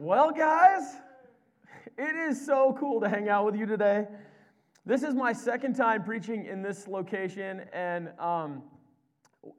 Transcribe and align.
Well, 0.00 0.30
guys, 0.30 0.94
it 1.98 2.14
is 2.14 2.46
so 2.46 2.76
cool 2.78 3.00
to 3.00 3.08
hang 3.08 3.28
out 3.28 3.44
with 3.44 3.56
you 3.56 3.66
today. 3.66 4.06
This 4.86 5.02
is 5.02 5.12
my 5.12 5.32
second 5.32 5.74
time 5.74 6.04
preaching 6.04 6.46
in 6.46 6.62
this 6.62 6.86
location, 6.86 7.62
and 7.72 8.10
um, 8.20 8.62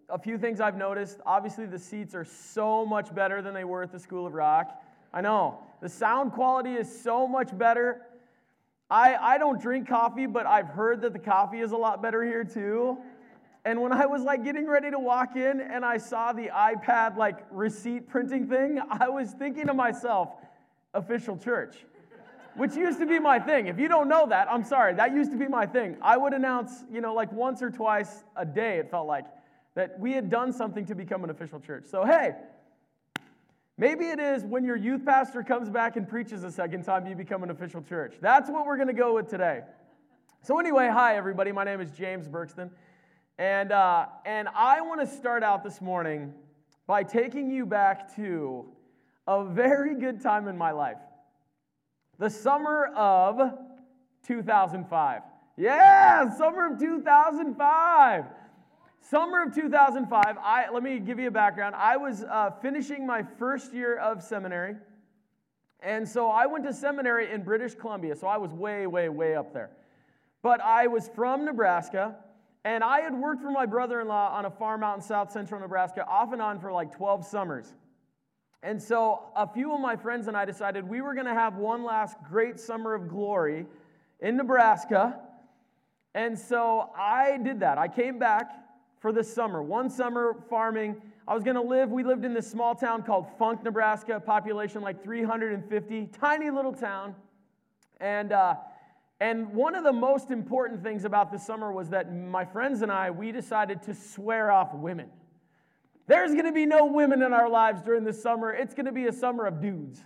a 0.08 0.18
few 0.18 0.38
things 0.38 0.62
I've 0.62 0.78
noticed. 0.78 1.20
Obviously, 1.26 1.66
the 1.66 1.78
seats 1.78 2.16
are 2.16 2.24
so 2.24 2.86
much 2.86 3.14
better 3.14 3.42
than 3.42 3.54
they 3.54 3.66
were 3.66 3.84
at 3.84 3.92
the 3.92 4.00
School 4.00 4.26
of 4.26 4.34
Rock. 4.34 4.82
I 5.14 5.20
know. 5.20 5.60
The 5.82 5.90
sound 5.90 6.32
quality 6.32 6.76
is 6.76 7.02
so 7.02 7.28
much 7.28 7.58
better. 7.58 8.04
I, 8.90 9.16
I 9.16 9.38
don't 9.40 9.62
drink 9.62 9.90
coffee, 9.90 10.26
but 10.26 10.46
I've 10.46 10.70
heard 10.70 11.02
that 11.02 11.12
the 11.12 11.20
coffee 11.20 11.60
is 11.60 11.74
a 11.74 11.78
lot 11.78 12.02
better 12.02 12.24
here 12.24 12.46
too. 12.46 12.98
And 13.70 13.84
when 13.84 13.92
I 13.94 14.08
was 14.08 14.24
like 14.24 14.44
getting 14.44 14.66
ready 14.66 14.90
to 14.90 14.98
walk 14.98 15.36
in 15.36 15.62
and 15.62 15.86
I 15.86 15.98
saw 15.98 16.34
the 16.34 16.48
iPad 16.48 17.18
like 17.18 17.46
receipt 17.52 18.10
printing 18.10 18.48
thing, 18.48 18.80
I 18.90 19.10
was 19.10 19.30
thinking 19.34 19.68
to 19.68 19.76
myself, 19.76 20.30
official 20.96 21.38
church, 21.38 21.76
which 22.56 22.76
used 22.76 22.98
to 22.98 23.06
be 23.06 23.20
my 23.20 23.38
thing. 23.38 23.68
If 23.68 23.78
you 23.78 23.88
don't 23.88 24.10
know 24.10 24.26
that, 24.26 24.48
I'm 24.50 24.64
sorry, 24.64 24.96
that 24.96 25.14
used 25.14 25.30
to 25.34 25.38
be 25.38 25.48
my 25.48 25.68
thing. 25.68 25.98
I 26.02 26.18
would 26.18 26.34
announce, 26.34 26.84
you 26.92 27.00
know, 27.00 27.14
like 27.14 27.32
once 27.32 27.62
or 27.62 27.70
twice 27.70 28.24
a 28.36 28.44
day, 28.44 28.80
it 28.80 28.90
felt 28.90 29.06
like, 29.06 29.26
that 29.76 30.00
we 30.00 30.14
had 30.14 30.32
done 30.32 30.52
something 30.52 30.84
to 30.88 30.96
become 30.96 31.24
an 31.24 31.30
official 31.30 31.60
church. 31.60 31.86
So, 31.86 32.04
hey, 32.04 32.32
maybe 33.78 34.06
it 34.06 34.20
is 34.20 34.44
when 34.46 34.64
your 34.64 34.78
youth 34.78 35.06
pastor 35.06 35.44
comes 35.44 35.70
back 35.70 35.96
and 35.96 36.10
preaches 36.10 36.44
a 36.44 36.52
second 36.52 36.86
time, 36.86 37.06
you 37.06 37.14
become 37.14 37.44
an 37.44 37.52
official 37.52 37.84
church. 37.84 38.16
That's 38.20 38.50
what 38.50 38.66
we're 38.66 38.78
going 38.78 38.88
to 38.88 38.94
go 38.94 39.14
with 39.14 39.30
today. 39.30 39.62
So, 40.42 40.60
anyway, 40.60 40.90
hi, 40.92 41.18
everybody. 41.18 41.52
My 41.52 41.66
name 41.66 41.82
is 41.82 41.92
James 41.92 42.28
Berkston. 42.28 42.72
And, 43.40 43.72
uh, 43.72 44.08
and 44.26 44.50
I 44.50 44.82
want 44.82 45.00
to 45.00 45.08
start 45.08 45.44
out 45.44 45.64
this 45.64 45.80
morning 45.80 46.34
by 46.86 47.04
taking 47.04 47.50
you 47.50 47.66
back 47.66 48.14
to 48.18 48.66
a 49.28 49.46
very 49.46 49.96
good 49.96 50.22
time 50.22 50.50
in 50.50 50.58
my 50.58 50.72
life 50.72 50.98
the 52.18 52.30
summer 52.30 52.88
of 52.98 53.40
2005. 54.28 55.22
Yeah, 55.56 56.38
summer 56.38 56.74
of 56.74 56.80
2005. 56.80 58.26
Summer 59.00 59.44
of 59.44 59.56
2005, 59.56 60.38
I, 60.44 60.70
let 60.70 60.84
me 60.84 61.00
give 61.00 61.18
you 61.18 61.30
a 61.30 61.32
background. 61.32 61.76
I 61.76 61.96
was 61.96 62.26
uh, 62.30 62.52
finishing 62.62 63.08
my 63.08 63.24
first 63.24 63.74
year 63.74 63.98
of 64.00 64.22
seminary. 64.22 64.76
And 65.80 66.06
so 66.06 66.30
I 66.30 66.46
went 66.46 66.66
to 66.66 66.74
seminary 66.74 67.32
in 67.32 67.44
British 67.44 67.74
Columbia. 67.74 68.18
So 68.18 68.28
I 68.28 68.36
was 68.36 68.52
way, 68.52 68.86
way, 68.86 69.08
way 69.08 69.38
up 69.38 69.54
there. 69.54 69.70
But 70.42 70.60
I 70.60 70.88
was 70.88 71.10
from 71.16 71.46
Nebraska. 71.46 72.18
And 72.66 72.84
I 72.84 73.02
had 73.02 73.14
worked 73.14 73.42
for 73.42 73.52
my 73.52 73.66
brother 73.66 74.02
in 74.02 74.08
law 74.08 74.30
on 74.36 74.46
a 74.46 74.52
farm 74.52 74.84
out 74.84 74.98
in 74.98 75.02
south 75.02 75.32
central 75.32 75.62
Nebraska 75.62 76.06
off 76.06 76.34
and 76.34 76.42
on 76.42 76.60
for 76.60 76.72
like 76.72 76.96
12 76.96 77.26
summers. 77.26 77.74
And 78.62 78.82
so 78.82 79.24
a 79.36 79.48
few 79.48 79.74
of 79.74 79.80
my 79.80 79.96
friends 79.96 80.28
and 80.28 80.36
I 80.36 80.44
decided 80.44 80.88
we 80.88 81.02
were 81.02 81.14
going 81.14 81.28
to 81.28 81.34
have 81.34 81.56
one 81.56 81.84
last 81.84 82.18
great 82.30 82.60
summer 82.60 82.94
of 82.94 83.08
glory 83.08 83.66
in 84.20 84.36
Nebraska. 84.36 85.18
And 86.14 86.38
so 86.38 86.90
I 86.98 87.38
did 87.38 87.62
that. 87.62 87.78
I 87.78 87.88
came 87.88 88.20
back 88.20 88.52
for 89.00 89.14
this 89.14 89.34
summer, 89.34 89.64
one 89.64 89.90
summer 89.90 90.36
farming. 90.50 91.02
I 91.26 91.34
was 91.34 91.44
going 91.44 91.56
to 91.56 91.62
live, 91.62 91.90
we 91.90 92.04
lived 92.04 92.26
in 92.26 92.34
this 92.34 92.50
small 92.50 92.76
town 92.76 93.04
called 93.04 93.28
Funk, 93.38 93.64
Nebraska, 93.64 94.20
population 94.20 94.82
like 94.82 95.02
350, 95.02 96.10
tiny 96.20 96.50
little 96.50 96.74
town. 96.74 97.16
And, 98.02 98.34
uh, 98.34 98.56
and 99.20 99.54
one 99.54 99.76
of 99.76 99.84
the 99.84 99.92
most 99.92 100.32
important 100.32 100.82
things 100.82 101.04
about 101.04 101.32
this 101.32 101.46
summer 101.46 101.72
was 101.74 101.90
that 101.90 102.14
my 102.14 102.46
friends 102.46 102.82
and 102.82 102.92
I, 102.92 103.12
we 103.12 103.32
decided 103.32 103.84
to 103.84 103.94
swear 103.94 104.52
off 104.52 104.74
women. 104.74 105.10
There's 106.08 106.32
to 106.46 106.52
be 106.52 106.66
no 106.66 106.86
women 106.86 107.22
in 107.22 107.34
our 107.34 107.50
lives 107.50 107.82
during 107.82 108.04
this 108.04 108.22
summer. 108.22 108.52
It's 108.52 108.74
to 108.86 108.92
be 108.92 109.08
a 109.08 109.14
summer 109.14 109.46
of 109.46 109.62
dudes. 109.62 110.04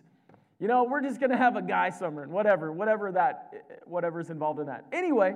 You 0.60 0.68
know, 0.68 0.84
we're 0.84 1.02
just 1.02 1.20
to 1.32 1.38
have 1.38 1.56
a 1.56 1.62
guy 1.62 1.92
summer 1.92 2.24
and 2.24 2.32
whatever, 2.32 2.72
whatever 2.72 3.12
that, 3.12 3.82
whatever's 3.86 4.30
involved 4.30 4.60
in 4.60 4.66
that. 4.66 4.86
Anyway, 4.92 5.36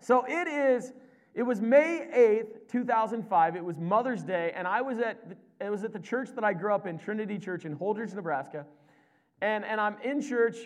so 0.00 0.24
it 0.28 0.46
is, 0.46 0.92
it 1.34 1.42
was 1.42 1.60
May 1.60 2.06
8th, 2.14 2.70
2005. 2.70 3.56
It 3.56 3.64
was 3.64 3.78
Mother's 3.78 4.22
Day, 4.22 4.52
and 4.54 4.68
I 4.68 4.82
was 4.82 4.98
at, 4.98 5.18
it 5.60 5.70
was 5.70 5.82
at 5.82 5.92
the 5.92 5.98
church 5.98 6.28
that 6.34 6.44
I 6.44 6.52
grew 6.52 6.72
up 6.72 6.86
in, 6.86 6.98
Trinity 6.98 7.38
Church 7.38 7.64
in 7.64 7.76
Holdrege, 7.76 8.14
Nebraska. 8.14 8.66
And, 9.40 9.64
and 9.64 9.80
I'm 9.80 9.96
in 10.04 10.22
church 10.22 10.56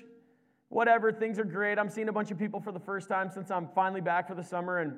whatever, 0.69 1.13
things 1.13 1.39
are 1.39 1.45
great. 1.45 1.79
I'm 1.79 1.89
seeing 1.89 2.09
a 2.09 2.13
bunch 2.13 2.31
of 2.31 2.39
people 2.39 2.61
for 2.61 2.73
the 2.73 2.81
first 2.81 3.09
time 3.09 3.31
since 3.31 3.51
I'm 3.51 3.69
finally 3.75 4.01
back 4.01 4.29
for 4.29 4.35
the 4.35 4.45
summer. 4.45 4.79
And 4.79 4.95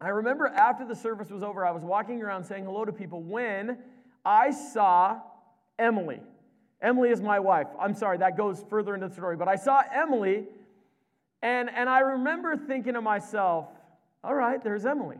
I 0.00 0.08
remember 0.08 0.46
after 0.46 0.86
the 0.86 0.96
service 0.96 1.30
was 1.30 1.42
over, 1.42 1.64
I 1.64 1.70
was 1.70 1.82
walking 1.82 2.22
around 2.22 2.44
saying 2.44 2.64
hello 2.64 2.84
to 2.84 2.92
people 2.92 3.22
when 3.22 3.78
I 4.24 4.50
saw 4.50 5.20
Emily. 5.78 6.20
Emily 6.82 7.10
is 7.10 7.20
my 7.20 7.38
wife. 7.38 7.66
I'm 7.78 7.94
sorry, 7.94 8.18
that 8.18 8.36
goes 8.36 8.64
further 8.70 8.94
into 8.94 9.08
the 9.08 9.14
story, 9.14 9.36
but 9.36 9.48
I 9.48 9.56
saw 9.56 9.82
Emily, 9.92 10.44
and, 11.42 11.68
and 11.68 11.88
I 11.88 12.00
remember 12.00 12.56
thinking 12.56 12.94
to 12.94 13.02
myself, 13.02 13.68
all 14.24 14.34
right, 14.34 14.62
there's 14.62 14.86
Emily. 14.86 15.16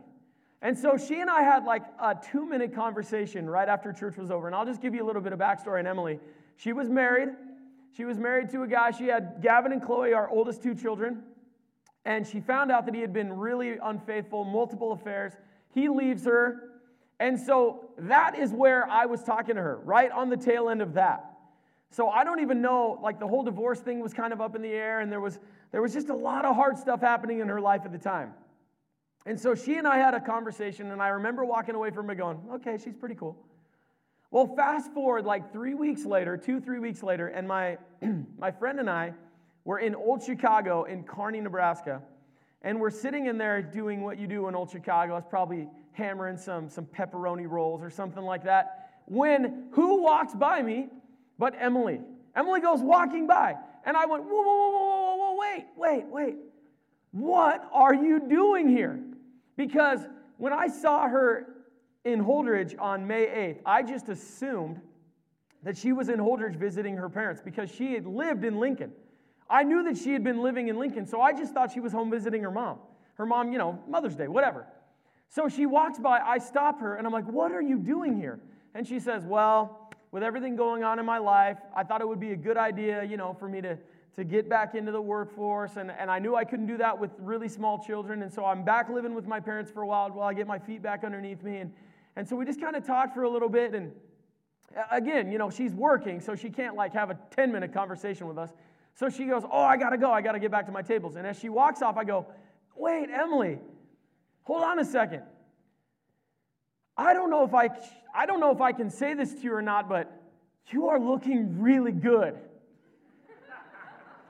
And 0.61 0.77
so 0.77 0.95
she 0.95 1.19
and 1.19 1.29
I 1.29 1.41
had 1.41 1.65
like 1.65 1.83
a 1.99 2.15
two 2.15 2.45
minute 2.45 2.75
conversation 2.75 3.49
right 3.49 3.67
after 3.67 3.91
church 3.91 4.17
was 4.17 4.29
over. 4.29 4.45
And 4.45 4.55
I'll 4.55 4.65
just 4.65 4.81
give 4.81 4.93
you 4.93 5.03
a 5.03 5.07
little 5.07 5.21
bit 5.21 5.33
of 5.33 5.39
backstory 5.39 5.79
on 5.79 5.87
Emily. 5.87 6.19
She 6.55 6.71
was 6.71 6.87
married, 6.87 7.29
she 7.95 8.05
was 8.05 8.17
married 8.17 8.49
to 8.51 8.63
a 8.63 8.67
guy. 8.67 8.91
She 8.91 9.07
had 9.07 9.41
Gavin 9.41 9.71
and 9.71 9.81
Chloe, 9.81 10.13
our 10.13 10.29
oldest 10.29 10.63
two 10.63 10.73
children. 10.73 11.23
And 12.05 12.25
she 12.25 12.39
found 12.39 12.71
out 12.71 12.85
that 12.85 12.95
he 12.95 13.01
had 13.01 13.13
been 13.13 13.33
really 13.33 13.77
unfaithful, 13.81 14.43
multiple 14.43 14.93
affairs. 14.93 15.33
He 15.73 15.89
leaves 15.89 16.25
her. 16.25 16.69
And 17.19 17.39
so 17.39 17.91
that 17.99 18.37
is 18.37 18.51
where 18.51 18.89
I 18.89 19.05
was 19.05 19.23
talking 19.23 19.55
to 19.55 19.61
her, 19.61 19.77
right 19.83 20.11
on 20.11 20.29
the 20.29 20.37
tail 20.37 20.69
end 20.69 20.81
of 20.81 20.93
that. 20.95 21.25
So 21.91 22.09
I 22.09 22.23
don't 22.23 22.39
even 22.39 22.61
know, 22.61 22.97
like 23.03 23.19
the 23.19 23.27
whole 23.27 23.43
divorce 23.43 23.79
thing 23.79 23.99
was 23.99 24.13
kind 24.13 24.33
of 24.33 24.41
up 24.41 24.55
in 24.55 24.61
the 24.61 24.71
air, 24.71 25.01
and 25.01 25.11
there 25.11 25.19
was, 25.19 25.39
there 25.71 25.81
was 25.81 25.93
just 25.93 26.09
a 26.09 26.15
lot 26.15 26.45
of 26.45 26.55
hard 26.55 26.77
stuff 26.77 27.01
happening 27.01 27.39
in 27.39 27.49
her 27.49 27.59
life 27.59 27.81
at 27.85 27.91
the 27.91 27.97
time. 27.97 28.33
And 29.25 29.39
so 29.39 29.53
she 29.53 29.75
and 29.75 29.87
I 29.87 29.97
had 29.97 30.13
a 30.13 30.19
conversation, 30.21 30.89
and 30.91 31.01
I 31.01 31.09
remember 31.09 31.45
walking 31.45 31.75
away 31.75 31.91
from 31.91 32.09
it 32.09 32.15
going, 32.15 32.39
okay, 32.55 32.77
she's 32.83 32.95
pretty 32.95 33.15
cool. 33.15 33.37
Well, 34.31 34.47
fast 34.55 34.93
forward 34.93 35.25
like 35.25 35.51
three 35.51 35.73
weeks 35.73 36.05
later, 36.05 36.37
two, 36.37 36.61
three 36.61 36.79
weeks 36.79 37.03
later, 37.03 37.27
and 37.27 37.45
my, 37.45 37.77
my 38.39 38.49
friend 38.49 38.79
and 38.79 38.89
I 38.89 39.13
were 39.65 39.79
in 39.79 39.93
Old 39.93 40.23
Chicago 40.23 40.85
in 40.85 41.03
Kearney, 41.03 41.41
Nebraska. 41.41 42.01
And 42.61 42.79
we're 42.79 42.91
sitting 42.91 43.25
in 43.25 43.37
there 43.37 43.61
doing 43.61 44.01
what 44.01 44.17
you 44.17 44.27
do 44.27 44.47
in 44.47 44.55
Old 44.55 44.71
Chicago. 44.71 45.13
I 45.13 45.15
was 45.17 45.25
probably 45.29 45.67
hammering 45.91 46.37
some, 46.37 46.69
some 46.69 46.85
pepperoni 46.85 47.47
rolls 47.47 47.81
or 47.81 47.89
something 47.89 48.23
like 48.23 48.45
that. 48.45 49.01
When 49.05 49.67
who 49.71 50.01
walks 50.01 50.33
by 50.33 50.61
me 50.61 50.87
but 51.37 51.53
Emily? 51.59 51.99
Emily 52.33 52.61
goes 52.61 52.79
walking 52.79 53.27
by. 53.27 53.55
And 53.85 53.97
I 53.97 54.05
went, 54.05 54.23
whoa, 54.23 54.31
whoa, 54.31 54.55
whoa, 54.55 54.69
whoa, 54.69 55.15
whoa, 55.15 55.15
whoa, 55.17 55.37
wait, 55.37 55.65
wait, 55.75 56.05
wait. 56.05 56.35
What 57.11 57.67
are 57.73 57.93
you 57.93 58.21
doing 58.29 58.69
here? 58.69 58.97
Because 59.57 59.99
when 60.37 60.53
I 60.53 60.67
saw 60.67 61.09
her 61.09 61.47
in 62.03 62.23
Holdrege 62.23 62.75
on 62.79 63.05
May 63.05 63.25
8th, 63.25 63.59
I 63.65 63.83
just 63.83 64.09
assumed 64.09 64.81
that 65.63 65.77
she 65.77 65.93
was 65.93 66.09
in 66.09 66.19
Holdrege 66.19 66.55
visiting 66.55 66.95
her 66.97 67.09
parents 67.09 67.41
because 67.41 67.69
she 67.69 67.93
had 67.93 68.05
lived 68.05 68.43
in 68.43 68.59
Lincoln. 68.59 68.91
I 69.49 69.63
knew 69.63 69.83
that 69.83 69.97
she 69.97 70.13
had 70.13 70.23
been 70.23 70.41
living 70.41 70.69
in 70.69 70.79
Lincoln, 70.79 71.05
so 71.05 71.21
I 71.21 71.33
just 71.33 71.53
thought 71.53 71.71
she 71.71 71.79
was 71.79 71.91
home 71.91 72.09
visiting 72.09 72.41
her 72.41 72.51
mom. 72.51 72.79
Her 73.15 73.25
mom, 73.25 73.51
you 73.51 73.57
know, 73.57 73.79
Mother's 73.87 74.15
Day, 74.15 74.27
whatever. 74.27 74.65
So 75.29 75.47
she 75.47 75.65
walks 75.65 75.99
by, 75.99 76.19
I 76.19 76.39
stop 76.39 76.79
her, 76.79 76.95
and 76.95 77.05
I'm 77.05 77.13
like, 77.13 77.27
What 77.27 77.51
are 77.51 77.61
you 77.61 77.77
doing 77.77 78.17
here? 78.17 78.39
And 78.73 78.87
she 78.87 78.99
says, 78.99 79.23
Well, 79.25 79.91
with 80.11 80.23
everything 80.23 80.55
going 80.55 80.83
on 80.83 80.99
in 80.99 81.05
my 81.05 81.17
life, 81.19 81.57
I 81.75 81.83
thought 81.83 82.01
it 82.01 82.07
would 82.07 82.19
be 82.19 82.31
a 82.31 82.37
good 82.37 82.57
idea, 82.57 83.03
you 83.03 83.17
know, 83.17 83.33
for 83.33 83.47
me 83.47 83.61
to, 83.61 83.77
to 84.15 84.23
get 84.23 84.49
back 84.49 84.75
into 84.75 84.91
the 84.91 85.01
workforce. 85.01 85.77
And, 85.77 85.91
and 85.91 86.11
I 86.11 86.19
knew 86.19 86.35
I 86.35 86.43
couldn't 86.43 86.65
do 86.65 86.77
that 86.77 86.99
with 86.99 87.11
really 87.17 87.47
small 87.47 87.79
children. 87.79 88.21
And 88.23 88.31
so 88.31 88.43
I'm 88.43 88.65
back 88.65 88.89
living 88.89 89.13
with 89.13 89.25
my 89.25 89.39
parents 89.39 89.71
for 89.71 89.83
a 89.83 89.87
while 89.87 90.09
while 90.09 90.27
I 90.27 90.33
get 90.33 90.47
my 90.47 90.59
feet 90.59 90.81
back 90.81 91.05
underneath 91.05 91.43
me. 91.43 91.57
And 91.59 91.71
and 92.15 92.27
so 92.27 92.35
we 92.35 92.45
just 92.45 92.59
kind 92.59 92.75
of 92.75 92.85
talked 92.85 93.13
for 93.13 93.23
a 93.23 93.29
little 93.29 93.49
bit. 93.49 93.73
And 93.73 93.91
uh, 94.75 94.83
again, 94.91 95.31
you 95.31 95.37
know, 95.37 95.49
she's 95.49 95.73
working, 95.73 96.19
so 96.19 96.35
she 96.35 96.49
can't 96.49 96.75
like 96.75 96.93
have 96.93 97.09
a 97.09 97.17
10 97.31 97.51
minute 97.51 97.73
conversation 97.73 98.27
with 98.27 98.37
us. 98.37 98.51
So 98.95 99.09
she 99.09 99.25
goes, 99.25 99.43
Oh, 99.49 99.61
I 99.61 99.77
got 99.77 99.91
to 99.91 99.97
go. 99.97 100.11
I 100.11 100.21
got 100.21 100.33
to 100.33 100.39
get 100.39 100.51
back 100.51 100.65
to 100.65 100.71
my 100.71 100.81
tables. 100.81 101.15
And 101.15 101.25
as 101.25 101.39
she 101.39 101.49
walks 101.49 101.81
off, 101.81 101.97
I 101.97 102.03
go, 102.03 102.27
Wait, 102.75 103.09
Emily, 103.09 103.59
hold 104.43 104.63
on 104.63 104.79
a 104.79 104.85
second. 104.85 105.23
I 106.97 107.13
don't 107.13 107.29
know 107.29 107.43
if 107.43 107.53
I, 107.53 107.69
I 108.13 108.25
don't 108.25 108.39
know 108.39 108.51
if 108.51 108.61
I 108.61 108.73
can 108.73 108.89
say 108.89 109.13
this 109.13 109.33
to 109.33 109.41
you 109.41 109.53
or 109.53 109.61
not, 109.61 109.87
but 109.87 110.21
you 110.67 110.87
are 110.87 110.99
looking 110.99 111.61
really 111.61 111.91
good. 111.91 112.37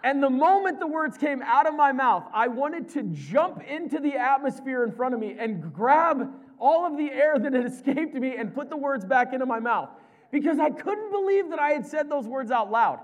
And 0.04 0.22
the 0.22 0.30
moment 0.30 0.80
the 0.80 0.88
words 0.88 1.18
came 1.18 1.42
out 1.44 1.68
of 1.68 1.76
my 1.76 1.92
mouth, 1.92 2.24
I 2.34 2.48
wanted 2.48 2.90
to 2.90 3.04
jump 3.04 3.62
into 3.62 4.00
the 4.00 4.16
atmosphere 4.16 4.84
in 4.84 4.92
front 4.92 5.14
of 5.14 5.20
me 5.20 5.36
and 5.38 5.74
grab 5.74 6.28
all 6.62 6.86
of 6.86 6.98
the 6.98 7.12
air 7.12 7.38
that 7.38 7.54
had 7.54 7.66
escaped 7.74 8.14
me 8.14 8.38
and 8.38 8.54
put 8.54 8.70
the 8.70 8.78
words 8.78 9.04
back 9.04 9.34
into 9.34 9.46
my 9.46 9.60
mouth 9.60 9.90
because 10.32 10.60
I 10.60 10.70
couldn't 10.70 11.12
believe 11.12 11.50
that 11.50 11.60
I 11.60 11.72
had 11.72 11.86
said 11.86 12.10
those 12.10 12.26
words 12.26 12.52
out 12.52 12.72
loud. 12.72 13.00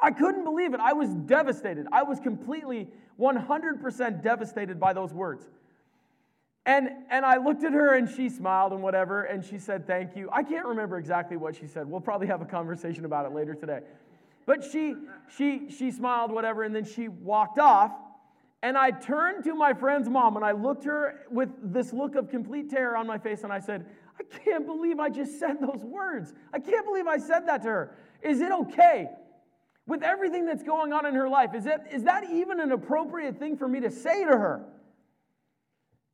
I 0.00 0.10
couldn't 0.10 0.44
believe 0.44 0.74
it. 0.74 0.80
I 0.80 0.92
was 0.92 1.08
devastated. 1.08 1.86
I 1.90 2.02
was 2.02 2.20
completely 2.20 2.88
100% 3.18 4.22
devastated 4.22 4.78
by 4.78 4.92
those 4.92 5.12
words. 5.12 5.48
And, 6.66 6.90
and 7.10 7.24
I 7.24 7.36
looked 7.38 7.64
at 7.64 7.72
her 7.72 7.94
and 7.94 8.08
she 8.08 8.28
smiled 8.28 8.72
and 8.72 8.82
whatever, 8.82 9.22
and 9.22 9.44
she 9.44 9.56
said, 9.56 9.86
Thank 9.86 10.16
you. 10.16 10.28
I 10.32 10.42
can't 10.42 10.66
remember 10.66 10.98
exactly 10.98 11.36
what 11.36 11.54
she 11.54 11.66
said. 11.66 11.88
We'll 11.88 12.00
probably 12.00 12.26
have 12.26 12.42
a 12.42 12.44
conversation 12.44 13.04
about 13.04 13.24
it 13.24 13.32
later 13.32 13.54
today. 13.54 13.80
But 14.46 14.64
she, 14.64 14.96
she, 15.36 15.70
she 15.70 15.90
smiled, 15.92 16.32
whatever, 16.32 16.64
and 16.64 16.74
then 16.74 16.84
she 16.84 17.08
walked 17.08 17.58
off. 17.58 17.92
And 18.62 18.76
I 18.76 18.90
turned 18.90 19.44
to 19.44 19.54
my 19.54 19.74
friend's 19.74 20.08
mom 20.08 20.36
and 20.36 20.44
I 20.44 20.52
looked 20.52 20.84
her 20.84 21.26
with 21.30 21.50
this 21.62 21.92
look 21.92 22.14
of 22.14 22.30
complete 22.30 22.70
terror 22.70 22.96
on 22.96 23.06
my 23.06 23.18
face 23.18 23.44
and 23.44 23.52
I 23.52 23.60
said, 23.60 23.86
I 24.18 24.22
can't 24.44 24.66
believe 24.66 24.98
I 24.98 25.10
just 25.10 25.38
said 25.38 25.60
those 25.60 25.84
words. 25.84 26.32
I 26.52 26.58
can't 26.58 26.86
believe 26.86 27.06
I 27.06 27.18
said 27.18 27.46
that 27.46 27.62
to 27.62 27.68
her. 27.68 27.96
Is 28.22 28.40
it 28.40 28.50
okay? 28.50 29.08
With 29.86 30.02
everything 30.02 30.46
that's 30.46 30.62
going 30.62 30.92
on 30.92 31.06
in 31.06 31.14
her 31.14 31.28
life, 31.28 31.54
is, 31.54 31.66
it, 31.66 31.80
is 31.92 32.04
that 32.04 32.24
even 32.30 32.58
an 32.58 32.72
appropriate 32.72 33.38
thing 33.38 33.56
for 33.56 33.68
me 33.68 33.80
to 33.80 33.90
say 33.90 34.24
to 34.24 34.30
her? 34.30 34.64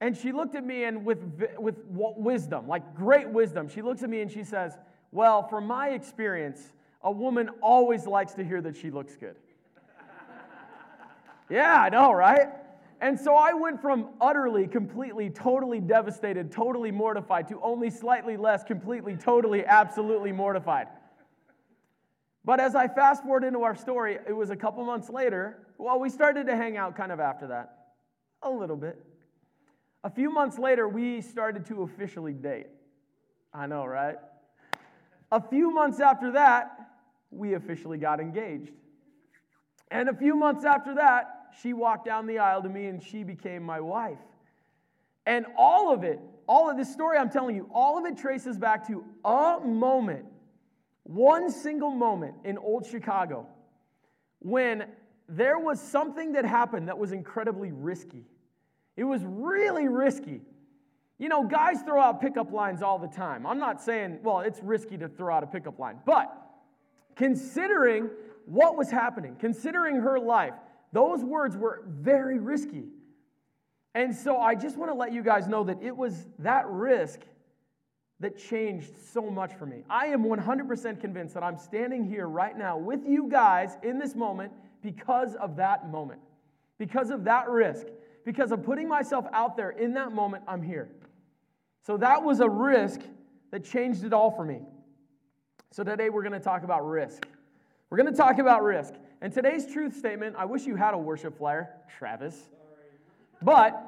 And 0.01 0.17
she 0.17 0.33
looked 0.33 0.57
at 0.57 0.65
me 0.65 0.85
and 0.85 1.05
with, 1.05 1.21
with 1.59 1.77
wisdom, 1.87 2.67
like 2.67 2.95
great 2.95 3.31
wisdom, 3.31 3.69
she 3.69 3.83
looks 3.83 4.03
at 4.03 4.11
me 4.11 4.21
and 4.21 4.31
she 4.31 4.43
says, 4.43 4.77
Well, 5.13 5.47
from 5.47 5.67
my 5.67 5.91
experience, 5.91 6.73
a 7.03 7.11
woman 7.11 7.51
always 7.63 8.05
likes 8.05 8.35
to 8.35 8.45
hear 8.45 8.61
that 8.63 8.77
she 8.77 8.91
looks 8.91 9.17
good. 9.17 9.37
Yeah, 11.53 11.83
I 11.83 11.89
know, 11.91 12.13
right? 12.13 12.49
And 13.03 13.19
so 13.19 13.35
I 13.35 13.53
went 13.53 13.83
from 13.83 14.09
utterly, 14.21 14.67
completely, 14.67 15.29
totally 15.29 15.81
devastated, 15.81 16.51
totally 16.51 16.91
mortified 16.91 17.49
to 17.49 17.61
only 17.61 17.91
slightly 17.91 18.37
less, 18.37 18.65
completely, 18.65 19.17
totally, 19.17 19.67
absolutely 19.67 20.33
mortified. 20.33 20.87
But 22.45 22.59
as 22.59 22.75
I 22.75 22.89
fast 22.89 23.23
forward 23.23 23.45
into 23.45 23.65
our 23.65 23.77
story, 23.77 24.19
it 24.27 24.33
was 24.33 24.51
a 24.51 24.57
couple 24.57 24.83
months 24.85 25.11
later. 25.11 25.59
Well, 25.77 26.01
we 26.01 26.09
started 26.09 26.47
to 26.47 26.57
hang 26.57 26.77
out 26.77 26.97
kind 26.97 27.13
of 27.13 27.21
after 27.21 27.49
that, 27.49 27.89
a 28.43 28.51
little 28.51 28.77
bit. 28.77 29.05
A 30.05 30.11
few 30.11 30.31
months 30.31 30.59
later, 30.59 30.89
we 30.89 31.21
started 31.21 31.67
to 31.67 31.83
officially 31.83 32.33
date. 32.33 32.69
I 33.53 33.67
know, 33.67 33.85
right? 33.85 34.17
A 35.31 35.41
few 35.41 35.71
months 35.71 36.01
after 36.01 36.33
that, 36.33 36.79
we 37.31 37.55
officially 37.55 37.99
got 37.99 38.21
engaged. 38.21 38.73
And 39.91 40.09
a 40.09 40.15
few 40.15 40.35
months 40.35 40.65
after 40.65 40.95
that, 40.95 41.42
she 41.61 41.73
walked 41.73 42.07
down 42.07 42.27
the 42.27 42.39
aisle 42.39 42.63
to 42.63 42.69
me 42.69 42.87
and 42.87 43.03
she 43.03 43.25
became 43.25 43.63
my 43.63 43.81
wife. 43.81 44.19
And 45.27 45.47
all 45.57 45.93
of 45.93 46.05
it, 46.05 46.21
all 46.49 46.71
of 46.71 46.77
this 46.77 46.93
story 46.93 47.19
I'm 47.19 47.31
telling 47.31 47.55
you, 47.55 47.69
all 47.73 47.99
of 47.99 48.05
it 48.07 48.17
traces 48.17 48.59
back 48.59 48.87
to 48.89 49.05
a 49.25 49.61
moment, 49.65 50.25
one 51.05 51.51
single 51.51 51.91
moment 51.91 52.35
in 52.45 52.59
old 52.59 52.87
Chicago 52.87 53.47
when 54.41 54.85
there 55.29 55.59
was 55.59 55.81
something 55.81 56.33
that 56.33 56.45
happened 56.45 56.89
that 56.89 56.99
was 56.99 57.13
incredibly 57.13 57.71
risky. 57.73 58.25
It 58.97 59.05
was 59.05 59.23
really 59.25 59.89
risky. 59.89 60.41
You 61.19 61.29
know, 61.29 61.45
guys 61.45 61.83
throw 61.83 62.01
out 62.01 62.21
pickup 62.21 62.53
lines 62.53 62.83
all 62.83 62.99
the 62.99 63.07
time. 63.07 63.47
I'm 63.47 63.59
not 63.59 63.81
saying, 63.81 64.19
well, 64.23 64.41
it's 64.41 64.61
risky 64.63 64.99
to 64.99 65.09
throw 65.09 65.35
out 65.35 65.45
a 65.45 65.47
pickup 65.47 65.79
line, 65.79 65.99
but 66.05 66.37
considering 67.15 68.11
what 68.47 68.77
was 68.77 68.91
happening, 68.91 69.37
considering 69.39 69.97
her 69.97 70.19
life, 70.19 70.55
those 70.93 71.25
words 71.25 71.57
were 71.57 71.83
very 71.87 72.39
risky. 72.39 72.85
And 73.95 74.15
so 74.15 74.39
I 74.39 74.55
just 74.55 74.77
want 74.77 74.91
to 74.91 74.95
let 74.95 75.13
you 75.13 75.23
guys 75.23 75.49
know 75.49 75.65
that 75.65 75.83
it 75.83 75.97
was 75.97 76.27
that 76.39 76.67
risk 76.69 77.21
that 78.21 78.39
changed 78.39 78.93
so 79.13 79.31
much 79.31 79.53
for 79.55 79.67
me. 79.67 79.85
I 79.91 80.07
am 80.07 80.25
100% 80.25 81.01
convinced 81.01 81.35
that 81.35 81.43
I'm 81.43 81.59
standing 81.59 82.05
here 82.05 82.29
right 82.29 82.57
now 82.57 82.79
with 82.79 83.05
you 83.05 83.29
guys 83.29 83.77
in 83.83 83.99
this 83.99 84.15
moment 84.15 84.53
because 84.83 85.35
of 85.35 85.57
that 85.57 85.91
moment, 85.91 86.21
because 86.79 87.11
of 87.11 87.25
that 87.25 87.49
risk 87.49 87.87
because 88.25 88.53
of 88.53 88.63
putting 88.65 88.89
myself 88.89 89.27
out 89.33 89.57
there 89.57 89.71
in 89.71 89.95
that 89.95 90.13
moment, 90.13 90.45
I'm 90.47 90.63
here. 90.63 90.89
So 91.87 91.97
that 91.97 92.23
was 92.23 92.41
a 92.41 92.49
risk 92.49 93.01
that 93.51 93.65
changed 93.65 94.05
it 94.05 94.13
all 94.13 94.31
for 94.31 94.45
me. 94.45 94.61
So 95.73 95.83
today 95.83 96.11
we're 96.11 96.23
going 96.23 96.33
to 96.33 96.41
talk 96.41 96.63
about 96.63 96.87
risk. 96.87 97.27
We're 97.91 97.99
going 97.99 98.11
to 98.11 98.17
talk 98.17 98.39
about 98.39 98.63
risk. 98.63 98.95
And 99.23 99.33
today's 99.33 99.73
truth 99.73 99.97
statement, 99.97 100.35
I 100.37 100.47
wish 100.47 100.67
you 100.67 100.75
had 100.75 100.95
a 100.95 100.99
worship 100.99 101.39
flyer, 101.39 101.71
Travis. 101.97 102.37
But 103.41 103.81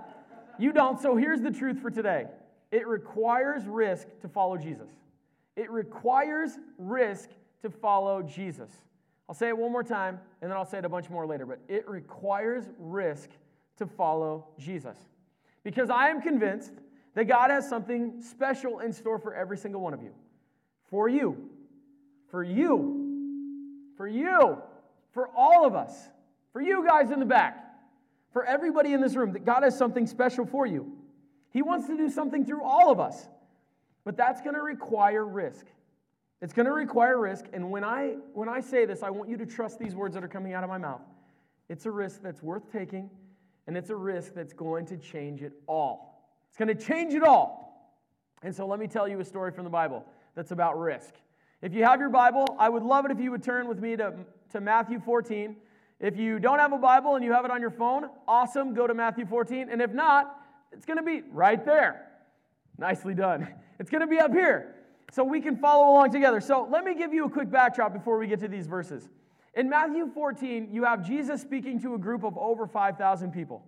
you 0.60 0.72
don't. 0.72 1.00
So 1.00 1.16
here's 1.16 1.40
the 1.40 1.50
truth 1.50 1.80
for 1.80 1.90
today 1.90 2.26
it 2.70 2.86
requires 2.86 3.66
risk 3.66 4.06
to 4.20 4.28
follow 4.28 4.56
Jesus. 4.56 4.88
It 5.56 5.70
requires 5.72 6.52
risk 6.78 7.30
to 7.62 7.70
follow 7.70 8.22
Jesus. 8.22 8.70
I'll 9.28 9.34
say 9.34 9.48
it 9.48 9.58
one 9.58 9.72
more 9.72 9.82
time, 9.82 10.20
and 10.40 10.48
then 10.48 10.56
I'll 10.56 10.64
say 10.64 10.78
it 10.78 10.84
a 10.84 10.88
bunch 10.88 11.10
more 11.10 11.26
later. 11.26 11.46
But 11.46 11.58
it 11.66 11.88
requires 11.88 12.70
risk 12.78 13.28
to 13.78 13.86
follow 13.86 14.46
Jesus. 14.56 14.96
Because 15.64 15.90
I 15.90 16.10
am 16.10 16.22
convinced 16.22 16.74
that 17.14 17.24
God 17.24 17.50
has 17.50 17.68
something 17.68 18.22
special 18.22 18.78
in 18.78 18.92
store 18.92 19.18
for 19.18 19.34
every 19.34 19.56
single 19.56 19.80
one 19.80 19.94
of 19.94 20.02
you. 20.02 20.12
For 20.90 21.08
you. 21.08 21.50
For 22.30 22.44
you. 22.44 23.90
For 23.96 24.06
you. 24.06 24.62
For 25.14 25.28
all 25.34 25.64
of 25.64 25.74
us. 25.74 26.08
For 26.52 26.60
you 26.60 26.86
guys 26.86 27.10
in 27.10 27.20
the 27.20 27.26
back. 27.26 27.64
For 28.32 28.44
everybody 28.44 28.92
in 28.92 29.00
this 29.00 29.14
room, 29.14 29.32
that 29.32 29.44
God 29.44 29.62
has 29.62 29.78
something 29.78 30.06
special 30.06 30.44
for 30.44 30.66
you. 30.66 30.92
He 31.50 31.62
wants 31.62 31.86
to 31.86 31.96
do 31.96 32.10
something 32.10 32.44
through 32.44 32.62
all 32.62 32.90
of 32.90 33.00
us. 33.00 33.28
But 34.04 34.16
that's 34.16 34.42
going 34.42 34.54
to 34.54 34.62
require 34.62 35.24
risk. 35.24 35.66
It's 36.42 36.52
going 36.52 36.66
to 36.66 36.72
require 36.72 37.18
risk. 37.18 37.46
And 37.52 37.70
when 37.70 37.84
I, 37.84 38.16
when 38.34 38.48
I 38.48 38.60
say 38.60 38.84
this, 38.84 39.02
I 39.02 39.10
want 39.10 39.30
you 39.30 39.36
to 39.36 39.46
trust 39.46 39.78
these 39.78 39.94
words 39.94 40.14
that 40.14 40.24
are 40.24 40.28
coming 40.28 40.52
out 40.52 40.64
of 40.64 40.68
my 40.68 40.78
mouth. 40.78 41.00
It's 41.68 41.86
a 41.86 41.90
risk 41.90 42.20
that's 42.22 42.42
worth 42.42 42.70
taking 42.70 43.08
and 43.66 43.76
it's 43.76 43.90
a 43.90 43.96
risk 43.96 44.34
that's 44.34 44.52
going 44.52 44.86
to 44.86 44.96
change 44.96 45.42
it 45.42 45.52
all. 45.66 46.28
It's 46.48 46.58
going 46.58 46.76
to 46.76 46.84
change 46.84 47.14
it 47.14 47.22
all. 47.22 47.64
And 48.42 48.54
so 48.54 48.66
let 48.66 48.78
me 48.78 48.86
tell 48.86 49.08
you 49.08 49.20
a 49.20 49.24
story 49.24 49.52
from 49.52 49.64
the 49.64 49.70
Bible 49.70 50.04
that's 50.34 50.50
about 50.50 50.78
risk. 50.78 51.14
If 51.64 51.72
you 51.72 51.82
have 51.82 51.98
your 51.98 52.10
Bible, 52.10 52.44
I 52.58 52.68
would 52.68 52.82
love 52.82 53.06
it 53.06 53.10
if 53.10 53.18
you 53.18 53.30
would 53.30 53.42
turn 53.42 53.66
with 53.66 53.80
me 53.80 53.96
to, 53.96 54.12
to 54.52 54.60
Matthew 54.60 55.00
14. 55.00 55.56
If 55.98 56.14
you 56.14 56.38
don't 56.38 56.58
have 56.58 56.74
a 56.74 56.78
Bible 56.78 57.14
and 57.14 57.24
you 57.24 57.32
have 57.32 57.46
it 57.46 57.50
on 57.50 57.62
your 57.62 57.70
phone, 57.70 58.10
awesome, 58.28 58.74
go 58.74 58.86
to 58.86 58.92
Matthew 58.92 59.24
14. 59.24 59.70
And 59.70 59.80
if 59.80 59.90
not, 59.90 60.44
it's 60.72 60.84
going 60.84 60.98
to 60.98 61.02
be 61.02 61.22
right 61.32 61.64
there. 61.64 62.06
Nicely 62.76 63.14
done. 63.14 63.48
It's 63.80 63.90
going 63.90 64.02
to 64.02 64.06
be 64.06 64.18
up 64.18 64.30
here 64.30 64.74
so 65.10 65.24
we 65.24 65.40
can 65.40 65.56
follow 65.56 65.90
along 65.94 66.12
together. 66.12 66.40
So 66.40 66.68
let 66.70 66.84
me 66.84 66.94
give 66.94 67.12
you 67.12 67.24
a 67.24 67.28
quick 67.30 67.50
backdrop 67.50 67.92
before 67.92 68.18
we 68.18 68.28
get 68.28 68.38
to 68.40 68.48
these 68.48 68.68
verses. 68.68 69.08
In 69.54 69.68
Matthew 69.68 70.08
14, 70.14 70.68
you 70.70 70.84
have 70.84 71.04
Jesus 71.04 71.40
speaking 71.40 71.80
to 71.80 71.94
a 71.94 71.98
group 71.98 72.24
of 72.24 72.38
over 72.38 72.68
5,000 72.68 73.32
people. 73.32 73.64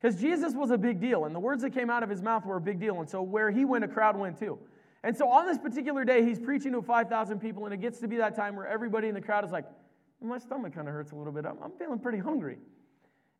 Because 0.00 0.18
Jesus 0.18 0.54
was 0.54 0.70
a 0.70 0.78
big 0.78 0.98
deal, 0.98 1.26
and 1.26 1.34
the 1.34 1.40
words 1.40 1.60
that 1.62 1.74
came 1.74 1.90
out 1.90 2.02
of 2.02 2.08
his 2.08 2.22
mouth 2.22 2.46
were 2.46 2.56
a 2.56 2.60
big 2.60 2.80
deal. 2.80 3.00
And 3.00 3.10
so 3.10 3.20
where 3.20 3.50
he 3.50 3.66
went, 3.66 3.84
a 3.84 3.88
crowd 3.88 4.16
went 4.16 4.38
too. 4.38 4.58
And 5.02 5.16
so 5.16 5.28
on 5.28 5.46
this 5.46 5.58
particular 5.58 6.04
day, 6.04 6.24
he's 6.24 6.38
preaching 6.38 6.72
to 6.72 6.82
5,000 6.82 7.40
people, 7.40 7.64
and 7.64 7.72
it 7.72 7.80
gets 7.80 8.00
to 8.00 8.08
be 8.08 8.16
that 8.16 8.36
time 8.36 8.54
where 8.54 8.66
everybody 8.66 9.08
in 9.08 9.14
the 9.14 9.20
crowd 9.20 9.44
is 9.44 9.50
like, 9.50 9.64
my 10.22 10.38
stomach 10.38 10.74
kind 10.74 10.86
of 10.86 10.92
hurts 10.92 11.12
a 11.12 11.14
little 11.14 11.32
bit. 11.32 11.46
I'm, 11.46 11.56
I'm, 11.62 11.72
feeling 11.72 11.98
pretty 11.98 12.18
hungry. 12.18 12.58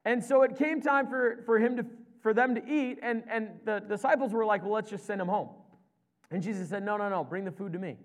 And 0.07 0.25
so 0.25 0.43
it 0.43 0.57
came 0.57 0.81
time 0.81 1.07
for, 1.07 1.43
for 1.45 1.59
him 1.59 1.76
to 1.76 1.85
for 2.23 2.35
them 2.35 2.55
to 2.55 2.69
eat, 2.69 2.99
and, 3.02 3.23
and 3.29 3.49
the 3.64 3.81
disciples 3.81 4.33
were 4.33 4.45
like, 4.45 4.62
well, 4.62 4.73
let's 4.73 4.90
just 4.90 5.07
send 5.07 5.21
him 5.21 5.29
home. 5.29 5.49
And 6.31 6.43
Jesus 6.43 6.69
said, 6.69 6.85
no, 6.85 6.97
no, 6.97 7.09
no, 7.09 7.25
bring 7.25 7.45
the 7.45 7.50
food 7.50 7.73
to 7.73 7.79
me. 7.79 7.97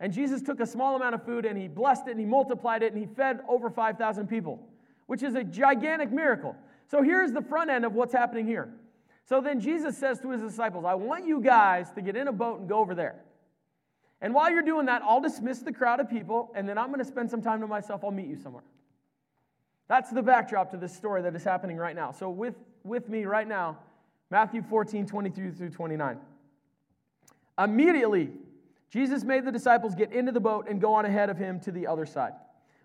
And 0.00 0.12
Jesus 0.12 0.42
took 0.42 0.60
a 0.60 0.66
small 0.66 0.96
amount 0.96 1.14
of 1.14 1.24
food 1.24 1.46
and 1.46 1.56
he 1.56 1.68
blessed 1.68 2.08
it 2.08 2.10
and 2.10 2.20
he 2.20 2.26
multiplied 2.26 2.82
it 2.82 2.92
and 2.92 3.00
he 3.00 3.06
fed 3.14 3.40
over 3.48 3.70
5,000 3.70 4.26
people, 4.28 4.60
which 5.06 5.22
is 5.22 5.34
a 5.34 5.42
gigantic 5.42 6.12
miracle. 6.12 6.54
So 6.90 7.02
here's 7.02 7.32
the 7.32 7.40
front 7.40 7.70
end 7.70 7.84
of 7.84 7.94
what's 7.94 8.12
happening 8.12 8.46
here. 8.46 8.74
So 9.26 9.40
then 9.40 9.60
Jesus 9.60 9.96
says 9.96 10.20
to 10.20 10.30
his 10.30 10.42
disciples, 10.42 10.84
I 10.84 10.94
want 10.94 11.26
you 11.26 11.40
guys 11.40 11.90
to 11.92 12.02
get 12.02 12.16
in 12.16 12.28
a 12.28 12.32
boat 12.32 12.60
and 12.60 12.68
go 12.68 12.78
over 12.78 12.94
there. 12.94 13.16
And 14.20 14.34
while 14.34 14.50
you're 14.50 14.62
doing 14.62 14.86
that, 14.86 15.02
I'll 15.02 15.20
dismiss 15.20 15.60
the 15.60 15.72
crowd 15.72 16.00
of 16.00 16.10
people 16.10 16.52
and 16.54 16.68
then 16.68 16.78
I'm 16.78 16.88
going 16.88 16.98
to 16.98 17.04
spend 17.04 17.30
some 17.30 17.42
time 17.42 17.60
to 17.60 17.66
myself. 17.66 18.04
I'll 18.04 18.10
meet 18.10 18.26
you 18.26 18.36
somewhere. 18.36 18.64
That's 19.88 20.10
the 20.10 20.22
backdrop 20.22 20.70
to 20.70 20.76
this 20.76 20.94
story 20.94 21.22
that 21.22 21.34
is 21.34 21.44
happening 21.44 21.76
right 21.76 21.94
now. 21.94 22.12
So 22.12 22.30
with, 22.30 22.54
with 22.84 23.08
me 23.08 23.24
right 23.24 23.46
now, 23.46 23.78
Matthew 24.30 24.62
14, 24.62 25.06
23 25.06 25.50
through 25.50 25.70
29. 25.70 26.18
Immediately, 27.58 28.30
Jesus 28.90 29.24
made 29.24 29.44
the 29.44 29.52
disciples 29.52 29.94
get 29.94 30.12
into 30.12 30.32
the 30.32 30.40
boat 30.40 30.66
and 30.68 30.80
go 30.80 30.94
on 30.94 31.04
ahead 31.04 31.30
of 31.30 31.36
him 31.36 31.60
to 31.60 31.72
the 31.72 31.86
other 31.86 32.06
side 32.06 32.32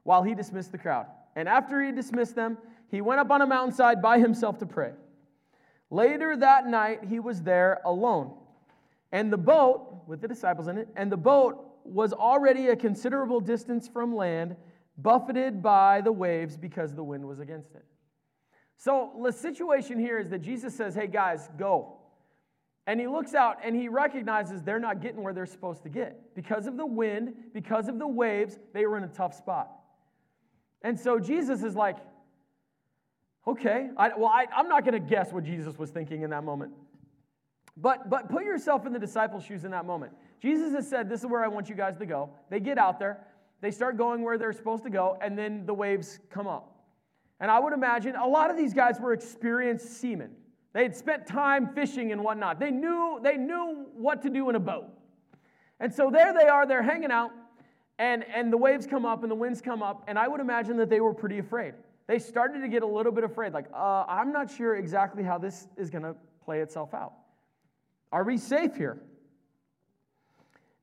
while 0.03 0.23
he 0.23 0.35
dismissed 0.35 0.71
the 0.71 0.77
crowd. 0.77 1.05
And 1.35 1.47
after 1.47 1.81
he 1.81 1.91
dismissed 1.91 2.35
them, 2.35 2.57
he 2.91 3.01
went 3.01 3.19
up 3.19 3.31
on 3.31 3.41
a 3.41 3.47
mountainside 3.47 4.01
by 4.01 4.19
himself 4.19 4.57
to 4.59 4.65
pray. 4.65 4.91
Later 5.91 6.37
that 6.37 6.67
night, 6.67 7.03
he 7.07 7.19
was 7.19 7.41
there 7.41 7.81
alone. 7.85 8.33
And 9.11 9.33
the 9.33 9.37
boat, 9.37 10.03
with 10.07 10.21
the 10.21 10.27
disciples 10.27 10.67
in 10.67 10.77
it, 10.77 10.87
and 10.95 11.11
the 11.11 11.17
boat 11.17 11.65
was 11.83 12.13
already 12.13 12.67
a 12.67 12.75
considerable 12.75 13.39
distance 13.39 13.87
from 13.87 14.15
land, 14.15 14.55
buffeted 14.97 15.63
by 15.63 16.01
the 16.01 16.11
waves 16.11 16.57
because 16.57 16.93
the 16.93 17.03
wind 17.03 17.27
was 17.27 17.39
against 17.39 17.73
it. 17.73 17.85
So 18.77 19.11
the 19.23 19.31
situation 19.31 19.99
here 19.99 20.19
is 20.19 20.29
that 20.29 20.41
Jesus 20.41 20.75
says, 20.75 20.93
Hey 20.93 21.07
guys, 21.07 21.49
go. 21.57 21.95
And 22.85 22.99
he 22.99 23.07
looks 23.07 23.33
out 23.33 23.57
and 23.63 23.75
he 23.75 23.87
recognizes 23.87 24.63
they're 24.63 24.79
not 24.79 25.01
getting 25.01 25.21
where 25.21 25.33
they're 25.33 25.45
supposed 25.45 25.83
to 25.83 25.89
get. 25.89 26.33
Because 26.35 26.65
of 26.65 26.77
the 26.77 26.85
wind, 26.85 27.33
because 27.53 27.87
of 27.87 27.99
the 27.99 28.07
waves, 28.07 28.57
they 28.73 28.85
were 28.85 28.97
in 28.97 29.03
a 29.03 29.09
tough 29.09 29.35
spot. 29.35 29.69
And 30.81 30.99
so 30.99 31.19
Jesus 31.19 31.61
is 31.61 31.75
like, 31.75 31.97
okay, 33.47 33.89
I, 33.97 34.09
well, 34.17 34.27
I, 34.27 34.45
I'm 34.55 34.67
not 34.67 34.83
going 34.83 34.93
to 34.93 34.99
guess 34.99 35.31
what 35.31 35.43
Jesus 35.43 35.77
was 35.77 35.89
thinking 35.89 36.21
in 36.21 36.29
that 36.31 36.43
moment. 36.43 36.73
But, 37.77 38.09
but 38.09 38.29
put 38.29 38.43
yourself 38.43 38.85
in 38.85 38.93
the 38.93 38.99
disciples' 38.99 39.45
shoes 39.45 39.63
in 39.63 39.71
that 39.71 39.85
moment. 39.85 40.11
Jesus 40.41 40.73
has 40.73 40.87
said, 40.87 41.09
This 41.09 41.21
is 41.21 41.27
where 41.27 41.43
I 41.43 41.47
want 41.47 41.69
you 41.69 41.75
guys 41.75 41.97
to 41.97 42.05
go. 42.05 42.29
They 42.49 42.59
get 42.59 42.77
out 42.77 42.99
there, 42.99 43.25
they 43.61 43.71
start 43.71 43.97
going 43.97 44.21
where 44.23 44.37
they're 44.37 44.53
supposed 44.53 44.83
to 44.83 44.89
go, 44.89 45.17
and 45.21 45.37
then 45.37 45.65
the 45.65 45.73
waves 45.73 46.19
come 46.29 46.47
up. 46.47 46.75
And 47.39 47.49
I 47.49 47.59
would 47.59 47.73
imagine 47.73 48.15
a 48.15 48.27
lot 48.27 48.51
of 48.51 48.57
these 48.57 48.73
guys 48.73 48.99
were 48.99 49.13
experienced 49.13 49.99
seamen. 49.99 50.31
They 50.73 50.83
had 50.83 50.95
spent 50.95 51.25
time 51.25 51.73
fishing 51.73 52.11
and 52.11 52.23
whatnot. 52.23 52.59
They 52.59 52.71
knew, 52.71 53.19
they 53.23 53.37
knew 53.37 53.87
what 53.95 54.21
to 54.23 54.29
do 54.29 54.49
in 54.49 54.55
a 54.55 54.59
boat. 54.59 54.87
And 55.79 55.93
so 55.93 56.09
there 56.11 56.33
they 56.33 56.47
are, 56.47 56.67
they're 56.67 56.83
hanging 56.83 57.11
out, 57.11 57.31
and, 57.97 58.25
and 58.33 58.51
the 58.51 58.57
waves 58.57 58.85
come 58.85 59.05
up 59.05 59.23
and 59.23 59.31
the 59.31 59.35
winds 59.35 59.61
come 59.61 59.81
up, 59.81 60.03
and 60.07 60.19
I 60.19 60.27
would 60.27 60.41
imagine 60.41 60.77
that 60.77 60.89
they 60.89 60.99
were 60.99 61.13
pretty 61.13 61.39
afraid. 61.39 61.73
They 62.09 62.17
started 62.17 62.61
to 62.61 62.67
get 62.67 62.81
a 62.81 62.87
little 62.87 63.11
bit 63.11 63.23
afraid, 63.23 63.53
like, 63.53 63.67
uh, 63.71 64.03
I'm 64.07 64.31
not 64.31 64.49
sure 64.49 64.75
exactly 64.75 65.21
how 65.21 65.37
this 65.37 65.67
is 65.77 65.91
going 65.91 66.01
to 66.01 66.15
play 66.43 66.61
itself 66.61 66.95
out. 66.95 67.13
Are 68.11 68.23
we 68.23 68.39
safe 68.39 68.75
here? 68.75 68.99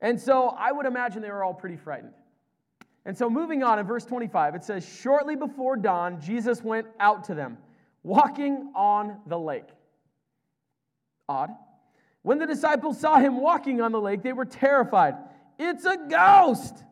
And 0.00 0.20
so 0.20 0.50
I 0.50 0.70
would 0.70 0.86
imagine 0.86 1.22
they 1.22 1.32
were 1.32 1.42
all 1.42 1.52
pretty 1.52 1.78
frightened. 1.78 2.12
And 3.04 3.18
so 3.18 3.28
moving 3.28 3.64
on 3.64 3.80
in 3.80 3.86
verse 3.88 4.04
25, 4.04 4.54
it 4.54 4.62
says, 4.62 4.88
Shortly 5.02 5.34
before 5.34 5.76
dawn, 5.76 6.20
Jesus 6.20 6.62
went 6.62 6.86
out 7.00 7.24
to 7.24 7.34
them, 7.34 7.58
walking 8.04 8.70
on 8.76 9.18
the 9.26 9.36
lake. 9.36 9.66
Odd. 11.28 11.50
When 12.22 12.38
the 12.38 12.46
disciples 12.46 13.00
saw 13.00 13.18
him 13.18 13.40
walking 13.40 13.80
on 13.80 13.90
the 13.90 14.00
lake, 14.00 14.22
they 14.22 14.32
were 14.32 14.44
terrified. 14.44 15.16
It's 15.58 15.86
a 15.86 15.96
ghost, 16.08 16.84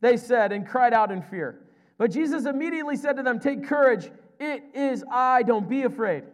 they 0.00 0.16
said, 0.16 0.52
and 0.52 0.66
cried 0.66 0.94
out 0.94 1.10
in 1.10 1.20
fear. 1.20 1.60
But 1.98 2.10
Jesus 2.10 2.44
immediately 2.44 2.96
said 2.96 3.16
to 3.16 3.22
them, 3.22 3.40
Take 3.40 3.66
courage, 3.66 4.10
it 4.38 4.62
is 4.74 5.04
I, 5.10 5.42
don't 5.42 5.68
be 5.68 5.84
afraid. 5.84 6.24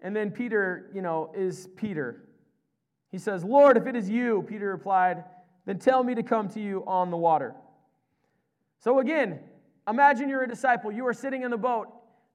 And 0.00 0.14
then 0.14 0.30
Peter, 0.30 0.90
you 0.94 1.02
know, 1.02 1.32
is 1.34 1.68
Peter. 1.76 2.22
He 3.10 3.18
says, 3.18 3.42
Lord, 3.42 3.76
if 3.76 3.86
it 3.86 3.96
is 3.96 4.10
you, 4.10 4.44
Peter 4.48 4.70
replied, 4.70 5.24
then 5.64 5.78
tell 5.78 6.04
me 6.04 6.14
to 6.14 6.22
come 6.22 6.48
to 6.50 6.60
you 6.60 6.84
on 6.86 7.10
the 7.10 7.16
water. 7.16 7.54
So 8.80 9.00
again, 9.00 9.40
imagine 9.88 10.28
you're 10.28 10.42
a 10.42 10.48
disciple. 10.48 10.92
You 10.92 11.06
are 11.06 11.14
sitting 11.14 11.42
in 11.42 11.50
the 11.50 11.56
boat. 11.56 11.88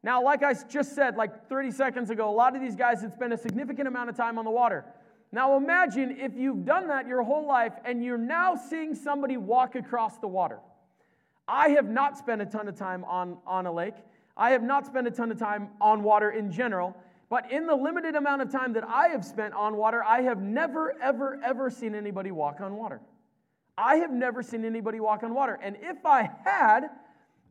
Now, 0.04 0.24
like 0.24 0.42
I 0.42 0.54
just 0.54 0.96
said, 0.96 1.16
like 1.16 1.48
30 1.48 1.72
seconds 1.72 2.10
ago, 2.10 2.30
a 2.30 2.34
lot 2.34 2.56
of 2.56 2.62
these 2.62 2.76
guys 2.76 3.02
had 3.02 3.14
spent 3.14 3.32
a 3.34 3.38
significant 3.38 3.88
amount 3.88 4.10
of 4.10 4.18
time 4.18 4.40
on 4.40 4.46
the 4.46 4.52
water. 4.52 4.84
Now, 5.32 5.56
imagine 5.56 6.18
if 6.20 6.36
you've 6.36 6.66
done 6.66 6.88
that 6.88 7.08
your 7.08 7.22
whole 7.24 7.48
life 7.48 7.74
and 7.86 8.04
you're 8.04 8.18
now 8.18 8.56
seeing 8.56 8.96
somebody 8.96 9.38
walk 9.38 9.76
across 9.76 10.18
the 10.18 10.28
water. 10.28 10.60
I 11.52 11.72
have 11.72 11.90
not 11.90 12.18
spent 12.18 12.42
a 12.42 12.46
ton 12.46 12.70
of 12.70 12.78
time 12.78 13.04
on, 13.04 13.38
on 13.46 13.66
a 13.66 13.72
lake. 13.72 13.96
I 14.38 14.52
have 14.52 14.64
not 14.64 14.86
spent 14.86 15.06
a 15.06 15.12
ton 15.12 15.32
of 15.32 15.38
time 15.38 15.68
on 15.82 16.02
water 16.02 16.32
in 16.32 16.50
general. 16.50 16.96
But 17.30 17.52
in 17.52 17.68
the 17.68 17.76
limited 17.76 18.16
amount 18.16 18.42
of 18.42 18.50
time 18.50 18.72
that 18.74 18.86
I 18.88 19.10
have 19.10 19.26
spent 19.26 19.54
on 19.54 19.76
water, 19.76 20.02
I 20.02 20.22
have 20.22 20.42
never, 20.42 20.96
ever, 21.02 21.40
ever 21.44 21.70
seen 21.70 21.94
anybody 21.94 22.32
walk 22.32 22.62
on 22.62 22.78
water. 22.78 23.02
I 23.78 23.96
have 23.98 24.12
never 24.12 24.42
seen 24.42 24.64
anybody 24.64 25.02
walk 25.02 25.24
on 25.24 25.34
water. 25.34 25.60
And 25.62 25.76
if 25.82 26.06
I 26.06 26.30
had, 26.46 26.90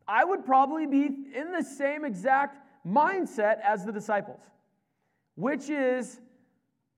I 0.09 0.25
would 0.25 0.47
probably 0.47 0.87
be 0.87 1.04
in 1.35 1.52
the 1.52 1.62
same 1.62 2.07
exact 2.07 2.59
mindset 2.87 3.61
as 3.62 3.85
the 3.85 3.92
disciples, 3.92 4.40
which 5.35 5.69
is, 5.69 6.21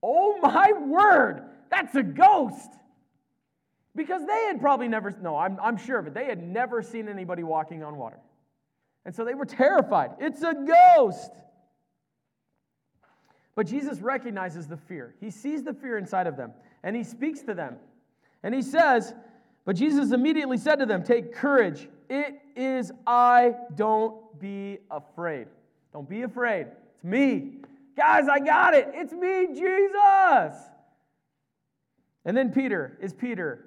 oh 0.04 0.38
my 0.40 0.72
word, 0.72 1.42
that's 1.68 1.96
a 1.96 2.02
ghost. 2.04 2.70
Because 3.94 4.26
they 4.26 4.44
had 4.46 4.60
probably 4.60 4.88
never, 4.88 5.10
no, 5.20 5.36
I'm, 5.36 5.58
I'm 5.62 5.76
sure, 5.76 6.00
but 6.00 6.14
they 6.14 6.24
had 6.24 6.42
never 6.42 6.82
seen 6.82 7.08
anybody 7.08 7.42
walking 7.42 7.82
on 7.82 7.96
water. 7.96 8.18
And 9.04 9.14
so 9.14 9.24
they 9.24 9.34
were 9.34 9.44
terrified. 9.44 10.12
It's 10.18 10.42
a 10.42 10.54
ghost. 10.54 11.32
But 13.54 13.66
Jesus 13.66 14.00
recognizes 14.00 14.66
the 14.66 14.76
fear. 14.76 15.14
He 15.20 15.30
sees 15.30 15.62
the 15.62 15.74
fear 15.74 15.98
inside 15.98 16.26
of 16.26 16.36
them 16.36 16.52
and 16.82 16.96
he 16.96 17.04
speaks 17.04 17.40
to 17.42 17.54
them. 17.54 17.76
And 18.42 18.54
he 18.54 18.62
says, 18.62 19.14
But 19.64 19.76
Jesus 19.76 20.12
immediately 20.12 20.56
said 20.56 20.76
to 20.76 20.86
them, 20.86 21.02
Take 21.02 21.34
courage. 21.34 21.88
It 22.08 22.40
is 22.56 22.92
I. 23.06 23.54
Don't 23.74 24.38
be 24.38 24.78
afraid. 24.90 25.48
Don't 25.92 26.08
be 26.08 26.22
afraid. 26.22 26.68
It's 26.94 27.04
me. 27.04 27.58
Guys, 27.96 28.26
I 28.28 28.40
got 28.40 28.74
it. 28.74 28.88
It's 28.94 29.12
me, 29.12 29.48
Jesus. 29.48 30.58
And 32.24 32.36
then 32.36 32.52
Peter 32.52 32.96
is 33.00 33.12
Peter. 33.12 33.66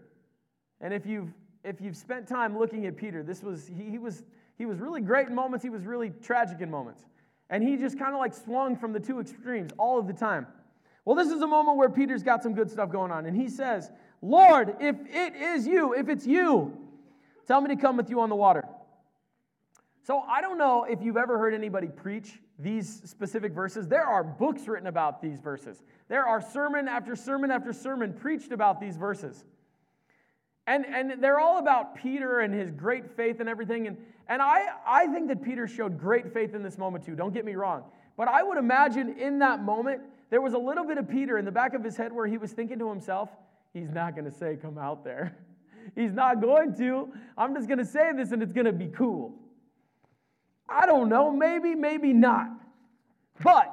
And 0.82 0.94
if 0.94 1.06
you've 1.06 1.34
if 1.64 1.82
you've 1.82 1.98
spent 1.98 2.28
time 2.28 2.58
looking 2.58 2.86
at 2.86 2.96
Peter, 2.96 3.24
this 3.24 3.42
was 3.42 3.68
he, 3.68 3.90
he 3.90 3.98
was 3.98 4.24
he 4.58 4.66
was 4.66 4.80
really 4.80 5.02
great 5.02 5.28
in 5.28 5.36
moments, 5.36 5.64
he 5.64 5.70
was 5.70 5.86
really 5.86 6.12
tragic 6.22 6.62
in 6.62 6.70
moments. 6.70 7.06
And 7.50 7.64
he 7.64 7.78
just 7.78 8.00
kind 8.00 8.14
of 8.14 8.20
like 8.20 8.34
swung 8.34 8.76
from 8.76 8.94
the 8.94 9.00
two 9.00 9.20
extremes 9.20 9.72
all 9.78 10.00
of 10.00 10.08
the 10.08 10.14
time. 10.14 10.48
Well, 11.04 11.16
this 11.16 11.32
is 11.32 11.42
a 11.42 11.48
moment 11.48 11.78
where 11.78 11.90
Peter's 11.90 12.24
got 12.24 12.42
some 12.42 12.54
good 12.54 12.72
stuff 12.72 12.90
going 12.90 13.12
on. 13.12 13.28
And 13.28 13.36
he 13.36 13.48
says, 13.48 13.92
Lord, 14.22 14.76
if 14.80 14.96
it 15.08 15.36
is 15.36 15.68
you, 15.68 15.94
if 15.94 16.10
it's 16.10 16.26
you, 16.26 16.76
tell 17.48 17.62
me 17.62 17.76
to 17.76 17.80
come 17.80 17.98
with 17.98 18.10
you 18.10 18.22
on 18.22 18.30
the 18.30 18.36
water. 18.36 18.64
So 20.02 20.20
I 20.20 20.42
don't 20.42 20.58
know 20.58 20.84
if 20.84 21.02
you've 21.02 21.18
ever 21.18 21.38
heard 21.38 21.54
anybody 21.54 21.88
preach 21.88 22.40
these 22.58 23.02
specific 23.06 23.54
verses. 23.54 23.88
There 23.88 24.06
are 24.06 24.24
books 24.24 24.68
written 24.68 24.88
about 24.88 25.22
these 25.22 25.40
verses, 25.40 25.84
there 26.08 26.26
are 26.26 26.42
sermon 26.42 26.88
after 26.88 27.16
sermon 27.16 27.52
after 27.52 27.74
sermon 27.74 28.14
preached 28.14 28.52
about 28.52 28.80
these 28.80 28.98
verses. 28.98 29.46
And, 30.68 30.86
and 30.86 31.24
they're 31.24 31.40
all 31.40 31.60
about 31.60 31.96
Peter 31.96 32.40
and 32.40 32.54
his 32.54 32.72
great 32.72 33.16
faith 33.16 33.40
and 33.40 33.48
everything. 33.48 33.88
And, 33.88 33.98
and 34.28 34.42
I, 34.42 34.66
I 34.86 35.08
think 35.08 35.28
that 35.28 35.44
Peter 35.44 35.68
showed 35.68 36.00
great 36.00 36.34
faith 36.34 36.56
in 36.56 36.64
this 36.64 36.78
moment 36.78 37.06
too, 37.06 37.16
don't 37.16 37.34
get 37.34 37.46
me 37.46 37.56
wrong. 37.56 37.84
But 38.18 38.28
I 38.28 38.42
would 38.42 38.58
imagine 38.58 39.20
in 39.20 39.40
that 39.40 39.62
moment, 39.64 40.02
there 40.30 40.42
was 40.42 40.54
a 40.54 40.58
little 40.58 40.86
bit 40.86 40.98
of 40.98 41.08
Peter 41.08 41.38
in 41.38 41.46
the 41.46 41.52
back 41.52 41.74
of 41.74 41.84
his 41.84 41.96
head 41.96 42.12
where 42.12 42.26
he 42.26 42.38
was 42.38 42.52
thinking 42.52 42.80
to 42.80 42.90
himself, 42.90 43.30
he's 43.74 43.92
not 43.92 44.16
going 44.16 44.26
to 44.26 44.32
say, 44.32 44.58
come 44.60 44.78
out 44.78 45.04
there. 45.04 45.38
He's 45.94 46.14
not 46.14 46.42
going 46.42 46.76
to. 46.78 47.14
I'm 47.38 47.54
just 47.54 47.68
going 47.68 47.78
to 47.78 47.86
say 47.86 48.12
this 48.16 48.32
and 48.32 48.42
it's 48.42 48.52
going 48.52 48.66
to 48.66 48.74
be 48.74 48.88
cool. 48.88 49.36
I 50.68 50.88
don't 50.88 51.10
know, 51.10 51.32
maybe, 51.32 51.76
maybe 51.76 52.12
not. 52.12 52.50
But, 53.44 53.72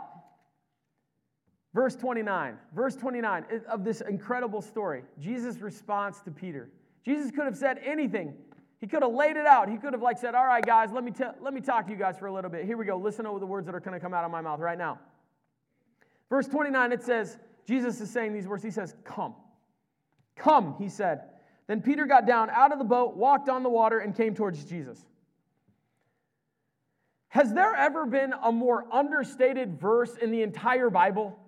verse 1.73 1.97
29, 1.97 2.59
verse 2.75 2.97
29 2.97 3.47
eh, 3.51 3.59
of 3.67 3.83
this 3.83 4.03
incredible 4.03 4.61
story, 4.61 5.05
Jesus' 5.19 5.63
response 5.63 6.21
to 6.21 6.31
Peter. 6.31 6.69
Jesus 7.05 7.31
could 7.31 7.45
have 7.45 7.57
said 7.57 7.81
anything. 7.85 8.35
He 8.81 8.87
could 8.87 9.03
have 9.03 9.13
laid 9.13 9.37
it 9.37 9.47
out. 9.47 9.69
He 9.69 9.77
could 9.77 9.93
have 9.93 10.03
like 10.03 10.19
said, 10.19 10.35
"All 10.35 10.45
right, 10.45 10.65
guys, 10.65 10.91
let 10.93 11.05
me 11.05 11.13
t- 11.13 11.25
let 11.41 11.55
me 11.55 11.61
talk 11.61 11.87
to 11.87 11.93
you 11.93 11.99
guys 11.99 12.19
for 12.19 12.27
a 12.27 12.33
little 12.33 12.51
bit. 12.51 12.65
Here 12.65 12.77
we 12.77 12.85
go. 12.85 12.97
Listen 12.97 13.25
to 13.25 13.39
the 13.39 13.47
words 13.47 13.67
that 13.67 13.75
are 13.75 13.81
going 13.81 13.95
to 13.95 14.01
come 14.01 14.13
out 14.15 14.25
of 14.25 14.31
my 14.31 14.41
mouth 14.41 14.61
right 14.61 14.79
now." 14.79 14.99
Verse 16.29 16.49
29 16.49 16.93
it 16.93 17.03
says, 17.03 17.39
Jesus 17.67 18.01
is 18.01 18.11
saying 18.11 18.33
these 18.33 18.49
words. 18.49 18.63
He 18.63 18.71
says, 18.71 18.95
"Come. 19.05 19.35
Come," 20.35 20.77
he 20.79 20.89
said. 20.89 21.23
Then 21.67 21.81
Peter 21.81 22.07
got 22.07 22.27
down 22.27 22.51
out 22.51 22.73
of 22.73 22.79
the 22.79 22.85
boat, 22.85 23.17
walked 23.17 23.49
on 23.49 23.63
the 23.63 23.69
water 23.69 23.99
and 24.01 24.17
came 24.17 24.35
towards 24.35 24.65
Jesus. 24.65 25.05
Has 27.29 27.55
there 27.55 27.75
ever 27.75 28.05
been 28.05 28.35
a 28.43 28.53
more 28.53 28.85
understated 28.93 29.81
verse 29.81 30.17
in 30.17 30.31
the 30.31 30.43
entire 30.43 30.91
Bible? 30.91 31.39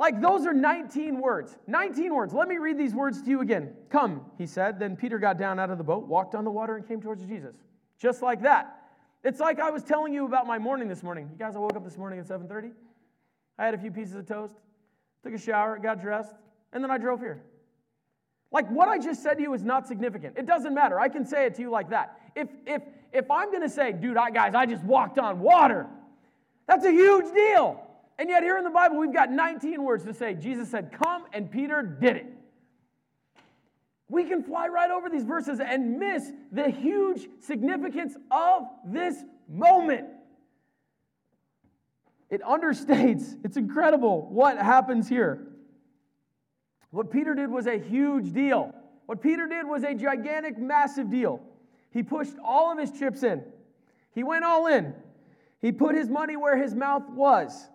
Like 0.00 0.22
those 0.22 0.46
are 0.46 0.54
19 0.54 1.20
words. 1.20 1.58
19 1.66 2.14
words. 2.14 2.32
Let 2.32 2.48
me 2.48 2.56
read 2.56 2.78
these 2.78 2.94
words 2.94 3.20
to 3.20 3.28
you 3.28 3.42
again. 3.42 3.74
Come, 3.90 4.22
he 4.38 4.46
said. 4.46 4.78
Then 4.78 4.96
Peter 4.96 5.18
got 5.18 5.36
down 5.36 5.60
out 5.60 5.68
of 5.68 5.76
the 5.76 5.84
boat, 5.84 6.06
walked 6.06 6.34
on 6.34 6.42
the 6.42 6.50
water, 6.50 6.76
and 6.76 6.88
came 6.88 7.02
towards 7.02 7.22
Jesus. 7.22 7.54
Just 7.98 8.22
like 8.22 8.40
that. 8.40 8.78
It's 9.24 9.40
like 9.40 9.60
I 9.60 9.68
was 9.68 9.82
telling 9.82 10.14
you 10.14 10.24
about 10.24 10.46
my 10.46 10.58
morning 10.58 10.88
this 10.88 11.02
morning. 11.02 11.28
You 11.30 11.38
guys, 11.38 11.54
I 11.54 11.58
woke 11.58 11.76
up 11.76 11.84
this 11.84 11.98
morning 11.98 12.18
at 12.18 12.24
7:30. 12.24 12.72
I 13.58 13.64
had 13.66 13.74
a 13.74 13.78
few 13.78 13.90
pieces 13.90 14.14
of 14.14 14.24
toast, 14.24 14.54
took 15.22 15.34
a 15.34 15.38
shower, 15.38 15.78
got 15.78 16.00
dressed, 16.00 16.34
and 16.72 16.82
then 16.82 16.90
I 16.90 16.96
drove 16.96 17.20
here. 17.20 17.42
Like 18.50 18.70
what 18.70 18.88
I 18.88 18.98
just 18.98 19.22
said 19.22 19.34
to 19.34 19.42
you 19.42 19.52
is 19.52 19.64
not 19.64 19.86
significant. 19.86 20.38
It 20.38 20.46
doesn't 20.46 20.72
matter. 20.72 20.98
I 20.98 21.10
can 21.10 21.26
say 21.26 21.44
it 21.44 21.56
to 21.56 21.60
you 21.60 21.68
like 21.68 21.90
that. 21.90 22.18
If 22.34 22.48
if 22.66 22.80
if 23.12 23.30
I'm 23.30 23.50
going 23.50 23.64
to 23.64 23.68
say, 23.68 23.92
dude, 23.92 24.16
I, 24.16 24.30
guys, 24.30 24.54
I 24.54 24.64
just 24.64 24.82
walked 24.82 25.18
on 25.18 25.40
water, 25.40 25.86
that's 26.66 26.86
a 26.86 26.90
huge 26.90 27.34
deal. 27.34 27.86
And 28.20 28.28
yet, 28.28 28.42
here 28.42 28.58
in 28.58 28.64
the 28.64 28.70
Bible, 28.70 28.98
we've 28.98 29.14
got 29.14 29.32
19 29.32 29.82
words 29.82 30.04
to 30.04 30.12
say 30.12 30.34
Jesus 30.34 30.70
said, 30.70 30.92
Come, 30.92 31.24
and 31.32 31.50
Peter 31.50 31.80
did 31.82 32.16
it. 32.16 32.26
We 34.10 34.24
can 34.24 34.42
fly 34.42 34.68
right 34.68 34.90
over 34.90 35.08
these 35.08 35.24
verses 35.24 35.58
and 35.58 35.98
miss 35.98 36.30
the 36.52 36.68
huge 36.68 37.26
significance 37.40 38.14
of 38.30 38.64
this 38.84 39.16
moment. 39.48 40.06
It 42.28 42.42
understates, 42.42 43.36
it's 43.42 43.56
incredible 43.56 44.28
what 44.28 44.58
happens 44.58 45.08
here. 45.08 45.46
What 46.90 47.10
Peter 47.10 47.34
did 47.34 47.50
was 47.50 47.66
a 47.66 47.78
huge 47.78 48.34
deal. 48.34 48.74
What 49.06 49.22
Peter 49.22 49.46
did 49.46 49.66
was 49.66 49.82
a 49.82 49.94
gigantic, 49.94 50.58
massive 50.58 51.10
deal. 51.10 51.40
He 51.90 52.02
pushed 52.02 52.34
all 52.44 52.70
of 52.70 52.78
his 52.78 52.90
chips 52.90 53.22
in, 53.22 53.42
he 54.12 54.24
went 54.24 54.44
all 54.44 54.66
in. 54.66 54.92
He 55.62 55.72
put 55.72 55.94
his 55.94 56.08
money 56.10 56.36
where 56.36 56.56
his 56.56 56.74
mouth 56.74 57.08
was. 57.10 57.68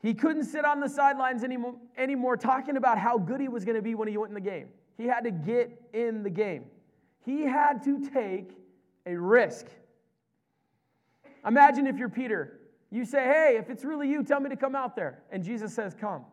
He 0.00 0.14
couldn't 0.14 0.44
sit 0.44 0.64
on 0.64 0.80
the 0.80 0.88
sidelines 0.88 1.42
anymore, 1.42 1.74
anymore 1.96 2.36
talking 2.36 2.76
about 2.76 2.98
how 2.98 3.18
good 3.18 3.40
he 3.40 3.48
was 3.48 3.64
going 3.64 3.76
to 3.76 3.82
be 3.82 3.94
when 3.94 4.08
he 4.08 4.16
went 4.16 4.30
in 4.30 4.34
the 4.34 4.40
game. 4.40 4.68
He 4.96 5.06
had 5.06 5.24
to 5.24 5.30
get 5.30 5.70
in 5.92 6.22
the 6.22 6.30
game. 6.30 6.64
He 7.24 7.42
had 7.42 7.82
to 7.84 8.08
take 8.10 8.56
a 9.06 9.16
risk. 9.16 9.66
Imagine 11.44 11.86
if 11.86 11.96
you're 11.96 12.08
Peter 12.08 12.58
you 12.90 13.04
say, 13.04 13.24
Hey, 13.24 13.56
if 13.58 13.70
it's 13.70 13.84
really 13.84 14.08
you, 14.08 14.22
tell 14.22 14.40
me 14.40 14.48
to 14.50 14.56
come 14.56 14.74
out 14.74 14.96
there. 14.96 15.22
And 15.30 15.42
Jesus 15.42 15.74
says, 15.74 15.94
Come. 15.94 16.24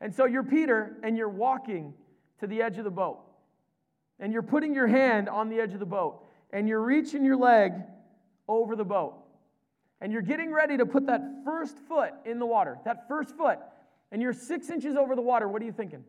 And 0.00 0.14
so 0.14 0.26
you're 0.26 0.42
Peter 0.42 0.96
and 1.02 1.16
you're 1.16 1.28
walking 1.28 1.94
to 2.40 2.46
the 2.46 2.60
edge 2.62 2.78
of 2.78 2.84
the 2.84 2.90
boat. 2.90 3.20
And 4.18 4.32
you're 4.32 4.42
putting 4.42 4.74
your 4.74 4.86
hand 4.86 5.28
on 5.28 5.48
the 5.48 5.60
edge 5.60 5.72
of 5.72 5.80
the 5.80 5.86
boat. 5.86 6.24
And 6.52 6.68
you're 6.68 6.82
reaching 6.82 7.24
your 7.24 7.36
leg 7.36 7.72
over 8.48 8.76
the 8.76 8.84
boat. 8.84 9.14
And 10.02 10.12
you're 10.12 10.20
getting 10.20 10.52
ready 10.52 10.76
to 10.76 10.84
put 10.84 11.06
that 11.06 11.22
first 11.44 11.78
foot 11.88 12.12
in 12.24 12.40
the 12.40 12.44
water, 12.44 12.76
that 12.84 13.06
first 13.06 13.36
foot. 13.36 13.60
And 14.10 14.20
you're 14.20 14.32
six 14.32 14.68
inches 14.68 14.96
over 14.96 15.14
the 15.14 15.22
water. 15.22 15.46
What 15.46 15.62
are 15.62 15.64
you 15.64 15.72
thinking? 15.72 16.02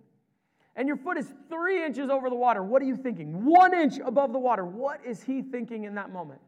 And 0.75 0.87
your 0.87 0.97
foot 0.97 1.15
is 1.15 1.31
three 1.47 1.85
inches 1.85 2.09
over 2.09 2.27
the 2.27 2.35
water. 2.35 2.63
What 2.63 2.81
are 2.81 2.85
you 2.85 2.97
thinking? 2.97 3.45
One 3.45 3.71
inch 3.71 3.99
above 4.03 4.33
the 4.33 4.39
water. 4.39 4.65
What 4.65 5.05
is 5.05 5.21
he 5.21 5.43
thinking 5.43 5.83
in 5.83 5.93
that 5.93 6.11
moment? 6.11 6.41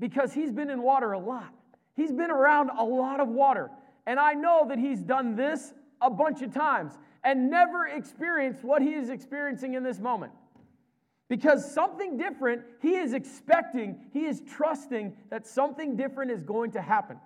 Because 0.00 0.32
he's 0.32 0.52
been 0.52 0.70
in 0.70 0.80
water 0.80 1.12
a 1.12 1.18
lot. 1.18 1.52
He's 1.94 2.12
been 2.12 2.30
around 2.30 2.70
a 2.70 2.84
lot 2.84 3.20
of 3.20 3.28
water. 3.28 3.70
And 4.06 4.18
I 4.18 4.32
know 4.32 4.64
that 4.70 4.78
he's 4.78 5.02
done 5.02 5.36
this 5.36 5.74
a 6.00 6.08
bunch 6.08 6.40
of 6.40 6.54
times 6.54 6.94
and 7.24 7.50
never 7.50 7.86
experienced 7.86 8.64
what 8.64 8.80
he 8.80 8.94
is 8.94 9.10
experiencing 9.10 9.74
in 9.74 9.82
this 9.82 9.98
moment. 9.98 10.32
Because 11.28 11.70
something 11.70 12.16
different, 12.16 12.62
he 12.80 12.94
is 12.96 13.12
expecting, 13.12 14.06
he 14.12 14.24
is 14.24 14.40
trusting 14.48 15.14
that 15.30 15.46
something 15.46 15.94
different 15.94 16.30
is 16.30 16.42
going 16.42 16.70
to 16.72 16.80
happen. 16.80 17.18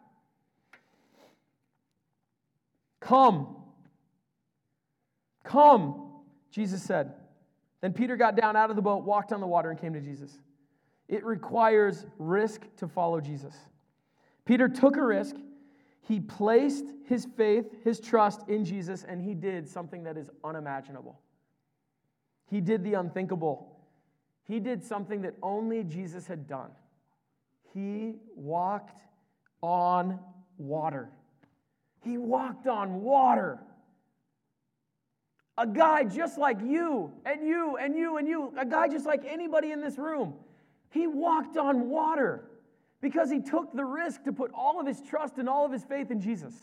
Come. 3.01 3.57
Come, 5.45 6.11
Jesus 6.51 6.83
said. 6.83 7.15
Then 7.81 7.93
Peter 7.93 8.17
got 8.17 8.37
down 8.37 8.57
out 8.57 8.71
of 8.71 8.77
the 8.77 8.83
boat, 8.83 9.05
walked 9.05 9.33
on 9.33 9.41
the 9.41 9.47
water, 9.47 9.71
and 9.71 9.81
came 9.81 9.93
to 9.93 10.01
Jesus. 10.01 10.39
It 11.09 11.25
requires 11.25 12.07
risk 12.19 12.63
to 12.77 12.89
follow 12.89 13.21
Jesus. 13.21 13.55
Peter 14.45 14.69
took 14.69 14.97
a 14.97 15.05
risk. 15.05 15.37
He 16.01 16.21
placed 16.21 16.87
his 17.07 17.27
faith, 17.37 17.67
his 17.85 18.01
trust 18.01 18.49
in 18.49 18.65
Jesus, 18.65 19.05
and 19.05 19.21
he 19.21 19.35
did 19.35 19.69
something 19.69 20.05
that 20.05 20.17
is 20.17 20.31
unimaginable. 20.43 21.21
He 22.51 22.61
did 22.61 22.83
the 22.83 22.95
unthinkable. 22.95 23.69
He 24.47 24.61
did 24.61 24.83
something 24.83 25.23
that 25.23 25.35
only 25.43 25.85
Jesus 25.85 26.27
had 26.27 26.47
done. 26.47 26.71
He 27.75 28.17
walked 28.35 29.01
on 29.63 30.19
water. 30.59 31.11
He 32.03 32.19
walked 32.19 32.67
on 32.67 33.03
water. 33.03 33.61
A 35.59 35.67
guy 35.67 36.05
just 36.05 36.39
like 36.39 36.61
you 36.61 37.13
and 37.25 37.47
you 37.47 37.77
and 37.77 37.97
you 37.97 38.17
and 38.17 38.27
you, 38.27 38.53
a 38.59 38.67
guy 38.67 38.89
just 38.89 39.07
like 39.07 39.23
anybody 39.27 39.71
in 39.71 39.81
this 39.81 39.99
room. 39.99 40.35
He 40.91 41.07
walked 41.07 41.57
on 41.57 41.89
water 41.89 42.49
because 43.01 43.31
he 43.31 43.41
took 43.41 43.73
the 43.73 43.85
risk 43.85 44.25
to 44.25 44.33
put 44.33 44.51
all 44.55 44.81
of 44.81 44.87
his 44.87 45.01
trust 45.03 45.39
and 45.39 45.49
all 45.49 45.65
of 45.65 45.73
his 45.73 45.85
faith 45.85 46.11
in 46.11 46.21
Jesus. 46.21 46.55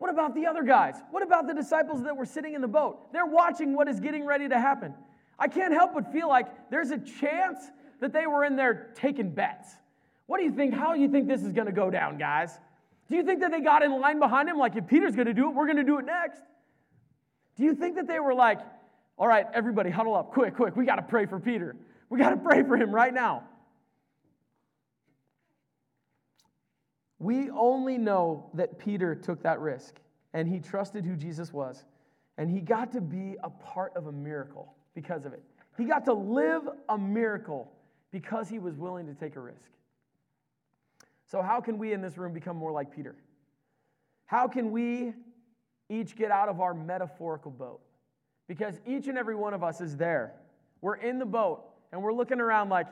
What 0.00 0.08
about 0.08 0.34
the 0.34 0.46
other 0.46 0.62
guys? 0.62 0.94
What 1.10 1.22
about 1.22 1.46
the 1.46 1.52
disciples 1.52 2.04
that 2.04 2.16
were 2.16 2.24
sitting 2.24 2.54
in 2.54 2.62
the 2.62 2.68
boat? 2.68 3.12
They're 3.12 3.26
watching 3.26 3.74
what 3.74 3.86
is 3.86 4.00
getting 4.00 4.24
ready 4.24 4.48
to 4.48 4.58
happen. 4.58 4.94
I 5.38 5.46
can't 5.46 5.74
help 5.74 5.92
but 5.92 6.10
feel 6.10 6.26
like 6.26 6.70
there's 6.70 6.90
a 6.90 6.96
chance 6.96 7.58
that 8.00 8.14
they 8.14 8.26
were 8.26 8.46
in 8.46 8.56
there 8.56 8.92
taking 8.94 9.30
bets. 9.30 9.68
What 10.24 10.38
do 10.38 10.44
you 10.44 10.52
think? 10.52 10.72
How 10.72 10.94
do 10.94 11.00
you 11.00 11.08
think 11.08 11.28
this 11.28 11.42
is 11.42 11.52
going 11.52 11.66
to 11.66 11.72
go 11.72 11.90
down, 11.90 12.16
guys? 12.16 12.58
Do 13.10 13.16
you 13.16 13.22
think 13.22 13.40
that 13.40 13.50
they 13.50 13.60
got 13.60 13.82
in 13.82 14.00
line 14.00 14.18
behind 14.18 14.48
him 14.48 14.56
like 14.56 14.74
if 14.74 14.86
Peter's 14.86 15.14
going 15.14 15.26
to 15.26 15.34
do 15.34 15.50
it, 15.50 15.54
we're 15.54 15.66
going 15.66 15.76
to 15.76 15.84
do 15.84 15.98
it 15.98 16.06
next? 16.06 16.40
Do 17.56 17.64
you 17.64 17.74
think 17.74 17.96
that 17.96 18.08
they 18.08 18.20
were 18.20 18.32
like, 18.32 18.60
all 19.18 19.28
right, 19.28 19.44
everybody 19.52 19.90
huddle 19.90 20.14
up, 20.14 20.32
quick, 20.32 20.56
quick, 20.56 20.76
we 20.76 20.86
got 20.86 20.96
to 20.96 21.02
pray 21.02 21.26
for 21.26 21.38
Peter. 21.38 21.76
We 22.08 22.18
got 22.18 22.30
to 22.30 22.38
pray 22.38 22.62
for 22.62 22.74
him 22.74 22.90
right 22.90 23.12
now. 23.12 23.44
We 27.20 27.50
only 27.50 27.98
know 27.98 28.50
that 28.54 28.78
Peter 28.78 29.14
took 29.14 29.42
that 29.42 29.60
risk 29.60 30.00
and 30.32 30.48
he 30.48 30.58
trusted 30.58 31.04
who 31.04 31.14
Jesus 31.14 31.52
was. 31.52 31.84
And 32.38 32.50
he 32.50 32.60
got 32.60 32.92
to 32.92 33.00
be 33.00 33.36
a 33.44 33.50
part 33.50 33.92
of 33.94 34.06
a 34.06 34.12
miracle 34.12 34.74
because 34.94 35.26
of 35.26 35.34
it. 35.34 35.42
He 35.76 35.84
got 35.84 36.06
to 36.06 36.14
live 36.14 36.68
a 36.88 36.96
miracle 36.96 37.70
because 38.10 38.48
he 38.48 38.58
was 38.58 38.76
willing 38.76 39.06
to 39.06 39.14
take 39.14 39.36
a 39.36 39.40
risk. 39.40 39.70
So, 41.26 41.42
how 41.42 41.60
can 41.60 41.78
we 41.78 41.92
in 41.92 42.00
this 42.00 42.18
room 42.18 42.32
become 42.32 42.56
more 42.56 42.72
like 42.72 42.94
Peter? 42.94 43.14
How 44.24 44.48
can 44.48 44.70
we 44.72 45.12
each 45.88 46.16
get 46.16 46.30
out 46.30 46.48
of 46.48 46.60
our 46.60 46.74
metaphorical 46.74 47.50
boat? 47.50 47.80
Because 48.48 48.80
each 48.86 49.06
and 49.06 49.16
every 49.16 49.36
one 49.36 49.54
of 49.54 49.62
us 49.62 49.80
is 49.80 49.96
there. 49.96 50.32
We're 50.80 50.96
in 50.96 51.18
the 51.18 51.26
boat 51.26 51.64
and 51.92 52.02
we're 52.02 52.12
looking 52.12 52.40
around 52.40 52.68
like, 52.68 52.86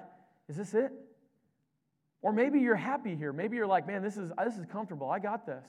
is 0.49 0.57
this 0.57 0.75
it? 0.75 0.93
Or 2.21 2.33
maybe 2.33 2.61
you're 2.61 2.77
happy 2.77 3.15
here. 3.15 3.33
Maybe 3.33 3.57
you're 3.57 3.67
like, 3.67 3.87
man, 3.87 4.03
this 4.03 4.17
is, 4.17 4.33
this 4.45 4.57
is 4.57 4.67
comfortable. 4.67 5.11
I 5.11 5.19
got 5.19 5.47
this. 5.47 5.65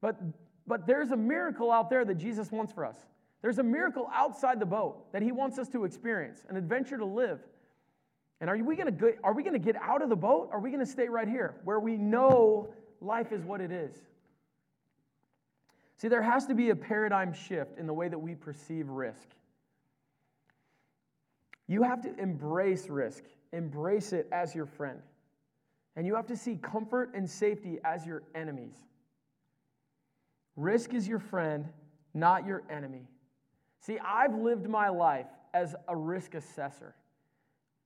But, 0.00 0.20
but 0.66 0.86
there's 0.86 1.10
a 1.10 1.16
miracle 1.16 1.70
out 1.70 1.90
there 1.90 2.04
that 2.04 2.16
Jesus 2.16 2.52
wants 2.52 2.72
for 2.72 2.84
us. 2.84 2.96
There's 3.42 3.58
a 3.58 3.64
miracle 3.64 4.08
outside 4.12 4.60
the 4.60 4.66
boat 4.66 5.12
that 5.12 5.22
he 5.22 5.32
wants 5.32 5.58
us 5.58 5.68
to 5.70 5.84
experience, 5.84 6.44
an 6.48 6.56
adventure 6.56 6.96
to 6.96 7.04
live. 7.04 7.40
And 8.40 8.48
are 8.48 8.56
we 8.56 8.76
going 8.76 8.96
to 8.96 9.14
are 9.22 9.34
we 9.34 9.42
going 9.42 9.52
to 9.52 9.58
get 9.58 9.76
out 9.76 10.02
of 10.02 10.08
the 10.08 10.16
boat? 10.16 10.48
Or 10.50 10.58
are 10.58 10.60
we 10.60 10.70
going 10.70 10.84
to 10.84 10.90
stay 10.90 11.08
right 11.08 11.28
here 11.28 11.56
where 11.64 11.80
we 11.80 11.96
know 11.96 12.72
life 13.00 13.32
is 13.32 13.44
what 13.44 13.60
it 13.60 13.72
is? 13.72 13.94
See, 15.96 16.08
there 16.08 16.22
has 16.22 16.46
to 16.46 16.54
be 16.54 16.70
a 16.70 16.76
paradigm 16.76 17.32
shift 17.32 17.78
in 17.78 17.86
the 17.86 17.94
way 17.94 18.08
that 18.08 18.18
we 18.18 18.34
perceive 18.34 18.88
risk. 18.88 19.28
You 21.68 21.84
have 21.84 22.02
to 22.02 22.14
embrace 22.18 22.88
risk, 22.88 23.22
embrace 23.52 24.12
it 24.12 24.28
as 24.32 24.54
your 24.54 24.66
friend. 24.66 25.00
And 25.96 26.06
you 26.06 26.14
have 26.14 26.26
to 26.28 26.36
see 26.36 26.56
comfort 26.56 27.12
and 27.14 27.28
safety 27.28 27.78
as 27.84 28.06
your 28.06 28.22
enemies. 28.34 28.76
Risk 30.56 30.94
is 30.94 31.06
your 31.06 31.18
friend, 31.18 31.68
not 32.14 32.46
your 32.46 32.62
enemy. 32.70 33.08
See, 33.80 33.98
I've 33.98 34.34
lived 34.34 34.68
my 34.68 34.88
life 34.88 35.26
as 35.54 35.74
a 35.88 35.96
risk 35.96 36.34
assessor. 36.34 36.94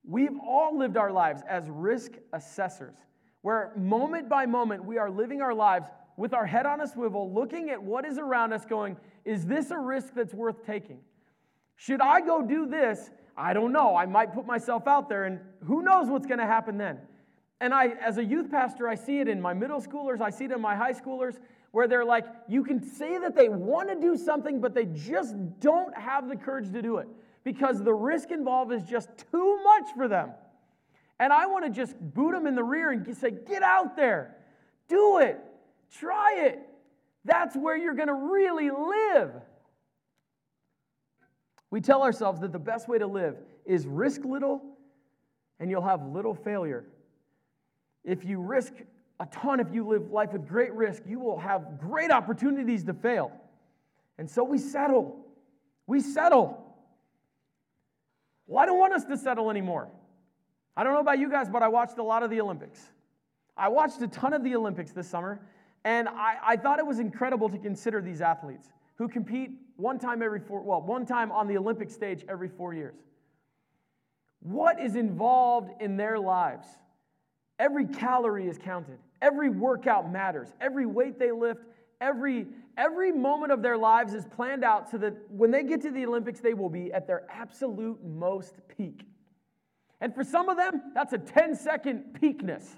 We've 0.05 0.39
all 0.47 0.79
lived 0.79 0.97
our 0.97 1.11
lives 1.11 1.43
as 1.49 1.65
risk 1.69 2.13
assessors, 2.33 2.97
where 3.43 3.73
moment 3.77 4.29
by 4.29 4.47
moment 4.47 4.85
we 4.85 4.99
are 4.99 5.11
living 5.11 5.43
our 5.43 5.55
lives 5.55 5.89
with 6.17 6.33
our 6.33 6.47
head 6.47 6.65
on 6.65 6.81
a 6.81 6.87
swivel, 6.87 7.33
looking 7.33 7.71
at 7.71 7.83
what 7.83 8.05
is 8.05 8.19
around 8.19 8.53
us, 8.53 8.65
going, 8.65 8.97
Is 9.25 9.45
this 9.45 9.71
a 9.71 9.79
risk 9.79 10.15
that's 10.15 10.33
worth 10.33 10.65
taking? 10.65 11.01
Should 11.77 12.01
I 12.01 12.21
go 12.21 12.43
do 12.43 12.67
this? 12.67 13.11
I 13.37 13.53
don't 13.53 13.73
know. 13.73 13.95
I 13.97 14.07
might 14.07 14.33
put 14.33 14.47
myself 14.47 14.87
out 14.87 15.09
there, 15.09 15.25
and 15.25 15.41
who 15.65 15.83
knows 15.83 16.09
what's 16.09 16.27
going 16.27 16.39
to 16.39 16.47
happen 16.47 16.79
then. 16.79 16.99
And 17.61 17.73
I, 17.73 17.89
as 18.05 18.19
a 18.19 18.25
youth 18.25 18.51
pastor, 18.51 18.87
I 18.87 18.95
see 18.95 19.21
it 19.21 19.29
in 19.29 19.41
my 19.41 19.55
middle 19.55 19.81
schoolers, 19.81 20.21
I 20.21 20.31
see 20.31 20.45
it 20.45 20.53
in 20.53 20.61
my 20.61 20.77
high 20.77 20.93
schoolers, 20.93 21.39
where 21.71 21.89
they're 21.89 22.05
like, 22.05 22.27
you 22.49 22.65
can 22.65 22.83
say 22.83 23.19
that 23.19 23.35
they 23.35 23.49
want 23.49 23.89
to 23.89 23.95
do 23.95 24.17
something, 24.17 24.61
but 24.61 24.75
they 24.75 24.87
just 24.87 25.35
don't 25.61 25.97
have 25.97 26.29
the 26.29 26.37
courage 26.37 26.71
to 26.73 26.83
do 26.83 26.99
it 26.99 27.09
because 27.45 27.83
the 27.83 27.93
risk 27.93 28.31
involved 28.31 28.73
is 28.73 28.83
just 28.83 29.09
too 29.31 29.63
much 29.63 29.85
for 29.97 30.09
them. 30.09 30.31
And 31.19 31.33
I 31.33 31.47
want 31.47 31.65
to 31.65 31.71
just 31.71 31.95
boot 31.99 32.33
them 32.33 32.47
in 32.47 32.55
the 32.55 32.65
rear 32.65 32.91
and 32.91 33.17
say, 33.17 33.31
get 33.31 33.63
out 33.63 33.97
there, 33.97 34.37
do 34.89 35.19
it, 35.19 35.39
try 35.99 36.35
it. 36.39 36.61
That's 37.25 37.57
where 37.57 37.77
you're 37.77 37.95
going 37.95 38.09
to 38.09 38.15
really 38.15 38.71
live. 38.71 39.33
We 41.71 41.81
tell 41.81 42.03
ourselves 42.03 42.41
that 42.41 42.53
the 42.53 42.59
best 42.59 42.89
way 42.89 42.99
to 42.99 43.07
live 43.07 43.37
is 43.65 43.87
risk 43.87 44.25
little 44.25 44.63
and 45.59 45.71
you'll 45.71 45.83
have 45.83 46.07
little 46.07 46.35
failure. 46.35 46.85
If 48.07 48.25
you 48.25 48.41
risk 48.41 48.73
a 49.21 49.27
ton, 49.27 49.61
if 49.61 49.67
you 49.75 49.87
live 49.87 50.11
life 50.11 50.33
with 50.33 50.49
great 50.49 50.73
risk, 50.73 51.03
you 51.07 51.19
will 51.19 51.39
have 51.39 51.79
great 51.79 52.11
opportunities 52.11 52.85
to 52.85 52.95
fail. 52.95 53.33
And 54.17 54.31
so 54.31 54.45
we 54.45 54.57
settle. 54.59 55.27
We 55.87 56.01
settle. 56.01 56.63
Well, 58.47 58.63
I 58.63 58.67
don't 58.67 58.79
want 58.79 58.95
us 58.95 59.05
to 59.05 59.19
settle 59.19 59.51
anymore. 59.51 59.89
I 60.77 60.85
don't 60.85 60.95
know 60.95 61.01
about 61.01 61.19
you 61.19 61.31
guys, 61.31 61.49
but 61.49 61.63
I 61.63 61.69
watched 61.69 61.99
a 61.99 62.03
lot 62.03 62.23
of 62.23 62.31
the 62.31 62.41
Olympics. 62.41 62.81
I 63.57 63.69
watched 63.69 64.01
a 64.03 64.09
ton 64.09 64.33
of 64.33 64.45
the 64.45 64.55
Olympics 64.55 64.93
this 64.93 65.09
summer, 65.09 65.41
and 65.85 66.09
I, 66.09 66.37
I 66.47 66.57
thought 66.57 66.79
it 66.79 66.87
was 66.87 66.99
incredible 66.99 67.49
to 67.49 67.59
consider 67.59 68.01
these 68.01 68.21
athletes 68.21 68.69
who 68.97 69.09
compete 69.09 69.51
one 69.77 69.99
time 69.99 70.23
every 70.23 70.41
four, 70.41 70.63
well, 70.63 70.83
one 70.83 71.07
time 71.07 71.33
on 71.33 71.49
the 71.49 71.57
Olympic 71.57 71.91
stage 71.91 72.25
every 72.29 72.49
four 72.49 72.73
years. 72.73 72.95
What 74.41 74.81
is 74.81 74.95
involved 74.95 75.71
in 75.81 75.97
their 75.97 76.19
lives? 76.19 76.67
Every 77.59 77.87
calorie 77.87 78.49
is 78.49 78.59
counted. 78.59 78.99
Every 79.23 79.49
workout 79.49 80.11
matters. 80.11 80.49
Every 80.61 80.87
weight 80.87 81.19
they 81.19 81.33
lift, 81.33 81.63
every, 82.01 82.47
every 82.77 83.13
moment 83.13 83.53
of 83.53 83.63
their 83.63 83.79
lives 83.79 84.13
is 84.13 84.27
planned 84.27 84.65
out 84.65 84.91
so 84.91 84.99
that 84.99 85.15
when 85.31 85.51
they 85.51 85.63
get 85.63 85.81
to 85.83 85.91
the 85.91 86.05
Olympics, 86.05 86.41
they 86.41 86.55
will 86.55 86.69
be 86.69 86.93
at 86.93 87.07
their 87.07 87.25
absolute 87.31 88.05
most 88.05 88.57
peak. 88.69 89.07
And 90.01 90.15
for 90.15 90.23
some 90.23 90.49
of 90.49 90.57
them, 90.57 90.83
that's 90.95 91.15
a 91.15 91.19
10 91.19 91.55
second 91.55 92.19
peakness. 92.21 92.77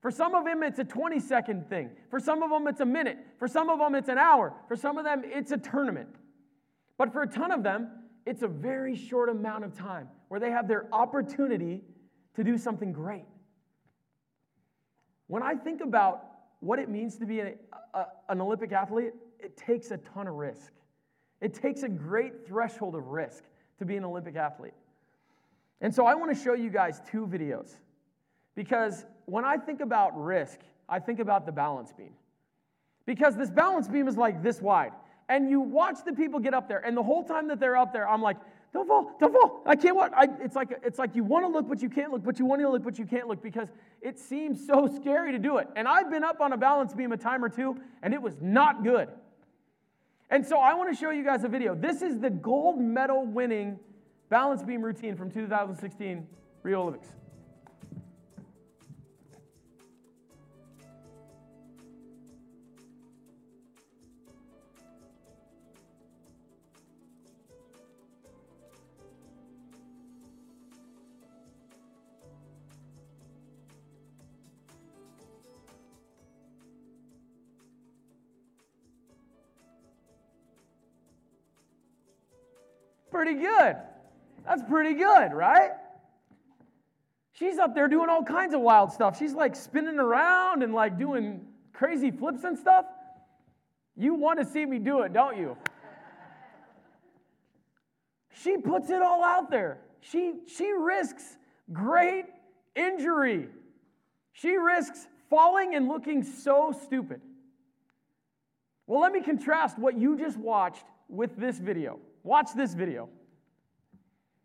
For 0.00 0.10
some 0.10 0.34
of 0.34 0.44
them, 0.44 0.62
it's 0.62 0.78
a 0.78 0.84
20 0.84 1.20
second 1.20 1.68
thing. 1.68 1.90
For 2.10 2.20
some 2.20 2.42
of 2.42 2.50
them, 2.50 2.66
it's 2.66 2.80
a 2.80 2.86
minute. 2.86 3.18
For 3.38 3.48
some 3.48 3.70
of 3.70 3.78
them, 3.78 3.94
it's 3.94 4.08
an 4.08 4.18
hour. 4.18 4.52
For 4.68 4.76
some 4.76 4.98
of 4.98 5.04
them, 5.04 5.22
it's 5.24 5.52
a 5.52 5.56
tournament. 5.56 6.08
But 6.98 7.12
for 7.12 7.22
a 7.22 7.26
ton 7.26 7.50
of 7.50 7.62
them, 7.62 7.88
it's 8.26 8.42
a 8.42 8.48
very 8.48 8.94
short 8.96 9.28
amount 9.28 9.64
of 9.64 9.76
time 9.76 10.08
where 10.28 10.40
they 10.40 10.50
have 10.50 10.68
their 10.68 10.86
opportunity 10.92 11.82
to 12.34 12.44
do 12.44 12.56
something 12.56 12.92
great. 12.92 13.24
When 15.32 15.42
I 15.42 15.54
think 15.54 15.80
about 15.80 16.26
what 16.60 16.78
it 16.78 16.90
means 16.90 17.16
to 17.16 17.24
be 17.24 17.40
a, 17.40 17.54
a, 17.94 18.04
an 18.28 18.42
Olympic 18.42 18.70
athlete, 18.70 19.14
it 19.40 19.56
takes 19.56 19.90
a 19.90 19.96
ton 19.96 20.26
of 20.26 20.34
risk. 20.34 20.74
It 21.40 21.54
takes 21.54 21.84
a 21.84 21.88
great 21.88 22.46
threshold 22.46 22.94
of 22.94 23.06
risk 23.06 23.44
to 23.78 23.86
be 23.86 23.96
an 23.96 24.04
Olympic 24.04 24.36
athlete. 24.36 24.74
And 25.80 25.94
so 25.94 26.04
I 26.04 26.16
want 26.16 26.36
to 26.36 26.44
show 26.44 26.52
you 26.52 26.68
guys 26.68 27.00
two 27.10 27.26
videos 27.26 27.70
because 28.54 29.06
when 29.24 29.46
I 29.46 29.56
think 29.56 29.80
about 29.80 30.22
risk, 30.22 30.58
I 30.86 30.98
think 30.98 31.18
about 31.18 31.46
the 31.46 31.52
balance 31.52 31.94
beam. 31.96 32.12
Because 33.06 33.34
this 33.34 33.48
balance 33.48 33.88
beam 33.88 34.08
is 34.08 34.18
like 34.18 34.42
this 34.42 34.60
wide. 34.60 34.92
And 35.30 35.48
you 35.48 35.62
watch 35.62 35.96
the 36.04 36.12
people 36.12 36.40
get 36.40 36.52
up 36.52 36.68
there, 36.68 36.84
and 36.84 36.94
the 36.94 37.02
whole 37.02 37.24
time 37.24 37.48
that 37.48 37.58
they're 37.58 37.78
up 37.78 37.94
there, 37.94 38.06
I'm 38.06 38.20
like, 38.20 38.36
don't 38.72 38.88
fall, 38.88 39.16
don't 39.20 39.32
fall. 39.32 39.62
I 39.66 39.76
can't 39.76 39.94
watch. 39.94 40.12
I, 40.16 40.28
it's, 40.40 40.56
like, 40.56 40.80
it's 40.82 40.98
like 40.98 41.14
you 41.14 41.24
want 41.24 41.44
to 41.44 41.48
look, 41.48 41.68
but 41.68 41.82
you 41.82 41.90
can't 41.90 42.10
look, 42.10 42.24
but 42.24 42.38
you 42.38 42.46
want 42.46 42.62
to 42.62 42.70
look, 42.70 42.82
but 42.82 42.98
you 42.98 43.04
can't 43.04 43.28
look 43.28 43.42
because 43.42 43.68
it 44.00 44.18
seems 44.18 44.66
so 44.66 44.88
scary 45.00 45.32
to 45.32 45.38
do 45.38 45.58
it. 45.58 45.68
And 45.76 45.86
I've 45.86 46.10
been 46.10 46.24
up 46.24 46.40
on 46.40 46.52
a 46.54 46.56
balance 46.56 46.94
beam 46.94 47.12
a 47.12 47.16
time 47.18 47.44
or 47.44 47.50
two, 47.50 47.76
and 48.02 48.14
it 48.14 48.22
was 48.22 48.36
not 48.40 48.82
good. 48.82 49.08
And 50.30 50.46
so 50.46 50.58
I 50.58 50.72
want 50.72 50.90
to 50.90 50.98
show 50.98 51.10
you 51.10 51.22
guys 51.22 51.44
a 51.44 51.48
video. 51.48 51.74
This 51.74 52.00
is 52.00 52.18
the 52.18 52.30
gold 52.30 52.80
medal 52.80 53.26
winning 53.26 53.78
balance 54.30 54.62
beam 54.62 54.80
routine 54.80 55.14
from 55.16 55.30
2016 55.30 56.26
Rio 56.62 56.80
Olympics. 56.80 57.08
Pretty 83.12 83.34
good. 83.34 83.76
That's 84.46 84.62
pretty 84.68 84.94
good, 84.94 85.34
right? 85.34 85.72
She's 87.32 87.58
up 87.58 87.74
there 87.74 87.86
doing 87.86 88.08
all 88.08 88.24
kinds 88.24 88.54
of 88.54 88.62
wild 88.62 88.90
stuff. 88.90 89.18
She's 89.18 89.34
like 89.34 89.54
spinning 89.54 89.98
around 89.98 90.62
and 90.62 90.72
like 90.72 90.98
doing 90.98 91.42
crazy 91.74 92.10
flips 92.10 92.44
and 92.44 92.58
stuff. 92.58 92.86
You 93.96 94.14
want 94.14 94.38
to 94.38 94.46
see 94.46 94.64
me 94.64 94.78
do 94.78 95.02
it, 95.02 95.12
don't 95.12 95.36
you? 95.36 95.58
She 98.34 98.56
puts 98.56 98.88
it 98.88 99.02
all 99.02 99.22
out 99.22 99.50
there. 99.50 99.78
She, 100.00 100.32
she 100.46 100.72
risks 100.72 101.36
great 101.70 102.24
injury. 102.74 103.48
She 104.32 104.56
risks 104.56 105.06
falling 105.28 105.74
and 105.74 105.86
looking 105.86 106.22
so 106.22 106.74
stupid. 106.84 107.20
Well, 108.86 109.02
let 109.02 109.12
me 109.12 109.22
contrast 109.22 109.78
what 109.78 109.98
you 109.98 110.16
just 110.16 110.38
watched 110.38 110.84
with 111.08 111.36
this 111.36 111.58
video. 111.58 112.00
Watch 112.24 112.48
this 112.56 112.74
video. 112.74 113.08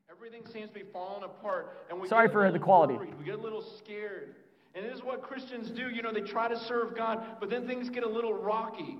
Everything 0.09 0.41
seems 0.51 0.69
to 0.69 0.73
be 0.73 0.83
falling 0.91 1.23
apart, 1.23 1.85
and 1.89 1.99
we 2.01 2.07
Sorry 2.07 2.27
for 2.27 2.51
the 2.51 2.59
quality. 2.59 2.95
Worried. 2.95 3.17
We 3.19 3.25
get 3.25 3.35
a 3.35 3.41
little 3.41 3.61
scared, 3.61 4.35
and 4.73 4.83
this 4.83 4.95
is 4.95 5.03
what 5.03 5.21
Christians 5.21 5.69
do. 5.69 5.89
You 5.89 6.01
know, 6.01 6.11
they 6.11 6.21
try 6.21 6.47
to 6.47 6.59
serve 6.59 6.95
God, 6.95 7.23
but 7.39 7.49
then 7.49 7.67
things 7.67 7.89
get 7.89 8.03
a 8.03 8.09
little 8.09 8.33
rocky, 8.33 8.97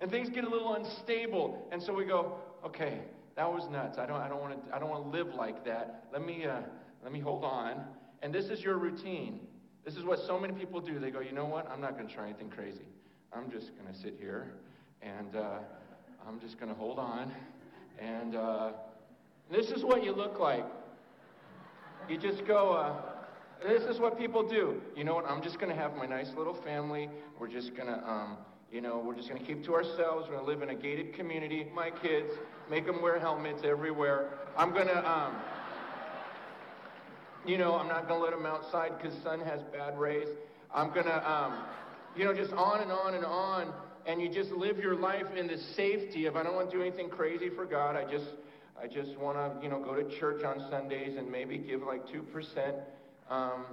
and 0.00 0.10
things 0.10 0.30
get 0.30 0.44
a 0.44 0.48
little 0.48 0.74
unstable, 0.74 1.68
and 1.70 1.82
so 1.82 1.92
we 1.92 2.06
go, 2.06 2.38
okay, 2.64 3.00
that 3.36 3.52
was 3.52 3.68
nuts. 3.68 3.98
I 3.98 4.06
don't, 4.06 4.20
I 4.20 4.28
don't 4.28 4.40
want 4.40 4.66
to, 4.66 4.74
I 4.74 4.78
don't 4.78 4.88
want 4.88 5.04
to 5.04 5.10
live 5.10 5.34
like 5.34 5.64
that. 5.66 6.06
Let 6.12 6.24
me, 6.24 6.46
uh, 6.46 6.60
let 7.04 7.12
me 7.12 7.20
hold 7.20 7.44
on. 7.44 7.84
And 8.22 8.34
this 8.34 8.46
is 8.46 8.62
your 8.62 8.78
routine. 8.78 9.40
This 9.84 9.96
is 9.96 10.02
what 10.02 10.18
so 10.18 10.40
many 10.40 10.54
people 10.54 10.80
do. 10.80 10.98
They 10.98 11.10
go, 11.10 11.20
you 11.20 11.32
know 11.32 11.44
what? 11.44 11.70
I'm 11.70 11.80
not 11.80 11.96
going 11.96 12.08
to 12.08 12.12
try 12.12 12.24
anything 12.24 12.50
crazy. 12.50 12.88
I'm 13.32 13.50
just 13.50 13.76
going 13.78 13.92
to 13.92 13.98
sit 13.98 14.16
here, 14.18 14.54
and 15.02 15.36
uh, 15.36 15.58
I'm 16.26 16.40
just 16.40 16.58
going 16.58 16.68
to 16.70 16.74
hold 16.74 16.98
on, 16.98 17.30
and. 18.00 18.34
Uh, 18.34 18.70
this 19.50 19.70
is 19.70 19.82
what 19.82 20.04
you 20.04 20.12
look 20.12 20.38
like. 20.38 20.64
You 22.08 22.18
just 22.18 22.46
go, 22.46 22.72
uh, 22.72 23.66
this 23.66 23.82
is 23.82 23.98
what 23.98 24.18
people 24.18 24.46
do. 24.46 24.80
You 24.94 25.04
know 25.04 25.14
what? 25.14 25.24
I'm 25.24 25.42
just 25.42 25.58
going 25.58 25.74
to 25.74 25.80
have 25.80 25.96
my 25.96 26.06
nice 26.06 26.28
little 26.36 26.54
family. 26.54 27.08
We're 27.38 27.48
just 27.48 27.74
going 27.74 27.88
to, 27.88 27.98
um, 28.08 28.36
you 28.70 28.82
know, 28.82 29.02
we're 29.04 29.14
just 29.14 29.28
going 29.28 29.40
to 29.40 29.46
keep 29.46 29.64
to 29.64 29.74
ourselves. 29.74 30.26
We're 30.28 30.36
going 30.36 30.44
to 30.44 30.50
live 30.52 30.62
in 30.62 30.68
a 30.68 30.74
gated 30.74 31.14
community. 31.14 31.66
My 31.74 31.90
kids, 31.90 32.30
make 32.70 32.84
them 32.84 33.00
wear 33.00 33.18
helmets 33.18 33.62
everywhere. 33.64 34.34
I'm 34.56 34.72
going 34.72 34.88
to, 34.88 35.10
um, 35.10 35.36
you 37.46 37.56
know, 37.56 37.74
I'm 37.76 37.88
not 37.88 38.06
going 38.06 38.20
to 38.20 38.24
let 38.24 38.34
them 38.34 38.44
outside 38.44 38.92
because 38.98 39.16
sun 39.22 39.40
has 39.40 39.60
bad 39.72 39.98
rays. 39.98 40.28
I'm 40.74 40.92
going 40.92 41.06
to, 41.06 41.30
um, 41.30 41.54
you 42.14 42.24
know, 42.24 42.34
just 42.34 42.52
on 42.52 42.82
and 42.82 42.92
on 42.92 43.14
and 43.14 43.24
on. 43.24 43.72
And 44.08 44.22
you 44.22 44.30
just 44.30 44.50
live 44.52 44.78
your 44.78 44.96
life 44.96 45.26
in 45.36 45.46
the 45.46 45.58
safety 45.76 46.24
of, 46.24 46.34
I 46.34 46.42
don't 46.42 46.54
want 46.54 46.70
to 46.70 46.76
do 46.78 46.82
anything 46.82 47.10
crazy 47.10 47.50
for 47.50 47.66
God. 47.66 47.94
I 47.94 48.10
just, 48.10 48.24
I 48.82 48.86
just 48.86 49.18
want 49.18 49.36
to, 49.36 49.62
you 49.62 49.70
know, 49.70 49.84
go 49.84 49.94
to 49.94 50.18
church 50.18 50.42
on 50.44 50.66
Sundays 50.70 51.18
and 51.18 51.30
maybe 51.30 51.58
give 51.58 51.82
like 51.82 52.06
2%, 52.06 52.74
um, 53.28 53.66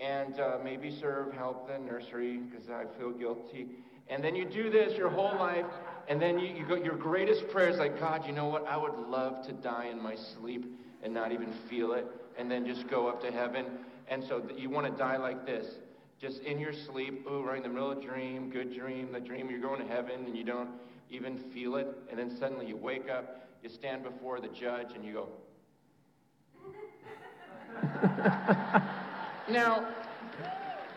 and 0.00 0.40
uh, 0.40 0.56
maybe 0.64 0.98
serve, 0.98 1.34
help 1.34 1.68
the 1.68 1.78
nursery 1.78 2.38
because 2.38 2.70
I 2.70 2.84
feel 2.98 3.10
guilty. 3.10 3.66
And 4.08 4.24
then 4.24 4.34
you 4.34 4.46
do 4.46 4.70
this 4.70 4.96
your 4.96 5.10
whole 5.10 5.36
life, 5.38 5.66
and 6.08 6.22
then 6.22 6.38
you, 6.38 6.54
you 6.56 6.66
go, 6.66 6.76
your 6.76 6.96
greatest 6.96 7.46
prayer 7.48 7.68
is 7.68 7.76
like, 7.76 8.00
God, 8.00 8.24
you 8.26 8.32
know 8.32 8.46
what? 8.46 8.66
I 8.66 8.78
would 8.78 8.96
love 8.96 9.46
to 9.46 9.52
die 9.52 9.90
in 9.92 10.02
my 10.02 10.16
sleep 10.40 10.64
and 11.02 11.12
not 11.12 11.32
even 11.32 11.52
feel 11.68 11.92
it, 11.92 12.06
and 12.38 12.50
then 12.50 12.64
just 12.64 12.88
go 12.88 13.08
up 13.08 13.20
to 13.20 13.30
heaven. 13.30 13.66
And 14.08 14.24
so 14.24 14.42
you 14.56 14.70
want 14.70 14.86
to 14.86 14.96
die 14.96 15.18
like 15.18 15.44
this, 15.44 15.66
just 16.20 16.42
in 16.42 16.58
your 16.58 16.72
sleep, 16.72 17.26
ooh, 17.30 17.42
right 17.42 17.58
in 17.58 17.62
the 17.62 17.68
middle 17.68 17.90
of 17.90 17.98
a 17.98 18.00
dream, 18.00 18.50
good 18.50 18.74
dream, 18.74 19.12
the 19.12 19.20
dream 19.20 19.50
you're 19.50 19.60
going 19.60 19.80
to 19.80 19.86
heaven, 19.86 20.24
and 20.26 20.36
you 20.36 20.44
don't 20.44 20.70
even 21.10 21.36
feel 21.36 21.76
it, 21.76 21.88
and 22.10 22.18
then 22.18 22.34
suddenly 22.36 22.66
you 22.66 22.76
wake 22.76 23.08
up 23.10 23.46
you 23.66 23.72
stand 23.72 24.04
before 24.04 24.40
the 24.40 24.46
judge 24.46 24.92
and 24.94 25.04
you 25.04 25.12
go, 25.12 25.28
now, 29.50 29.88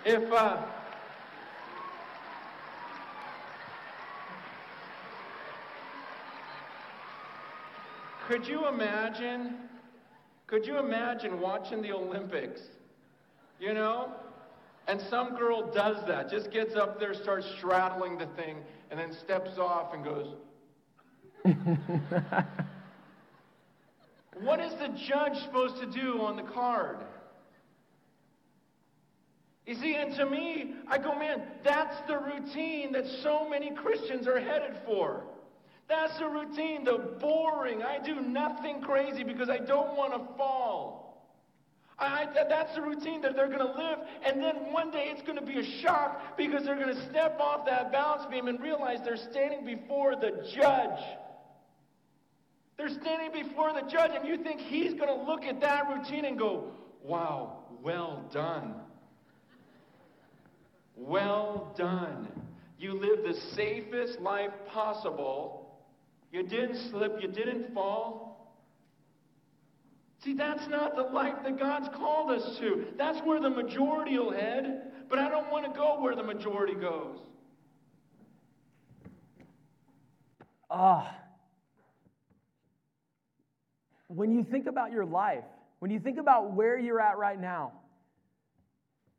if 0.06 0.32
uh, 0.32 0.62
could 8.28 8.48
you 8.48 8.68
imagine? 8.68 9.56
Could 10.46 10.68
you 10.68 10.78
imagine 10.78 11.40
watching 11.40 11.82
the 11.82 11.92
Olympics? 11.92 12.62
You 13.60 13.74
know, 13.74 14.14
and 14.90 15.00
some 15.08 15.36
girl 15.36 15.72
does 15.72 15.98
that, 16.08 16.32
just 16.32 16.50
gets 16.50 16.76
up 16.76 17.00
there, 17.00 17.14
starts 17.14 17.46
straddling 17.60 18.18
the 18.18 18.26
thing, 18.36 18.58
and 18.90 19.00
then 19.00 19.14
steps 19.24 19.52
off 19.60 19.94
and 19.94 20.04
goes. 20.04 20.34
what 24.42 24.60
is 24.60 24.74
the 24.80 24.88
judge 25.08 25.38
supposed 25.44 25.80
to 25.80 25.86
do 25.86 26.20
on 26.22 26.36
the 26.36 26.42
card? 26.42 26.98
You 29.68 29.76
see, 29.76 29.94
and 29.94 30.16
to 30.16 30.26
me, 30.26 30.74
I 30.88 30.98
go, 30.98 31.14
man, 31.14 31.44
that's 31.64 31.96
the 32.08 32.18
routine 32.18 32.92
that 32.94 33.06
so 33.22 33.48
many 33.48 33.70
Christians 33.70 34.28
are 34.28 34.40
headed 34.40 34.76
for. 34.88 35.24
That's 35.88 36.18
the 36.18 36.28
routine, 36.28 36.84
the 36.84 36.98
boring, 37.20 37.84
I 37.84 38.00
do 38.04 38.22
nothing 38.22 38.82
crazy 38.82 39.24
because 39.24 39.50
I 39.50 39.60
don't 39.60 39.96
want 39.96 40.14
to 40.14 40.36
fall. 40.36 41.09
I, 42.00 42.28
that's 42.48 42.76
the 42.76 42.82
routine 42.82 43.22
that 43.22 43.36
they're 43.36 43.48
going 43.48 43.60
to 43.60 43.66
live, 43.66 44.00
and 44.26 44.42
then 44.42 44.72
one 44.72 44.90
day 44.90 45.12
it's 45.12 45.22
going 45.22 45.38
to 45.38 45.46
be 45.46 45.60
a 45.60 45.82
shock 45.82 46.38
because 46.38 46.64
they're 46.64 46.80
going 46.80 46.96
to 46.96 47.10
step 47.10 47.40
off 47.40 47.66
that 47.66 47.92
balance 47.92 48.26
beam 48.32 48.48
and 48.48 48.62
realize 48.62 49.00
they're 49.04 49.18
standing 49.18 49.66
before 49.66 50.16
the 50.16 50.48
judge. 50.56 51.00
They're 52.78 52.90
standing 52.90 53.44
before 53.44 53.74
the 53.74 53.82
judge, 53.82 54.12
and 54.16 54.26
you 54.26 54.38
think 54.38 54.62
he's 54.62 54.94
going 54.94 55.10
to 55.10 55.26
look 55.26 55.44
at 55.44 55.60
that 55.60 55.90
routine 55.90 56.24
and 56.24 56.40
go, 56.40 56.72
wow, 57.04 57.58
well 57.84 58.30
done. 58.32 58.76
Well 60.96 61.74
done. 61.78 62.30
You 62.78 62.94
lived 62.94 63.28
the 63.28 63.38
safest 63.56 64.22
life 64.22 64.52
possible. 64.68 65.78
You 66.32 66.44
didn't 66.44 66.90
slip, 66.90 67.18
you 67.22 67.28
didn't 67.28 67.74
fall. 67.74 68.29
See, 70.24 70.34
that's 70.34 70.68
not 70.68 70.96
the 70.98 71.04
life 71.04 71.36
that 71.44 71.58
God's 71.58 71.88
called 71.90 72.32
us 72.32 72.58
to. 72.58 72.88
That's 72.98 73.20
where 73.22 73.40
the 73.40 73.50
majority 73.50 74.18
will 74.20 74.32
head, 74.32 74.92
but 75.10 75.18
I 75.18 75.30
don't 75.30 75.50
want 75.50 75.66
to 75.66 75.72
go 75.72 76.02
where 76.02 76.14
the 76.14 76.24
majority 76.24 76.76
goes. 76.76 77.20
Ah. 80.70 81.16
When 84.08 84.32
you 84.32 84.44
think 84.44 84.68
about 84.68 84.92
your 84.92 85.06
life, 85.06 85.46
when 85.80 85.90
you 85.90 86.00
think 86.00 86.20
about 86.20 86.52
where 86.52 86.78
you're 86.78 87.00
at 87.00 87.18
right 87.18 87.40
now, 87.40 87.72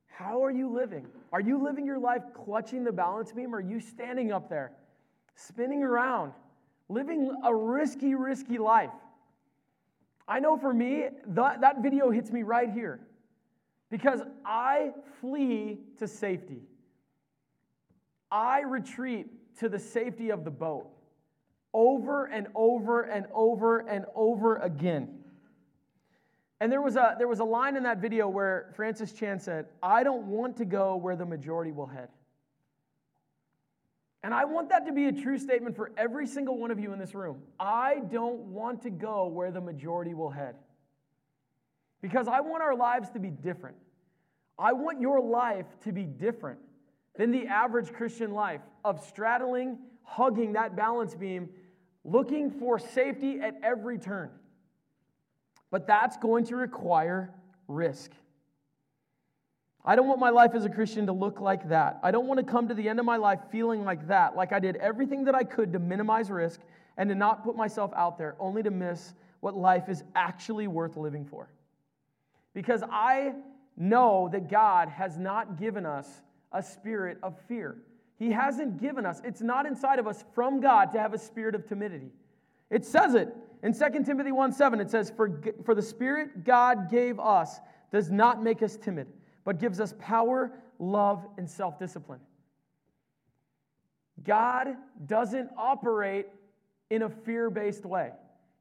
how 0.06 0.44
are 0.44 0.50
you 0.50 0.68
living? 0.68 1.06
Are 1.32 1.40
you 1.40 1.62
living 1.62 1.86
your 1.86 1.98
life 1.98 2.22
clutching 2.34 2.84
the 2.84 2.92
balance 2.92 3.32
beam? 3.32 3.54
Or 3.54 3.58
are 3.58 3.62
you 3.62 3.80
standing 3.80 4.32
up 4.32 4.50
there, 4.50 4.72
spinning 5.34 5.82
around, 5.82 6.34
living 6.90 7.34
a 7.42 7.54
risky, 7.54 8.14
risky 8.14 8.58
life? 8.58 8.90
I 10.30 10.38
know 10.38 10.56
for 10.56 10.72
me, 10.72 11.06
that, 11.26 11.60
that 11.62 11.82
video 11.82 12.10
hits 12.10 12.30
me 12.30 12.44
right 12.44 12.70
here 12.70 13.00
because 13.90 14.20
I 14.46 14.92
flee 15.20 15.80
to 15.98 16.06
safety. 16.06 16.62
I 18.30 18.60
retreat 18.60 19.26
to 19.58 19.68
the 19.68 19.78
safety 19.80 20.30
of 20.30 20.44
the 20.44 20.50
boat 20.50 20.86
over 21.74 22.26
and 22.26 22.46
over 22.54 23.02
and 23.02 23.26
over 23.34 23.80
and 23.80 24.04
over 24.14 24.58
again. 24.58 25.18
And 26.60 26.70
there 26.70 26.80
was 26.80 26.94
a, 26.94 27.16
there 27.18 27.26
was 27.26 27.40
a 27.40 27.44
line 27.44 27.76
in 27.76 27.82
that 27.82 27.98
video 27.98 28.28
where 28.28 28.70
Francis 28.76 29.12
Chan 29.12 29.40
said, 29.40 29.66
I 29.82 30.04
don't 30.04 30.26
want 30.26 30.56
to 30.58 30.64
go 30.64 30.94
where 30.94 31.16
the 31.16 31.26
majority 31.26 31.72
will 31.72 31.86
head. 31.86 32.08
And 34.22 34.34
I 34.34 34.44
want 34.44 34.68
that 34.68 34.86
to 34.86 34.92
be 34.92 35.06
a 35.06 35.12
true 35.12 35.38
statement 35.38 35.76
for 35.76 35.92
every 35.96 36.26
single 36.26 36.58
one 36.58 36.70
of 36.70 36.78
you 36.78 36.92
in 36.92 36.98
this 36.98 37.14
room. 37.14 37.42
I 37.58 38.00
don't 38.10 38.40
want 38.52 38.82
to 38.82 38.90
go 38.90 39.26
where 39.26 39.50
the 39.50 39.60
majority 39.60 40.12
will 40.12 40.30
head. 40.30 40.56
Because 42.02 42.28
I 42.28 42.40
want 42.40 42.62
our 42.62 42.76
lives 42.76 43.08
to 43.10 43.18
be 43.18 43.30
different. 43.30 43.76
I 44.58 44.72
want 44.72 45.00
your 45.00 45.20
life 45.20 45.66
to 45.84 45.92
be 45.92 46.04
different 46.04 46.58
than 47.16 47.30
the 47.30 47.46
average 47.46 47.92
Christian 47.92 48.32
life 48.32 48.60
of 48.84 49.04
straddling, 49.06 49.78
hugging 50.02 50.52
that 50.52 50.76
balance 50.76 51.14
beam, 51.14 51.48
looking 52.04 52.50
for 52.50 52.78
safety 52.78 53.40
at 53.40 53.58
every 53.62 53.98
turn. 53.98 54.30
But 55.70 55.86
that's 55.86 56.16
going 56.18 56.44
to 56.46 56.56
require 56.56 57.32
risk. 57.68 58.12
I 59.84 59.96
don't 59.96 60.06
want 60.06 60.20
my 60.20 60.30
life 60.30 60.54
as 60.54 60.64
a 60.64 60.68
Christian 60.68 61.06
to 61.06 61.12
look 61.12 61.40
like 61.40 61.68
that. 61.70 62.00
I 62.02 62.10
don't 62.10 62.26
want 62.26 62.38
to 62.38 62.44
come 62.44 62.68
to 62.68 62.74
the 62.74 62.88
end 62.88 62.98
of 62.98 63.06
my 63.06 63.16
life 63.16 63.40
feeling 63.50 63.84
like 63.84 64.08
that, 64.08 64.36
like 64.36 64.52
I 64.52 64.58
did 64.58 64.76
everything 64.76 65.24
that 65.24 65.34
I 65.34 65.42
could 65.42 65.72
to 65.72 65.78
minimize 65.78 66.30
risk 66.30 66.60
and 66.98 67.08
to 67.08 67.14
not 67.14 67.44
put 67.44 67.56
myself 67.56 67.90
out 67.96 68.18
there, 68.18 68.36
only 68.38 68.62
to 68.62 68.70
miss 68.70 69.14
what 69.40 69.56
life 69.56 69.88
is 69.88 70.04
actually 70.14 70.66
worth 70.66 70.98
living 70.98 71.24
for. 71.24 71.48
Because 72.52 72.82
I 72.90 73.32
know 73.76 74.28
that 74.32 74.50
God 74.50 74.90
has 74.90 75.16
not 75.16 75.58
given 75.58 75.86
us 75.86 76.20
a 76.52 76.62
spirit 76.62 77.16
of 77.22 77.40
fear. 77.48 77.78
He 78.18 78.30
hasn't 78.30 78.78
given 78.78 79.06
us, 79.06 79.22
it's 79.24 79.40
not 79.40 79.64
inside 79.64 79.98
of 79.98 80.06
us 80.06 80.24
from 80.34 80.60
God 80.60 80.92
to 80.92 81.00
have 81.00 81.14
a 81.14 81.18
spirit 81.18 81.54
of 81.54 81.66
timidity. 81.66 82.10
It 82.68 82.84
says 82.84 83.14
it 83.14 83.34
in 83.62 83.72
2 83.72 84.04
Timothy 84.04 84.30
1 84.30 84.52
7. 84.52 84.78
It 84.78 84.90
says, 84.90 85.10
for, 85.16 85.40
for 85.64 85.74
the 85.74 85.82
spirit 85.82 86.44
God 86.44 86.90
gave 86.90 87.18
us 87.18 87.60
does 87.90 88.10
not 88.10 88.42
make 88.42 88.62
us 88.62 88.76
timid 88.76 89.06
but 89.50 89.58
gives 89.58 89.80
us 89.80 89.92
power, 89.98 90.52
love, 90.78 91.26
and 91.36 91.50
self 91.50 91.76
discipline. 91.76 92.20
God 94.22 94.76
doesn't 95.06 95.50
operate 95.58 96.28
in 96.88 97.02
a 97.02 97.08
fear 97.08 97.50
based 97.50 97.84
way. 97.84 98.12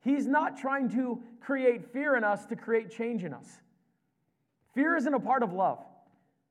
He's 0.04 0.25
not 0.25 0.58
trying 0.58 0.89
to 0.95 1.21
create 1.41 1.93
fear 1.93 2.15
in 2.15 2.23
us 2.23 2.43
to 2.47 2.56
create 2.56 2.89
change 2.89 3.23
in 3.23 3.36
us. 3.36 3.45
Fear 4.73 4.95
isn't 4.95 5.13
a 5.13 5.19
part 5.19 5.43
of 5.43 5.54
love. 5.54 5.78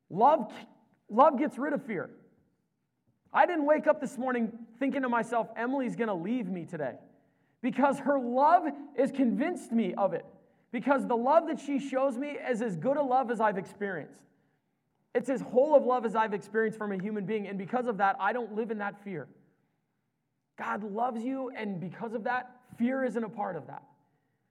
Love, 0.08 0.52
love 1.10 1.36
gets 1.36 1.58
rid 1.58 1.72
of 1.72 1.84
fear. 1.84 2.08
I 3.32 3.44
didn't 3.44 3.66
wake 3.66 3.88
up 3.88 4.00
this 4.00 4.16
morning 4.16 4.52
thinking 4.78 5.02
to 5.02 5.08
myself, 5.08 5.48
Emily's 5.56 5.96
going 5.96 6.06
to 6.06 6.14
leave 6.14 6.46
me 6.46 6.64
today 6.64 6.94
because 7.60 7.98
her 7.98 8.20
love 8.20 8.68
has 8.96 9.10
convinced 9.10 9.72
me 9.72 9.94
of 9.94 10.14
it 10.14 10.24
because 10.70 11.08
the 11.08 11.16
love 11.16 11.48
that 11.48 11.58
she 11.58 11.80
shows 11.80 12.16
me 12.16 12.36
is 12.48 12.62
as 12.62 12.76
good 12.76 12.96
a 12.96 13.02
love 13.02 13.32
as 13.32 13.40
I've 13.40 13.58
experienced. 13.58 14.27
It's 15.14 15.28
as 15.28 15.40
whole 15.40 15.74
of 15.74 15.84
love 15.84 16.04
as 16.04 16.14
I've 16.14 16.34
experienced 16.34 16.78
from 16.78 16.92
a 16.92 16.98
human 16.98 17.24
being. 17.24 17.46
And 17.48 17.58
because 17.58 17.86
of 17.86 17.96
that, 17.98 18.16
I 18.20 18.32
don't 18.32 18.54
live 18.54 18.70
in 18.70 18.78
that 18.78 19.02
fear. 19.02 19.28
God 20.58 20.82
loves 20.82 21.22
you, 21.22 21.50
and 21.56 21.80
because 21.80 22.14
of 22.14 22.24
that, 22.24 22.50
fear 22.78 23.04
isn't 23.04 23.22
a 23.22 23.28
part 23.28 23.56
of 23.56 23.66
that. 23.68 23.82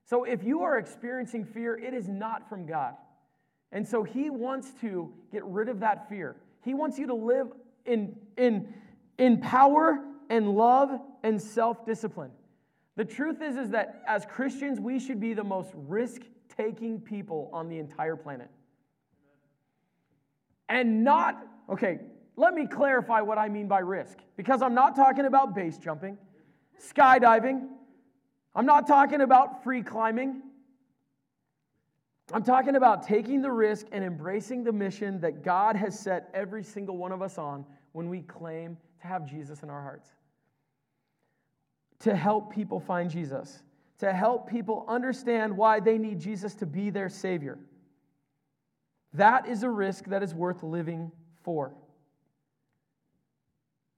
So 0.05 0.23
if 0.23 0.43
you 0.43 0.61
are 0.61 0.77
experiencing 0.77 1.43
fear, 1.45 1.77
it 1.77 1.93
is 1.93 2.07
not 2.07 2.47
from 2.47 2.65
God. 2.65 2.95
And 3.71 3.85
so 3.85 4.03
He 4.03 4.29
wants 4.29 4.71
to 4.81 5.11
get 5.31 5.43
rid 5.43 5.67
of 5.67 5.81
that 5.81 6.07
fear. 6.07 6.37
He 6.63 6.73
wants 6.73 6.97
you 6.97 7.07
to 7.07 7.13
live 7.13 7.47
in, 7.85 8.15
in, 8.37 8.73
in 9.17 9.41
power 9.41 9.99
and 10.29 10.55
love 10.55 10.99
and 11.23 11.41
self 11.41 11.85
discipline. 11.85 12.31
The 12.95 13.05
truth 13.05 13.41
is, 13.41 13.57
is 13.57 13.69
that 13.71 14.01
as 14.07 14.25
Christians, 14.25 14.79
we 14.79 14.99
should 14.99 15.19
be 15.19 15.33
the 15.33 15.43
most 15.43 15.71
risk 15.75 16.21
taking 16.57 16.99
people 16.99 17.49
on 17.53 17.69
the 17.69 17.77
entire 17.77 18.15
planet. 18.15 18.49
And 20.69 21.03
not, 21.03 21.37
okay, 21.69 21.99
let 22.35 22.53
me 22.53 22.67
clarify 22.67 23.21
what 23.21 23.37
I 23.37 23.49
mean 23.49 23.67
by 23.67 23.79
risk, 23.79 24.17
because 24.35 24.61
I'm 24.61 24.73
not 24.73 24.95
talking 24.95 25.25
about 25.25 25.55
base 25.55 25.77
jumping, 25.77 26.17
skydiving, 26.81 27.67
I'm 28.55 28.65
not 28.65 28.87
talking 28.87 29.21
about 29.21 29.63
free 29.63 29.83
climbing. 29.83 30.41
I'm 32.33 32.43
talking 32.43 32.75
about 32.75 33.03
taking 33.03 33.41
the 33.41 33.51
risk 33.51 33.85
and 33.91 34.03
embracing 34.03 34.63
the 34.63 34.73
mission 34.73 35.21
that 35.21 35.43
God 35.43 35.75
has 35.75 35.97
set 35.97 36.29
every 36.33 36.63
single 36.63 36.97
one 36.97 37.11
of 37.11 37.21
us 37.21 37.37
on 37.37 37.65
when 37.91 38.09
we 38.09 38.21
claim 38.21 38.75
to 38.99 39.07
have 39.07 39.25
Jesus 39.25 39.61
in 39.61 39.69
our 39.69 39.81
hearts 39.81 40.09
to 41.99 42.15
help 42.15 42.53
people 42.53 42.79
find 42.79 43.09
Jesus, 43.09 43.63
to 43.99 44.13
help 44.13 44.49
people 44.49 44.85
understand 44.87 45.55
why 45.55 45.79
they 45.79 45.97
need 45.97 46.19
Jesus 46.19 46.53
to 46.55 46.65
be 46.65 46.89
their 46.89 47.09
Savior. 47.09 47.57
That 49.13 49.47
is 49.47 49.63
a 49.63 49.69
risk 49.69 50.05
that 50.05 50.23
is 50.23 50.33
worth 50.33 50.63
living 50.63 51.11
for. 51.43 51.73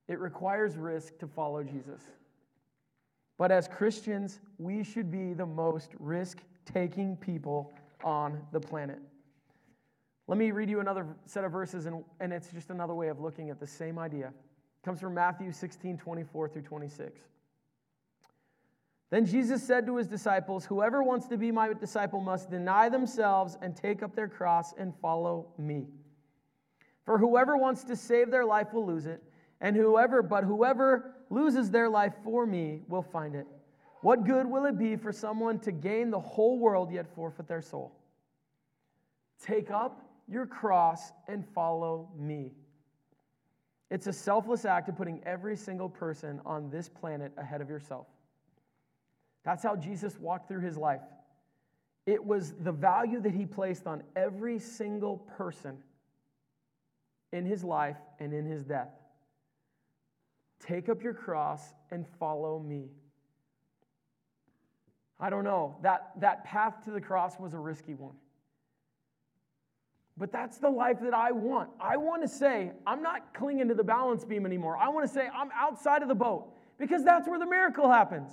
It 0.08 0.20
requires 0.20 0.76
risk 0.76 1.18
to 1.20 1.28
follow 1.28 1.64
Jesus. 1.64 2.02
But 3.38 3.52
as 3.52 3.68
Christians, 3.68 4.40
we 4.58 4.84
should 4.84 5.12
be 5.12 5.34
the 5.34 5.46
most 5.46 5.92
risk 6.00 6.40
taking 6.66 7.16
people 7.16 7.72
on 8.04 8.42
the 8.52 8.60
planet. 8.60 9.00
Let 10.28 10.38
me 10.38 10.52
read 10.52 10.70
you 10.70 10.80
another 10.80 11.08
set 11.26 11.44
of 11.44 11.52
verses, 11.52 11.86
and, 11.86 12.04
and 12.20 12.32
it's 12.32 12.52
just 12.52 12.70
another 12.70 12.94
way 12.94 13.08
of 13.08 13.20
looking 13.20 13.50
at 13.50 13.60
the 13.60 13.68
same 13.68 13.98
idea. 13.98 14.28
It 14.28 14.86
comes 14.86 15.00
from 15.00 15.14
Matthew 15.16 15.52
16 15.52 15.98
24 15.98 16.50
through 16.50 16.62
26. 16.62 17.22
Then 19.10 19.26
Jesus 19.26 19.64
said 19.64 19.86
to 19.88 19.96
his 19.98 20.08
disciples, 20.08 20.66
Whoever 20.66 21.02
wants 21.02 21.28
to 21.28 21.38
be 21.38 21.52
my 21.52 21.74
disciple 21.74 22.22
must 22.22 22.52
deny 22.52 22.90
themselves 22.90 23.58
and 23.62 23.76
take 23.76 24.04
up 24.04 24.16
their 24.16 24.28
cross 24.28 24.74
and 24.78 24.94
follow 25.02 25.48
me. 25.58 25.88
For 27.06 27.18
whoever 27.18 27.58
wants 27.58 27.84
to 27.86 27.96
save 27.96 28.30
their 28.30 28.46
life 28.46 28.72
will 28.72 28.86
lose 28.86 29.08
it, 29.08 29.24
and 29.62 29.76
whoever, 29.76 30.22
but 30.22 30.44
whoever 30.44 31.16
loses 31.32 31.72
their 31.72 31.90
life 31.90 32.14
for 32.24 32.46
me 32.46 32.82
will 32.88 33.02
find 33.02 33.34
it. 33.34 33.48
What 34.02 34.26
good 34.26 34.46
will 34.46 34.66
it 34.66 34.78
be 34.78 34.96
for 34.96 35.12
someone 35.12 35.60
to 35.60 35.72
gain 35.72 36.12
the 36.12 36.20
whole 36.20 36.60
world 36.60 36.92
yet 36.92 37.08
forfeit 37.16 37.48
their 37.48 37.62
soul? 37.62 37.96
Take 39.44 39.72
up 39.72 40.06
your 40.28 40.46
cross 40.46 41.12
and 41.28 41.44
follow 41.56 42.10
me. 42.16 42.52
It's 43.90 44.06
a 44.06 44.14
selfless 44.14 44.66
act 44.66 44.88
of 44.88 44.96
putting 44.96 45.22
every 45.26 45.56
single 45.56 45.90
person 45.90 46.40
on 46.46 46.70
this 46.70 46.88
planet 46.88 47.34
ahead 47.38 47.60
of 47.60 47.70
yourself. 47.70 48.06
That's 49.44 49.64
how 49.64 49.76
Jesus 49.76 50.18
walked 50.20 50.48
through 50.48 50.62
his 50.62 50.78
life. 50.78 51.02
It 52.06 52.24
was 52.24 52.54
the 52.60 52.72
value 52.72 53.22
that 53.22 53.34
he 53.34 53.46
placed 53.46 53.88
on 53.88 54.04
every 54.16 54.60
single 54.60 55.18
person 55.38 55.78
in 57.32 57.46
his 57.46 57.64
life 57.64 57.98
and 58.20 58.34
in 58.34 58.46
his 58.46 58.64
death. 58.64 58.90
Take 60.60 60.90
up 60.90 61.04
your 61.04 61.14
cross 61.14 61.62
and 61.92 62.06
follow 62.20 62.60
me. 62.60 62.90
I 65.20 65.30
don't 65.30 65.44
know. 65.44 65.78
That, 65.84 66.12
that 66.20 66.44
path 66.46 66.84
to 66.86 66.92
the 66.92 67.02
cross 67.02 67.40
was 67.40 67.54
a 67.54 67.60
risky 67.60 67.94
one. 67.94 68.16
But 70.18 70.32
that's 70.32 70.58
the 70.58 70.70
life 70.70 70.98
that 71.02 71.14
I 71.14 71.32
want. 71.32 71.70
I 71.80 71.98
want 71.98 72.22
to 72.24 72.28
say, 72.28 72.72
I'm 72.86 73.02
not 73.02 73.34
clinging 73.34 73.70
to 73.70 73.74
the 73.74 73.84
balance 73.84 74.26
beam 74.26 74.46
anymore. 74.46 74.78
I 74.78 74.90
want 74.90 75.08
to 75.08 75.14
say, 75.14 75.30
I'm 75.34 75.50
outside 75.56 76.02
of 76.02 76.10
the 76.10 76.16
boat 76.16 76.54
because 76.78 77.06
that's 77.06 77.28
where 77.28 77.40
the 77.40 77.46
miracle 77.46 77.90
happens. 77.90 78.32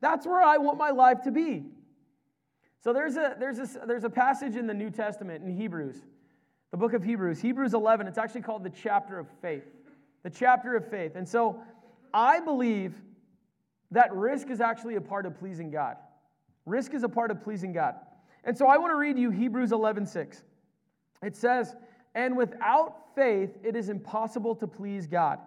That's 0.00 0.26
where 0.26 0.42
I 0.42 0.58
want 0.58 0.78
my 0.78 0.90
life 0.90 1.22
to 1.22 1.30
be. 1.30 1.64
So 2.82 2.92
there's 2.92 3.16
a, 3.16 3.34
there's 3.38 3.58
a, 3.58 3.86
there's 3.86 4.04
a 4.04 4.10
passage 4.10 4.56
in 4.56 4.66
the 4.66 4.74
New 4.74 4.90
Testament 4.90 5.42
in 5.42 5.56
Hebrews, 5.56 5.96
the 6.70 6.76
book 6.76 6.92
of 6.92 7.02
Hebrews, 7.02 7.40
Hebrews 7.40 7.72
11. 7.72 8.06
It's 8.06 8.18
actually 8.18 8.42
called 8.42 8.62
the 8.62 8.70
chapter 8.70 9.18
of 9.18 9.26
faith. 9.40 9.64
The 10.22 10.30
chapter 10.30 10.76
of 10.76 10.88
faith. 10.90 11.12
And 11.16 11.28
so 11.28 11.62
I 12.12 12.40
believe 12.40 12.94
that 13.90 14.14
risk 14.14 14.50
is 14.50 14.60
actually 14.60 14.96
a 14.96 15.00
part 15.00 15.24
of 15.24 15.38
pleasing 15.38 15.70
God. 15.70 15.96
Risk 16.66 16.94
is 16.94 17.02
a 17.02 17.08
part 17.08 17.30
of 17.30 17.42
pleasing 17.42 17.72
God. 17.72 17.94
And 18.44 18.56
so 18.56 18.66
I 18.66 18.76
want 18.76 18.90
to 18.90 18.96
read 18.96 19.18
you 19.18 19.30
Hebrews 19.30 19.72
11 19.72 20.06
6. 20.06 20.42
It 21.22 21.36
says, 21.36 21.74
And 22.14 22.36
without 22.36 23.14
faith, 23.14 23.56
it 23.62 23.76
is 23.76 23.88
impossible 23.88 24.54
to 24.56 24.66
please 24.66 25.06
God, 25.06 25.38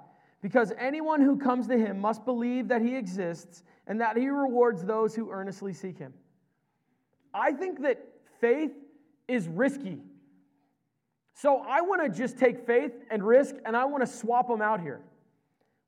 because 0.41 0.71
anyone 0.77 1.21
who 1.21 1.37
comes 1.37 1.67
to 1.67 1.77
him 1.77 1.99
must 1.99 2.25
believe 2.25 2.67
that 2.67 2.81
he 2.81 2.95
exists 2.95 3.63
and 3.87 4.01
that 4.01 4.17
he 4.17 4.29
rewards 4.29 4.83
those 4.83 5.15
who 5.15 5.31
earnestly 5.31 5.73
seek 5.73 5.97
him. 5.97 6.13
I 7.33 7.51
think 7.51 7.81
that 7.81 8.03
faith 8.39 8.71
is 9.27 9.47
risky. 9.47 9.99
So 11.33 11.57
I 11.57 11.81
want 11.81 12.01
to 12.01 12.09
just 12.09 12.37
take 12.37 12.65
faith 12.65 12.91
and 13.11 13.23
risk, 13.23 13.55
and 13.65 13.75
I 13.77 13.85
want 13.85 14.01
to 14.01 14.07
swap 14.07 14.47
them 14.47 14.61
out 14.61 14.81
here. 14.81 15.01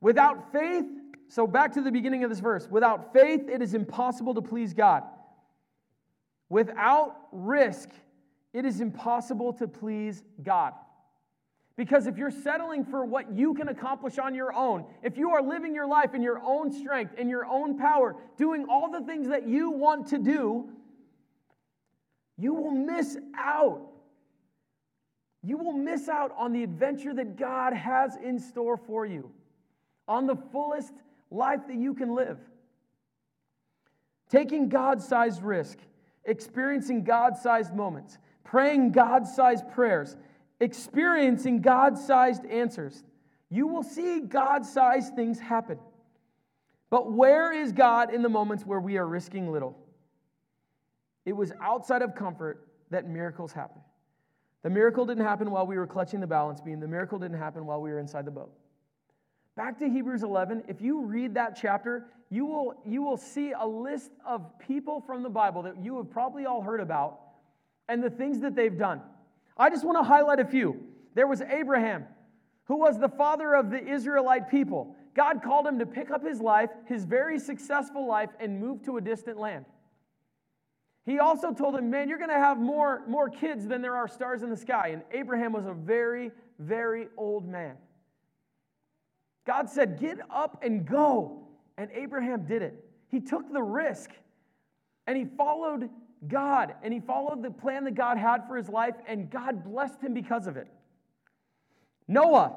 Without 0.01 0.51
faith, 0.51 0.85
so 1.27 1.47
back 1.47 1.73
to 1.73 1.81
the 1.81 1.91
beginning 1.91 2.23
of 2.23 2.29
this 2.29 2.39
verse 2.39 2.67
without 2.69 3.13
faith, 3.13 3.49
it 3.49 3.61
is 3.61 3.73
impossible 3.73 4.33
to 4.35 4.41
please 4.41 4.73
God. 4.73 5.03
Without 6.49 7.15
risk, 7.31 7.89
it 8.53 8.65
is 8.65 8.81
impossible 8.81 9.53
to 9.53 9.67
please 9.67 10.23
God. 10.41 10.73
Because 11.79 12.07
if 12.07 12.17
you're 12.17 12.29
settling 12.29 12.83
for 12.83 13.05
what 13.05 13.31
you 13.31 13.53
can 13.53 13.69
accomplish 13.69 14.19
on 14.19 14.35
your 14.35 14.51
own, 14.51 14.83
if 15.01 15.17
you 15.17 15.29
are 15.29 15.41
living 15.41 15.73
your 15.73 15.87
life 15.87 16.13
in 16.13 16.21
your 16.21 16.41
own 16.43 16.73
strength, 16.73 17.17
in 17.17 17.29
your 17.29 17.45
own 17.45 17.77
power, 17.77 18.17
doing 18.35 18.65
all 18.69 18.91
the 18.91 18.99
things 18.99 19.29
that 19.29 19.47
you 19.47 19.71
want 19.71 20.07
to 20.07 20.17
do, 20.17 20.67
you 22.37 22.53
will 22.53 22.71
miss 22.71 23.17
out. 23.33 23.79
You 25.41 25.57
will 25.57 25.71
miss 25.71 26.09
out 26.09 26.33
on 26.37 26.51
the 26.51 26.63
adventure 26.63 27.13
that 27.13 27.37
God 27.37 27.71
has 27.71 28.17
in 28.17 28.39
store 28.39 28.75
for 28.75 29.05
you, 29.05 29.31
on 30.05 30.27
the 30.27 30.35
fullest 30.35 30.91
life 31.31 31.61
that 31.69 31.77
you 31.77 31.93
can 31.93 32.13
live. 32.13 32.39
Taking 34.29 34.67
God 34.67 35.01
sized 35.01 35.41
risk, 35.41 35.77
experiencing 36.25 37.05
God 37.05 37.37
sized 37.37 37.73
moments, 37.73 38.17
praying 38.43 38.91
God 38.91 39.25
sized 39.25 39.71
prayers, 39.71 40.17
experiencing 40.59 41.61
God 41.61 41.97
sized 41.97 42.45
answers, 42.45 43.03
you 43.49 43.67
will 43.67 43.83
see 43.83 44.21
God 44.21 44.65
sized 44.65 45.15
things 45.15 45.39
happen. 45.39 45.79
But 46.89 47.11
where 47.11 47.51
is 47.53 47.71
God 47.71 48.13
in 48.13 48.21
the 48.21 48.29
moments 48.29 48.65
where 48.65 48.79
we 48.79 48.97
are 48.97 49.07
risking 49.07 49.51
little? 49.51 49.77
It 51.25 51.33
was 51.33 51.51
outside 51.61 52.01
of 52.01 52.15
comfort 52.15 52.67
that 52.89 53.07
miracles 53.07 53.51
happen. 53.51 53.81
The 54.63 54.69
miracle 54.69 55.05
didn't 55.05 55.25
happen 55.25 55.51
while 55.51 55.65
we 55.65 55.77
were 55.77 55.87
clutching 55.87 56.19
the 56.19 56.27
balance 56.27 56.59
beam, 56.59 56.79
the 56.79 56.87
miracle 56.87 57.19
didn't 57.19 57.37
happen 57.37 57.65
while 57.65 57.81
we 57.81 57.91
were 57.91 57.99
inside 57.99 58.25
the 58.25 58.31
boat. 58.31 58.51
Back 59.55 59.77
to 59.79 59.89
Hebrews 59.89 60.23
11, 60.23 60.63
if 60.67 60.81
you 60.81 61.01
read 61.01 61.33
that 61.35 61.57
chapter, 61.59 62.07
you 62.29 62.45
will, 62.45 62.81
you 62.85 63.01
will 63.01 63.17
see 63.17 63.51
a 63.51 63.65
list 63.65 64.11
of 64.25 64.57
people 64.59 65.01
from 65.01 65.23
the 65.23 65.29
Bible 65.29 65.63
that 65.63 65.83
you 65.83 65.97
have 65.97 66.09
probably 66.09 66.45
all 66.45 66.61
heard 66.61 66.79
about 66.79 67.19
and 67.87 68.03
the 68.03 68.09
things 68.09 68.39
that 68.39 68.55
they've 68.55 68.77
done. 68.77 69.01
I 69.59 69.69
just 69.69 69.83
want 69.85 69.97
to 69.97 70.03
highlight 70.03 70.39
a 70.39 70.45
few. 70.45 70.81
There 71.13 71.27
was 71.27 71.41
Abraham, 71.41 72.05
who 72.65 72.77
was 72.77 72.97
the 72.97 73.09
father 73.09 73.53
of 73.53 73.69
the 73.69 73.85
Israelite 73.85 74.49
people. 74.49 74.95
God 75.15 75.43
called 75.43 75.67
him 75.67 75.79
to 75.79 75.85
pick 75.85 76.11
up 76.11 76.25
his 76.25 76.39
life, 76.39 76.69
his 76.85 77.03
very 77.03 77.37
successful 77.37 78.07
life, 78.07 78.29
and 78.39 78.59
move 78.59 78.81
to 78.83 78.97
a 78.97 79.01
distant 79.01 79.37
land. 79.37 79.65
He 81.05 81.19
also 81.19 81.51
told 81.51 81.75
him, 81.75 81.89
Man, 81.89 82.07
you're 82.07 82.19
going 82.19 82.29
to 82.29 82.35
have 82.35 82.57
more, 82.57 83.03
more 83.07 83.29
kids 83.29 83.67
than 83.67 83.81
there 83.81 83.95
are 83.95 84.07
stars 84.07 84.43
in 84.43 84.49
the 84.49 84.57
sky. 84.57 84.89
And 84.89 85.01
Abraham 85.11 85.51
was 85.51 85.65
a 85.65 85.73
very, 85.73 86.31
very 86.59 87.07
old 87.17 87.47
man. 87.47 87.75
God 89.45 89.69
said, 89.69 89.99
Get 89.99 90.19
up 90.29 90.59
and 90.61 90.85
go. 90.85 91.47
And 91.77 91.89
Abraham 91.93 92.45
did 92.45 92.61
it. 92.61 92.85
He 93.09 93.19
took 93.19 93.51
the 93.51 93.63
risk 93.63 94.11
and 95.07 95.17
he 95.17 95.25
followed 95.25 95.89
God 96.27 96.75
and 96.83 96.93
he 96.93 96.99
followed 96.99 97.43
the 97.43 97.51
plan 97.51 97.85
that 97.85 97.95
God 97.95 98.17
had 98.17 98.47
for 98.47 98.57
his 98.57 98.69
life, 98.69 98.95
and 99.07 99.29
God 99.29 99.63
blessed 99.63 100.01
him 100.01 100.13
because 100.13 100.47
of 100.47 100.57
it. 100.57 100.67
Noah. 102.07 102.55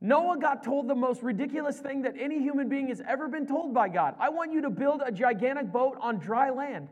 Noah 0.00 0.38
got 0.38 0.62
told 0.62 0.88
the 0.88 0.94
most 0.94 1.22
ridiculous 1.22 1.78
thing 1.78 2.02
that 2.02 2.14
any 2.18 2.38
human 2.38 2.68
being 2.68 2.88
has 2.88 3.00
ever 3.08 3.28
been 3.28 3.46
told 3.46 3.72
by 3.72 3.88
God 3.88 4.14
I 4.20 4.28
want 4.28 4.52
you 4.52 4.62
to 4.62 4.70
build 4.70 5.02
a 5.04 5.10
gigantic 5.10 5.72
boat 5.72 5.96
on 6.00 6.18
dry 6.18 6.50
land. 6.50 6.88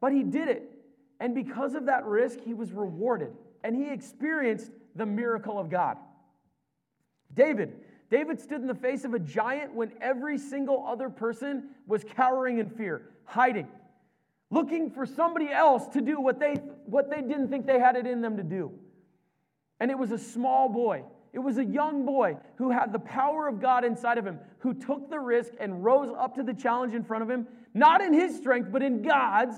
But 0.00 0.12
he 0.12 0.22
did 0.22 0.48
it. 0.48 0.70
And 1.18 1.34
because 1.34 1.74
of 1.74 1.86
that 1.86 2.04
risk, 2.04 2.40
he 2.40 2.54
was 2.54 2.72
rewarded 2.72 3.32
and 3.64 3.74
he 3.74 3.90
experienced 3.90 4.70
the 4.94 5.06
miracle 5.06 5.58
of 5.58 5.70
God. 5.70 5.96
David. 7.34 7.80
David 8.08 8.40
stood 8.40 8.60
in 8.60 8.68
the 8.68 8.74
face 8.74 9.04
of 9.04 9.14
a 9.14 9.18
giant 9.18 9.74
when 9.74 9.90
every 10.00 10.38
single 10.38 10.86
other 10.86 11.10
person 11.10 11.70
was 11.88 12.04
cowering 12.04 12.58
in 12.58 12.70
fear, 12.70 13.10
hiding, 13.24 13.66
looking 14.50 14.90
for 14.90 15.06
somebody 15.06 15.48
else 15.50 15.86
to 15.88 16.00
do 16.00 16.20
what 16.20 16.38
they, 16.38 16.54
what 16.84 17.10
they 17.10 17.20
didn't 17.20 17.48
think 17.48 17.66
they 17.66 17.80
had 17.80 17.96
it 17.96 18.06
in 18.06 18.20
them 18.20 18.36
to 18.36 18.42
do. 18.42 18.72
And 19.80 19.90
it 19.90 19.98
was 19.98 20.12
a 20.12 20.18
small 20.18 20.68
boy. 20.68 21.04
It 21.32 21.40
was 21.40 21.58
a 21.58 21.64
young 21.64 22.06
boy 22.06 22.38
who 22.56 22.70
had 22.70 22.92
the 22.92 22.98
power 22.98 23.46
of 23.46 23.60
God 23.60 23.84
inside 23.84 24.16
of 24.16 24.26
him, 24.26 24.38
who 24.60 24.72
took 24.72 25.10
the 25.10 25.18
risk 25.18 25.52
and 25.60 25.84
rose 25.84 26.10
up 26.16 26.36
to 26.36 26.42
the 26.42 26.54
challenge 26.54 26.94
in 26.94 27.04
front 27.04 27.22
of 27.22 27.30
him, 27.30 27.46
not 27.74 28.00
in 28.00 28.14
his 28.14 28.36
strength, 28.36 28.70
but 28.72 28.82
in 28.82 29.02
God's, 29.02 29.56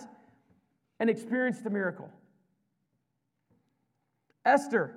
and 0.98 1.08
experienced 1.08 1.64
a 1.66 1.70
miracle. 1.70 2.10
Esther, 4.44 4.94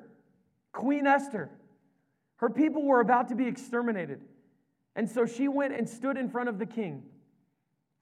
Queen 0.72 1.06
Esther, 1.06 1.52
her 2.38 2.50
people 2.50 2.84
were 2.84 3.02
about 3.02 3.28
to 3.28 3.36
be 3.36 3.46
exterminated. 3.46 4.22
And 4.96 5.10
so 5.10 5.26
she 5.26 5.48
went 5.48 5.74
and 5.74 5.88
stood 5.88 6.18
in 6.18 6.30
front 6.30 6.50
of 6.50 6.58
the 6.58 6.66
king. 6.66 7.04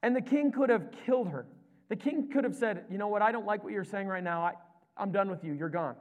And 0.02 0.16
the 0.16 0.22
king 0.22 0.52
could 0.52 0.70
have 0.70 0.92
killed 1.06 1.28
her. 1.30 1.46
The 1.90 1.96
king 1.96 2.30
could 2.32 2.44
have 2.44 2.56
said, 2.56 2.86
You 2.90 2.98
know 2.98 3.08
what? 3.08 3.22
I 3.22 3.32
don't 3.32 3.46
like 3.46 3.64
what 3.64 3.74
you're 3.74 3.84
saying 3.84 4.08
right 4.08 4.24
now. 4.24 4.44
I, 4.44 4.54
I'm 4.96 5.12
done 5.12 5.30
with 5.30 5.44
you. 5.44 5.54
You're 5.54 5.70
gone. 5.70 5.96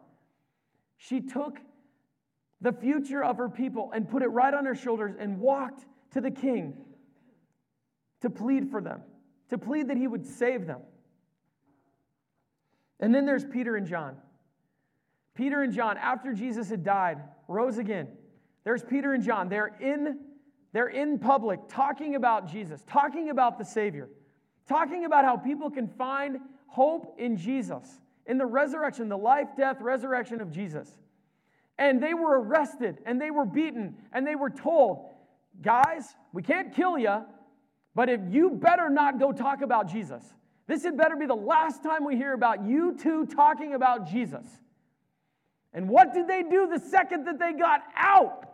She 0.96 1.20
took 1.20 1.58
the 2.60 2.72
future 2.72 3.22
of 3.22 3.36
her 3.38 3.48
people 3.48 3.90
and 3.94 4.08
put 4.08 4.22
it 4.22 4.28
right 4.28 4.52
on 4.52 4.64
her 4.64 4.74
shoulders 4.74 5.14
and 5.18 5.38
walked 5.38 5.84
to 6.12 6.20
the 6.20 6.30
king 6.30 6.76
to 8.20 8.30
plead 8.30 8.70
for 8.70 8.80
them, 8.80 9.02
to 9.50 9.58
plead 9.58 9.88
that 9.88 9.96
he 9.96 10.06
would 10.06 10.26
save 10.26 10.66
them. 10.66 10.80
And 13.00 13.14
then 13.14 13.26
there's 13.26 13.44
Peter 13.44 13.76
and 13.76 13.86
John. 13.86 14.16
Peter 15.34 15.62
and 15.62 15.72
John, 15.72 15.96
after 15.98 16.32
Jesus 16.32 16.68
had 16.68 16.82
died, 16.82 17.18
rose 17.46 17.78
again. 17.78 18.08
There's 18.64 18.82
Peter 18.82 19.14
and 19.14 19.22
John. 19.22 19.48
They're 19.48 19.72
in, 19.80 20.18
they're 20.72 20.88
in 20.88 21.20
public 21.20 21.60
talking 21.68 22.16
about 22.16 22.50
Jesus, 22.50 22.82
talking 22.88 23.30
about 23.30 23.56
the 23.56 23.64
Savior, 23.64 24.08
talking 24.68 25.04
about 25.04 25.24
how 25.24 25.36
people 25.36 25.70
can 25.70 25.88
find 25.88 26.38
hope 26.66 27.16
in 27.18 27.36
Jesus, 27.36 28.00
in 28.26 28.38
the 28.38 28.46
resurrection, 28.46 29.08
the 29.08 29.18
life, 29.18 29.48
death, 29.56 29.78
resurrection 29.80 30.40
of 30.40 30.50
Jesus. 30.50 30.88
And 31.78 32.02
they 32.02 32.14
were 32.14 32.40
arrested 32.40 32.98
and 33.06 33.20
they 33.20 33.30
were 33.30 33.46
beaten 33.46 33.96
and 34.12 34.26
they 34.26 34.34
were 34.34 34.50
told, 34.50 35.06
guys, 35.62 36.14
we 36.32 36.42
can't 36.42 36.74
kill 36.74 36.98
you, 36.98 37.24
but 37.94 38.08
if 38.08 38.20
you 38.28 38.50
better 38.50 38.90
not 38.90 39.18
go 39.18 39.32
talk 39.32 39.62
about 39.62 39.90
Jesus. 39.90 40.22
This 40.66 40.84
had 40.84 40.98
better 40.98 41.16
be 41.16 41.24
the 41.24 41.34
last 41.34 41.82
time 41.82 42.04
we 42.04 42.16
hear 42.16 42.34
about 42.34 42.64
you 42.64 42.94
two 43.00 43.24
talking 43.26 43.72
about 43.72 44.06
Jesus. 44.06 44.44
And 45.72 45.88
what 45.88 46.12
did 46.12 46.28
they 46.28 46.42
do 46.42 46.68
the 46.68 46.78
second 46.78 47.24
that 47.24 47.38
they 47.38 47.54
got 47.54 47.82
out? 47.96 48.44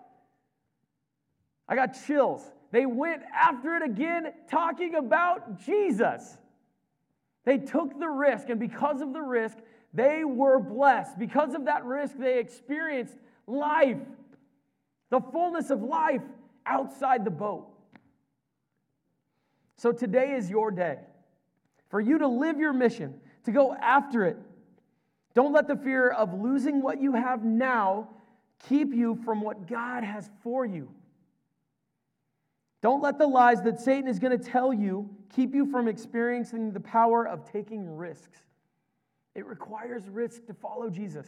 I 1.68 1.74
got 1.74 1.96
chills. 2.06 2.42
They 2.74 2.86
went 2.86 3.22
after 3.32 3.76
it 3.76 3.84
again, 3.84 4.32
talking 4.50 4.96
about 4.96 5.60
Jesus. 5.60 6.36
They 7.44 7.56
took 7.56 8.00
the 8.00 8.08
risk, 8.08 8.48
and 8.48 8.58
because 8.58 9.00
of 9.00 9.12
the 9.12 9.20
risk, 9.20 9.58
they 9.92 10.24
were 10.24 10.58
blessed. 10.58 11.16
Because 11.16 11.54
of 11.54 11.66
that 11.66 11.84
risk, 11.84 12.18
they 12.18 12.40
experienced 12.40 13.14
life, 13.46 14.00
the 15.10 15.20
fullness 15.20 15.70
of 15.70 15.84
life 15.84 16.22
outside 16.66 17.24
the 17.24 17.30
boat. 17.30 17.68
So 19.76 19.92
today 19.92 20.32
is 20.32 20.50
your 20.50 20.72
day 20.72 20.98
for 21.90 22.00
you 22.00 22.18
to 22.18 22.26
live 22.26 22.58
your 22.58 22.72
mission, 22.72 23.20
to 23.44 23.52
go 23.52 23.72
after 23.72 24.24
it. 24.24 24.36
Don't 25.32 25.52
let 25.52 25.68
the 25.68 25.76
fear 25.76 26.10
of 26.10 26.34
losing 26.34 26.82
what 26.82 27.00
you 27.00 27.12
have 27.12 27.44
now 27.44 28.08
keep 28.68 28.92
you 28.92 29.14
from 29.24 29.42
what 29.42 29.68
God 29.68 30.02
has 30.02 30.28
for 30.42 30.66
you. 30.66 30.88
Don't 32.84 33.00
let 33.00 33.16
the 33.16 33.26
lies 33.26 33.62
that 33.62 33.80
Satan 33.80 34.06
is 34.06 34.18
going 34.18 34.38
to 34.38 34.44
tell 34.44 34.70
you 34.70 35.08
keep 35.34 35.54
you 35.54 35.64
from 35.64 35.88
experiencing 35.88 36.70
the 36.70 36.80
power 36.80 37.26
of 37.26 37.50
taking 37.50 37.96
risks. 37.96 38.42
It 39.34 39.46
requires 39.46 40.06
risk 40.10 40.44
to 40.48 40.52
follow 40.52 40.90
Jesus. 40.90 41.26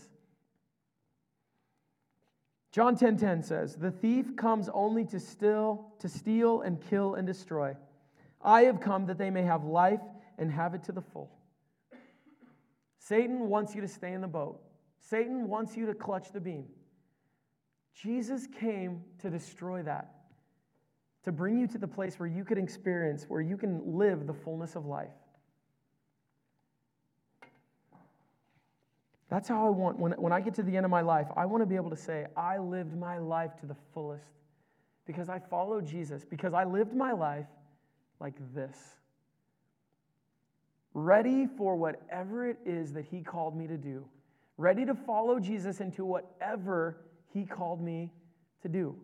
John 2.73 2.95
10:10 2.95 2.99
10, 2.99 3.17
10 3.17 3.43
says, 3.43 3.75
"The 3.75 3.91
thief 3.91 4.37
comes 4.37 4.69
only 4.69 5.07
to 5.07 5.19
steal, 5.19 5.95
to 5.99 6.11
steal 6.11 6.61
and 6.61 6.79
kill 6.79 7.15
and 7.15 7.27
destroy. 7.27 7.75
I 8.43 8.65
have 8.65 8.79
come 8.79 9.07
that 9.07 9.17
they 9.17 9.31
may 9.31 9.45
have 9.45 9.65
life 9.65 10.03
and 10.37 10.51
have 10.51 10.75
it 10.75 10.83
to 10.83 10.93
the 10.93 11.01
full. 11.01 11.31
Satan 12.99 13.49
wants 13.49 13.75
you 13.75 13.81
to 13.81 13.89
stay 13.89 14.13
in 14.13 14.21
the 14.21 14.29
boat, 14.29 14.61
Satan 14.99 15.49
wants 15.49 15.75
you 15.75 15.87
to 15.87 15.95
clutch 15.95 16.33
the 16.33 16.41
beam. 16.41 16.69
Jesus 17.95 18.47
came 18.47 19.05
to 19.21 19.31
destroy 19.31 19.83
that, 19.85 20.16
to 21.27 21.33
bring 21.33 21.59
you 21.59 21.67
to 21.67 21.77
the 21.77 21.89
place 21.89 22.21
where 22.21 22.29
you 22.29 22.45
can 22.45 22.57
experience, 22.57 23.25
where 23.27 23.41
you 23.41 23.57
can 23.57 23.83
live 23.99 24.29
the 24.29 24.33
fullness 24.33 24.77
of 24.77 24.87
life. 24.87 25.11
That's 29.29 29.49
how 29.49 29.67
I 29.67 29.71
want, 29.71 29.99
when, 29.99 30.13
when 30.13 30.33
I 30.33 30.41
get 30.41 30.55
to 30.55 30.63
the 30.63 30.77
end 30.77 30.87
of 30.87 30.91
my 30.91 31.01
life, 31.01 31.27
I 31.37 31.45
want 31.45 31.63
to 31.63 31.67
be 31.67 31.75
able 31.75 31.91
to 31.91 31.97
say, 31.97 32.27
I 32.37 32.59
lived 32.59 32.97
my 32.97 33.19
life 33.19 33.57
to 33.59 33.67
the 33.67 33.75
fullest 33.93 34.23
because 35.05 35.29
I 35.29 35.41
followed 35.41 35.85
Jesus, 35.85 36.25
because 36.25 36.55
I 36.55 36.63
lived 36.63 36.95
my 36.95 37.11
life 37.11 37.49
like 38.21 38.35
this 38.55 38.79
ready 40.95 41.47
for 41.59 41.75
whatever 41.75 42.49
it 42.49 42.57
is 42.65 42.93
that 42.93 43.05
He 43.05 43.21
called 43.21 43.57
me 43.57 43.67
to 43.67 43.77
do, 43.77 44.07
ready 44.59 44.87
to 44.87 44.95
follow 44.95 45.41
Jesus 45.41 45.81
into 45.81 46.05
whatever 46.05 46.99
He 47.35 47.45
called 47.45 47.83
me 47.83 48.13
to 48.63 48.69
do. 48.69 48.97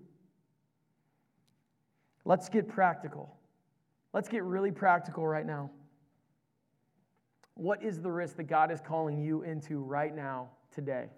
Let's 2.24 2.48
get 2.48 2.68
practical. 2.68 3.36
Let's 4.12 4.28
get 4.28 4.44
really 4.44 4.70
practical 4.70 5.26
right 5.26 5.46
now. 5.46 5.70
What 7.54 7.82
is 7.82 8.00
the 8.00 8.10
risk 8.10 8.36
that 8.36 8.44
God 8.44 8.70
is 8.70 8.80
calling 8.80 9.20
you 9.20 9.42
into 9.42 9.78
right 9.80 10.14
now, 10.14 10.48
today? 10.74 11.08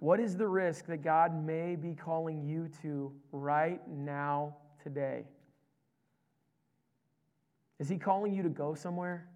What 0.00 0.20
is 0.20 0.36
the 0.36 0.46
risk 0.46 0.86
that 0.86 1.02
God 1.02 1.44
may 1.44 1.76
be 1.76 1.94
calling 1.94 2.42
you 2.42 2.68
to 2.82 3.12
right 3.32 3.80
now, 3.88 4.56
today? 4.82 5.24
Is 7.78 7.88
He 7.88 7.98
calling 7.98 8.32
you 8.32 8.42
to 8.42 8.48
go 8.48 8.74
somewhere? 8.74 9.28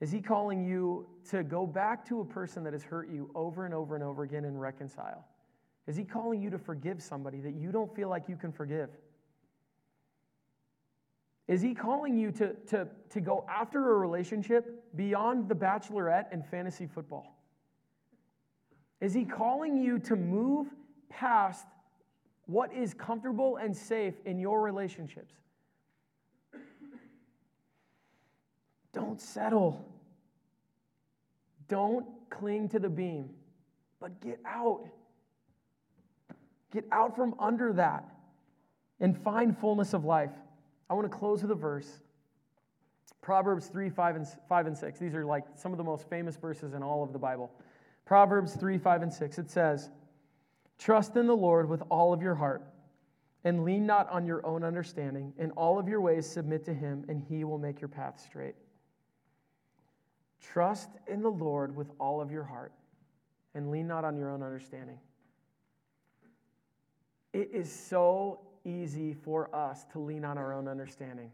Is 0.00 0.10
He 0.10 0.20
calling 0.20 0.64
you 0.64 1.06
to 1.30 1.42
go 1.42 1.66
back 1.66 2.06
to 2.08 2.20
a 2.20 2.24
person 2.24 2.64
that 2.64 2.72
has 2.72 2.82
hurt 2.82 3.10
you 3.10 3.30
over 3.34 3.64
and 3.64 3.74
over 3.74 3.94
and 3.94 4.02
over 4.02 4.22
again 4.22 4.44
and 4.44 4.60
reconcile? 4.60 5.26
Is 5.90 5.96
He 5.96 6.04
calling 6.04 6.40
you 6.40 6.50
to 6.50 6.58
forgive 6.58 7.02
somebody 7.02 7.40
that 7.40 7.54
you 7.54 7.72
don't 7.72 7.92
feel 7.96 8.08
like 8.08 8.28
you 8.28 8.36
can 8.36 8.52
forgive? 8.52 8.90
Is 11.48 11.60
he 11.60 11.74
calling 11.74 12.16
you 12.16 12.30
to, 12.30 12.54
to, 12.68 12.86
to 13.08 13.20
go 13.20 13.44
after 13.50 13.90
a 13.90 13.98
relationship 13.98 14.84
beyond 14.94 15.48
the 15.48 15.54
bachelorette 15.56 16.26
and 16.30 16.46
fantasy 16.46 16.86
football? 16.86 17.36
Is 19.00 19.12
he 19.12 19.24
calling 19.24 19.76
you 19.76 19.98
to 19.98 20.14
move 20.14 20.68
past 21.08 21.66
what 22.46 22.72
is 22.72 22.94
comfortable 22.94 23.56
and 23.56 23.76
safe 23.76 24.14
in 24.24 24.38
your 24.38 24.62
relationships? 24.62 25.34
Don't 28.92 29.20
settle. 29.20 29.84
Don't 31.66 32.06
cling 32.30 32.68
to 32.68 32.78
the 32.78 32.88
beam, 32.88 33.30
but 33.98 34.20
get 34.20 34.38
out. 34.46 34.84
Get 36.72 36.84
out 36.92 37.16
from 37.16 37.34
under 37.38 37.72
that 37.74 38.04
and 39.00 39.16
find 39.16 39.56
fullness 39.56 39.92
of 39.94 40.04
life. 40.04 40.30
I 40.88 40.94
want 40.94 41.10
to 41.10 41.16
close 41.16 41.42
with 41.42 41.50
a 41.50 41.56
verse. 41.56 42.00
Proverbs 43.22 43.66
3, 43.66 43.90
5 43.90 44.16
and, 44.16 44.26
5 44.48 44.66
and 44.66 44.76
6. 44.76 44.98
These 44.98 45.14
are 45.14 45.24
like 45.24 45.44
some 45.54 45.72
of 45.72 45.78
the 45.78 45.84
most 45.84 46.08
famous 46.08 46.36
verses 46.36 46.74
in 46.74 46.82
all 46.82 47.02
of 47.02 47.12
the 47.12 47.18
Bible. 47.18 47.50
Proverbs 48.06 48.54
3, 48.54 48.78
5 48.78 49.02
and 49.02 49.12
6. 49.12 49.38
It 49.38 49.50
says, 49.50 49.90
Trust 50.78 51.16
in 51.16 51.26
the 51.26 51.36
Lord 51.36 51.68
with 51.68 51.82
all 51.90 52.12
of 52.12 52.22
your 52.22 52.34
heart, 52.34 52.62
and 53.44 53.64
lean 53.64 53.84
not 53.84 54.08
on 54.10 54.26
your 54.26 54.44
own 54.46 54.64
understanding. 54.64 55.32
In 55.38 55.50
all 55.52 55.78
of 55.78 55.88
your 55.88 56.00
ways, 56.00 56.26
submit 56.26 56.64
to 56.64 56.74
him, 56.74 57.04
and 57.08 57.20
he 57.20 57.44
will 57.44 57.58
make 57.58 57.80
your 57.80 57.88
path 57.88 58.18
straight. 58.18 58.54
Trust 60.40 60.88
in 61.06 61.20
the 61.22 61.30
Lord 61.30 61.76
with 61.76 61.90
all 62.00 62.20
of 62.20 62.30
your 62.30 62.44
heart, 62.44 62.72
and 63.54 63.70
lean 63.70 63.86
not 63.86 64.04
on 64.04 64.16
your 64.16 64.30
own 64.30 64.42
understanding. 64.42 64.98
It 67.32 67.50
is 67.52 67.72
so 67.72 68.40
easy 68.64 69.14
for 69.14 69.54
us 69.54 69.84
to 69.92 69.98
lean 69.98 70.24
on 70.24 70.36
our 70.36 70.52
own 70.52 70.68
understanding. 70.68 71.30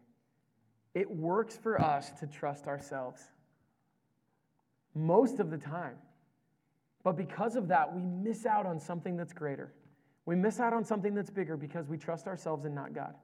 It 0.94 1.11
works 1.11 1.57
for 1.57 1.80
us 1.80 2.11
to 2.20 2.26
trust 2.26 2.66
ourselves 2.66 3.22
most 4.94 5.40
of 5.40 5.51
the 5.51 5.59
time. 5.59 5.97
But 7.03 7.16
because 7.16 7.55
of 7.57 7.68
that, 7.68 7.94
we 7.94 8.03
miss 8.03 8.47
out 8.47 8.66
on 8.66 8.80
something 8.80 9.16
that's 9.16 9.32
greater. 9.32 9.72
We 10.24 10.34
miss 10.34 10.59
out 10.59 10.72
on 10.72 10.84
something 10.84 11.14
that's 11.14 11.30
bigger 11.30 11.57
because 11.57 11.86
we 11.86 11.97
trust 11.97 12.26
ourselves 12.26 12.64
and 12.64 12.74
not 12.74 12.92
God. 12.94 13.14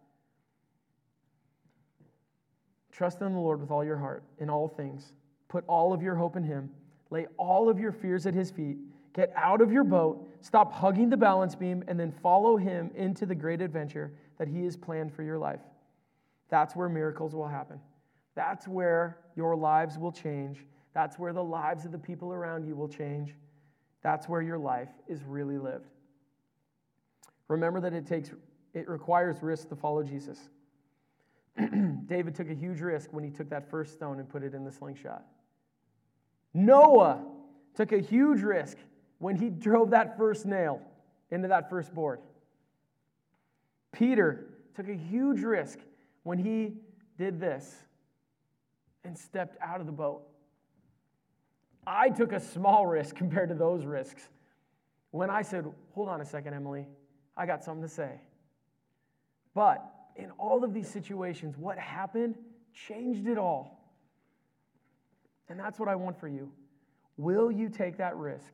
Trust 2.92 3.22
in 3.22 3.32
the 3.32 3.38
Lord 3.40 3.60
with 3.60 3.70
all 3.70 3.84
your 3.84 3.96
heart 3.96 4.22
in 4.38 4.50
all 4.50 4.68
things. 4.68 5.14
Put 5.48 5.64
all 5.66 5.92
of 5.92 6.02
your 6.02 6.14
hope 6.14 6.36
in 6.36 6.44
Him. 6.44 6.70
Lay 7.10 7.26
all 7.38 7.68
of 7.68 7.78
your 7.78 7.90
fears 7.90 8.26
at 8.26 8.34
His 8.34 8.50
feet 8.50 8.76
Get 9.14 9.32
out 9.36 9.60
of 9.60 9.70
your 9.70 9.84
boat, 9.84 10.21
stop 10.42 10.72
hugging 10.72 11.08
the 11.08 11.16
balance 11.16 11.54
beam, 11.54 11.82
and 11.88 11.98
then 11.98 12.12
follow 12.12 12.56
him 12.56 12.90
into 12.94 13.24
the 13.24 13.34
great 13.34 13.62
adventure 13.62 14.12
that 14.38 14.48
he 14.48 14.64
has 14.64 14.76
planned 14.76 15.14
for 15.14 15.22
your 15.22 15.38
life. 15.38 15.60
That's 16.50 16.76
where 16.76 16.88
miracles 16.88 17.34
will 17.34 17.48
happen. 17.48 17.80
That's 18.34 18.68
where 18.68 19.18
your 19.36 19.56
lives 19.56 19.98
will 19.98 20.12
change. 20.12 20.66
That's 20.94 21.18
where 21.18 21.32
the 21.32 21.42
lives 21.42 21.86
of 21.86 21.92
the 21.92 21.98
people 21.98 22.32
around 22.32 22.66
you 22.66 22.76
will 22.76 22.88
change. 22.88 23.34
That's 24.02 24.28
where 24.28 24.42
your 24.42 24.58
life 24.58 24.90
is 25.08 25.22
really 25.24 25.58
lived. 25.58 25.88
Remember 27.48 27.80
that 27.80 27.92
it 27.92 28.06
takes 28.06 28.30
it 28.74 28.88
requires 28.88 29.42
risk 29.42 29.68
to 29.68 29.76
follow 29.76 30.02
Jesus. 30.02 30.48
David 32.06 32.34
took 32.34 32.48
a 32.48 32.54
huge 32.54 32.80
risk 32.80 33.12
when 33.12 33.22
he 33.22 33.30
took 33.30 33.50
that 33.50 33.70
first 33.70 33.92
stone 33.92 34.18
and 34.18 34.28
put 34.28 34.42
it 34.42 34.54
in 34.54 34.64
the 34.64 34.72
slingshot. 34.72 35.24
Noah 36.54 37.22
took 37.74 37.92
a 37.92 37.98
huge 37.98 38.40
risk 38.40 38.78
when 39.22 39.36
he 39.36 39.50
drove 39.50 39.90
that 39.90 40.18
first 40.18 40.46
nail 40.46 40.80
into 41.30 41.46
that 41.46 41.70
first 41.70 41.94
board. 41.94 42.18
Peter 43.92 44.48
took 44.74 44.88
a 44.88 44.96
huge 44.96 45.42
risk 45.42 45.78
when 46.24 46.38
he 46.38 46.72
did 47.18 47.38
this 47.38 47.72
and 49.04 49.16
stepped 49.16 49.56
out 49.62 49.78
of 49.78 49.86
the 49.86 49.92
boat. 49.92 50.22
I 51.86 52.08
took 52.08 52.32
a 52.32 52.40
small 52.40 52.84
risk 52.88 53.14
compared 53.22 53.48
to 53.50 53.54
those 53.54 53.84
risks 53.84 54.28
when 55.12 55.30
I 55.30 55.42
said, 55.42 55.72
Hold 55.94 56.08
on 56.08 56.20
a 56.20 56.24
second, 56.24 56.54
Emily, 56.54 56.88
I 57.36 57.46
got 57.46 57.62
something 57.62 57.82
to 57.82 57.88
say. 57.88 58.20
But 59.54 59.88
in 60.16 60.32
all 60.32 60.64
of 60.64 60.74
these 60.74 60.88
situations, 60.88 61.56
what 61.56 61.78
happened 61.78 62.34
changed 62.74 63.28
it 63.28 63.38
all. 63.38 63.88
And 65.48 65.60
that's 65.60 65.78
what 65.78 65.88
I 65.88 65.94
want 65.94 66.18
for 66.18 66.26
you. 66.26 66.50
Will 67.16 67.52
you 67.52 67.68
take 67.68 67.98
that 67.98 68.16
risk? 68.16 68.52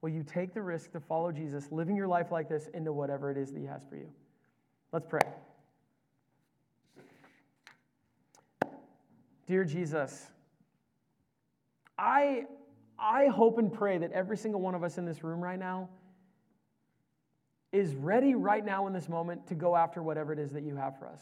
Will 0.00 0.10
you 0.10 0.22
take 0.22 0.54
the 0.54 0.62
risk 0.62 0.92
to 0.92 1.00
follow 1.00 1.32
Jesus, 1.32 1.72
living 1.72 1.96
your 1.96 2.06
life 2.06 2.30
like 2.30 2.48
this 2.48 2.68
into 2.74 2.92
whatever 2.92 3.30
it 3.30 3.36
is 3.36 3.52
that 3.52 3.58
He 3.58 3.66
has 3.66 3.82
for 3.84 3.96
you? 3.96 4.08
Let's 4.92 5.06
pray. 5.06 5.20
Dear 9.46 9.64
Jesus, 9.64 10.26
I, 11.98 12.44
I 12.98 13.26
hope 13.26 13.58
and 13.58 13.72
pray 13.72 13.98
that 13.98 14.12
every 14.12 14.36
single 14.36 14.60
one 14.60 14.74
of 14.74 14.84
us 14.84 14.98
in 14.98 15.04
this 15.04 15.24
room 15.24 15.40
right 15.40 15.58
now 15.58 15.88
is 17.72 17.94
ready 17.94 18.34
right 18.34 18.64
now 18.64 18.86
in 18.86 18.92
this 18.92 19.08
moment 19.08 19.46
to 19.48 19.54
go 19.54 19.74
after 19.74 20.02
whatever 20.02 20.32
it 20.32 20.38
is 20.38 20.52
that 20.52 20.62
you 20.62 20.76
have 20.76 20.98
for 20.98 21.06
us. 21.06 21.20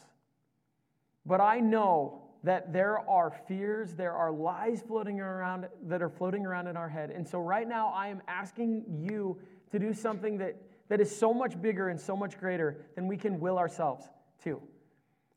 But 1.25 1.41
I 1.41 1.59
know 1.59 2.26
that 2.43 2.71
there 2.71 2.99
are 3.09 3.31
fears, 3.47 3.93
there 3.93 4.13
are 4.13 4.31
lies 4.31 4.83
floating 4.87 5.19
around 5.19 5.67
that 5.83 6.01
are 6.01 6.09
floating 6.09 6.45
around 6.45 6.67
in 6.67 6.77
our 6.77 6.89
head. 6.89 7.09
And 7.11 7.27
so 7.27 7.39
right 7.39 7.67
now 7.67 7.89
I 7.89 8.07
am 8.07 8.21
asking 8.27 8.83
you 8.99 9.37
to 9.71 9.79
do 9.79 9.93
something 9.93 10.37
that, 10.37 10.55
that 10.89 11.01
is 11.01 11.13
so 11.13 11.33
much 11.33 11.59
bigger 11.61 11.89
and 11.89 11.99
so 11.99 12.15
much 12.15 12.37
greater 12.39 12.85
than 12.95 13.07
we 13.07 13.17
can 13.17 13.39
will 13.39 13.57
ourselves 13.57 14.05
to. 14.43 14.61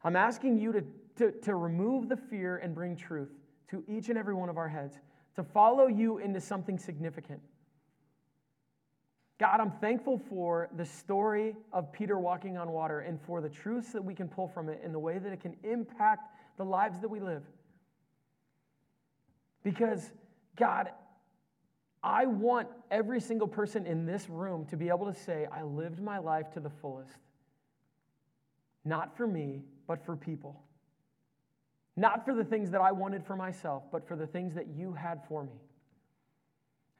I'm 0.05 0.17
asking 0.17 0.59
you 0.59 0.73
to, 0.73 0.85
to, 1.17 1.33
to 1.43 1.55
remove 1.55 2.09
the 2.09 2.17
fear 2.17 2.59
and 2.59 2.75
bring 2.75 2.97
truth 2.97 3.31
to 3.71 3.85
each 3.89 4.09
and 4.09 4.19
every 4.19 4.35
one 4.35 4.49
of 4.49 4.57
our 4.57 4.69
heads, 4.69 4.99
to 5.37 5.45
follow 5.45 5.87
you 5.87 6.19
into 6.19 6.41
something 6.41 6.79
significant. 6.79 7.41
God, 9.39 9.61
I'm 9.61 9.71
thankful 9.71 10.19
for 10.29 10.69
the 10.77 10.85
story 10.85 11.57
of 11.73 11.91
Peter 11.93 12.19
walking 12.19 12.59
on 12.59 12.71
water 12.71 13.01
and 13.01 13.19
for 13.23 13.41
the 13.41 13.49
truths 13.49 13.93
that 13.93 14.05
we 14.05 14.15
can 14.15 14.29
pull 14.29 14.49
from 14.49 14.69
it 14.69 14.83
in 14.85 14.93
the 14.93 14.99
way 14.99 15.19
that 15.19 15.33
it 15.33 15.41
can 15.41 15.57
impact 15.63 16.35
the 16.57 16.65
lives 16.65 17.01
that 17.01 17.09
we 17.09 17.21
live. 17.21 17.43
Because, 19.63 20.11
God, 20.57 20.91
I 22.03 22.27
want 22.27 22.69
every 22.91 23.21
single 23.21 23.49
person 23.49 23.87
in 23.87 24.07
this 24.07 24.29
room 24.29 24.65
to 24.67 24.77
be 24.77 24.89
able 24.89 25.13
to 25.13 25.19
say, 25.19 25.47
I 25.53 25.63
lived 25.63 26.01
my 26.01 26.19
life 26.19 26.51
to 26.53 26.61
the 26.61 26.71
fullest. 26.71 27.19
Not 28.85 29.17
for 29.17 29.27
me, 29.27 29.63
but 29.87 30.05
for 30.05 30.17
people. 30.17 30.63
Not 31.97 32.25
for 32.25 32.35
the 32.35 32.45
things 32.45 32.71
that 32.71 32.81
I 32.81 32.93
wanted 32.93 33.25
for 33.27 33.37
myself, 33.37 33.83
but 33.93 34.09
for 34.09 34.17
the 34.17 34.27
things 34.27 34.55
that 34.55 34.69
you 34.69 34.95
had 34.95 35.21
for 35.29 35.45
me. 35.45 35.61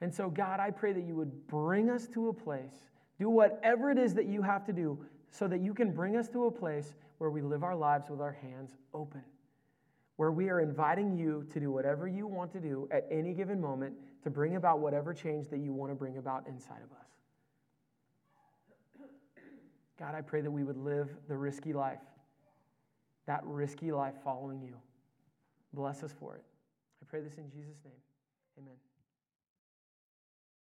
And 0.01 0.13
so, 0.13 0.29
God, 0.29 0.59
I 0.59 0.69
pray 0.69 0.93
that 0.93 1.03
you 1.03 1.15
would 1.15 1.47
bring 1.47 1.89
us 1.89 2.07
to 2.09 2.29
a 2.29 2.33
place, 2.33 2.85
do 3.19 3.29
whatever 3.29 3.89
it 3.89 3.97
is 3.97 4.13
that 4.15 4.27
you 4.27 4.41
have 4.43 4.65
to 4.65 4.73
do, 4.73 4.99
so 5.31 5.47
that 5.47 5.61
you 5.61 5.73
can 5.73 5.91
bring 5.91 6.15
us 6.15 6.27
to 6.29 6.45
a 6.45 6.51
place 6.51 6.93
where 7.17 7.29
we 7.29 7.41
live 7.41 7.63
our 7.63 7.75
lives 7.75 8.09
with 8.09 8.19
our 8.21 8.33
hands 8.33 8.75
open 8.93 9.23
where 10.21 10.31
we 10.31 10.49
are 10.49 10.59
inviting 10.59 11.17
you 11.17 11.43
to 11.51 11.59
do 11.59 11.71
whatever 11.71 12.07
you 12.07 12.27
want 12.27 12.51
to 12.51 12.59
do 12.59 12.87
at 12.91 13.07
any 13.09 13.33
given 13.33 13.59
moment 13.59 13.91
to 14.23 14.29
bring 14.29 14.55
about 14.55 14.77
whatever 14.77 15.15
change 15.15 15.49
that 15.49 15.57
you 15.57 15.73
want 15.73 15.91
to 15.91 15.95
bring 15.95 16.17
about 16.17 16.45
inside 16.45 16.77
of 16.83 16.91
us. 16.91 17.07
God, 19.97 20.13
I 20.13 20.21
pray 20.21 20.41
that 20.41 20.51
we 20.51 20.63
would 20.63 20.77
live 20.77 21.09
the 21.27 21.35
risky 21.35 21.73
life, 21.73 22.03
that 23.25 23.41
risky 23.45 23.91
life 23.91 24.13
following 24.23 24.61
you. 24.61 24.75
Bless 25.73 26.03
us 26.03 26.13
for 26.19 26.35
it. 26.35 26.43
I 27.01 27.09
pray 27.09 27.21
this 27.21 27.39
in 27.39 27.49
Jesus' 27.49 27.79
name. 27.83 27.93
Amen. 28.59 28.75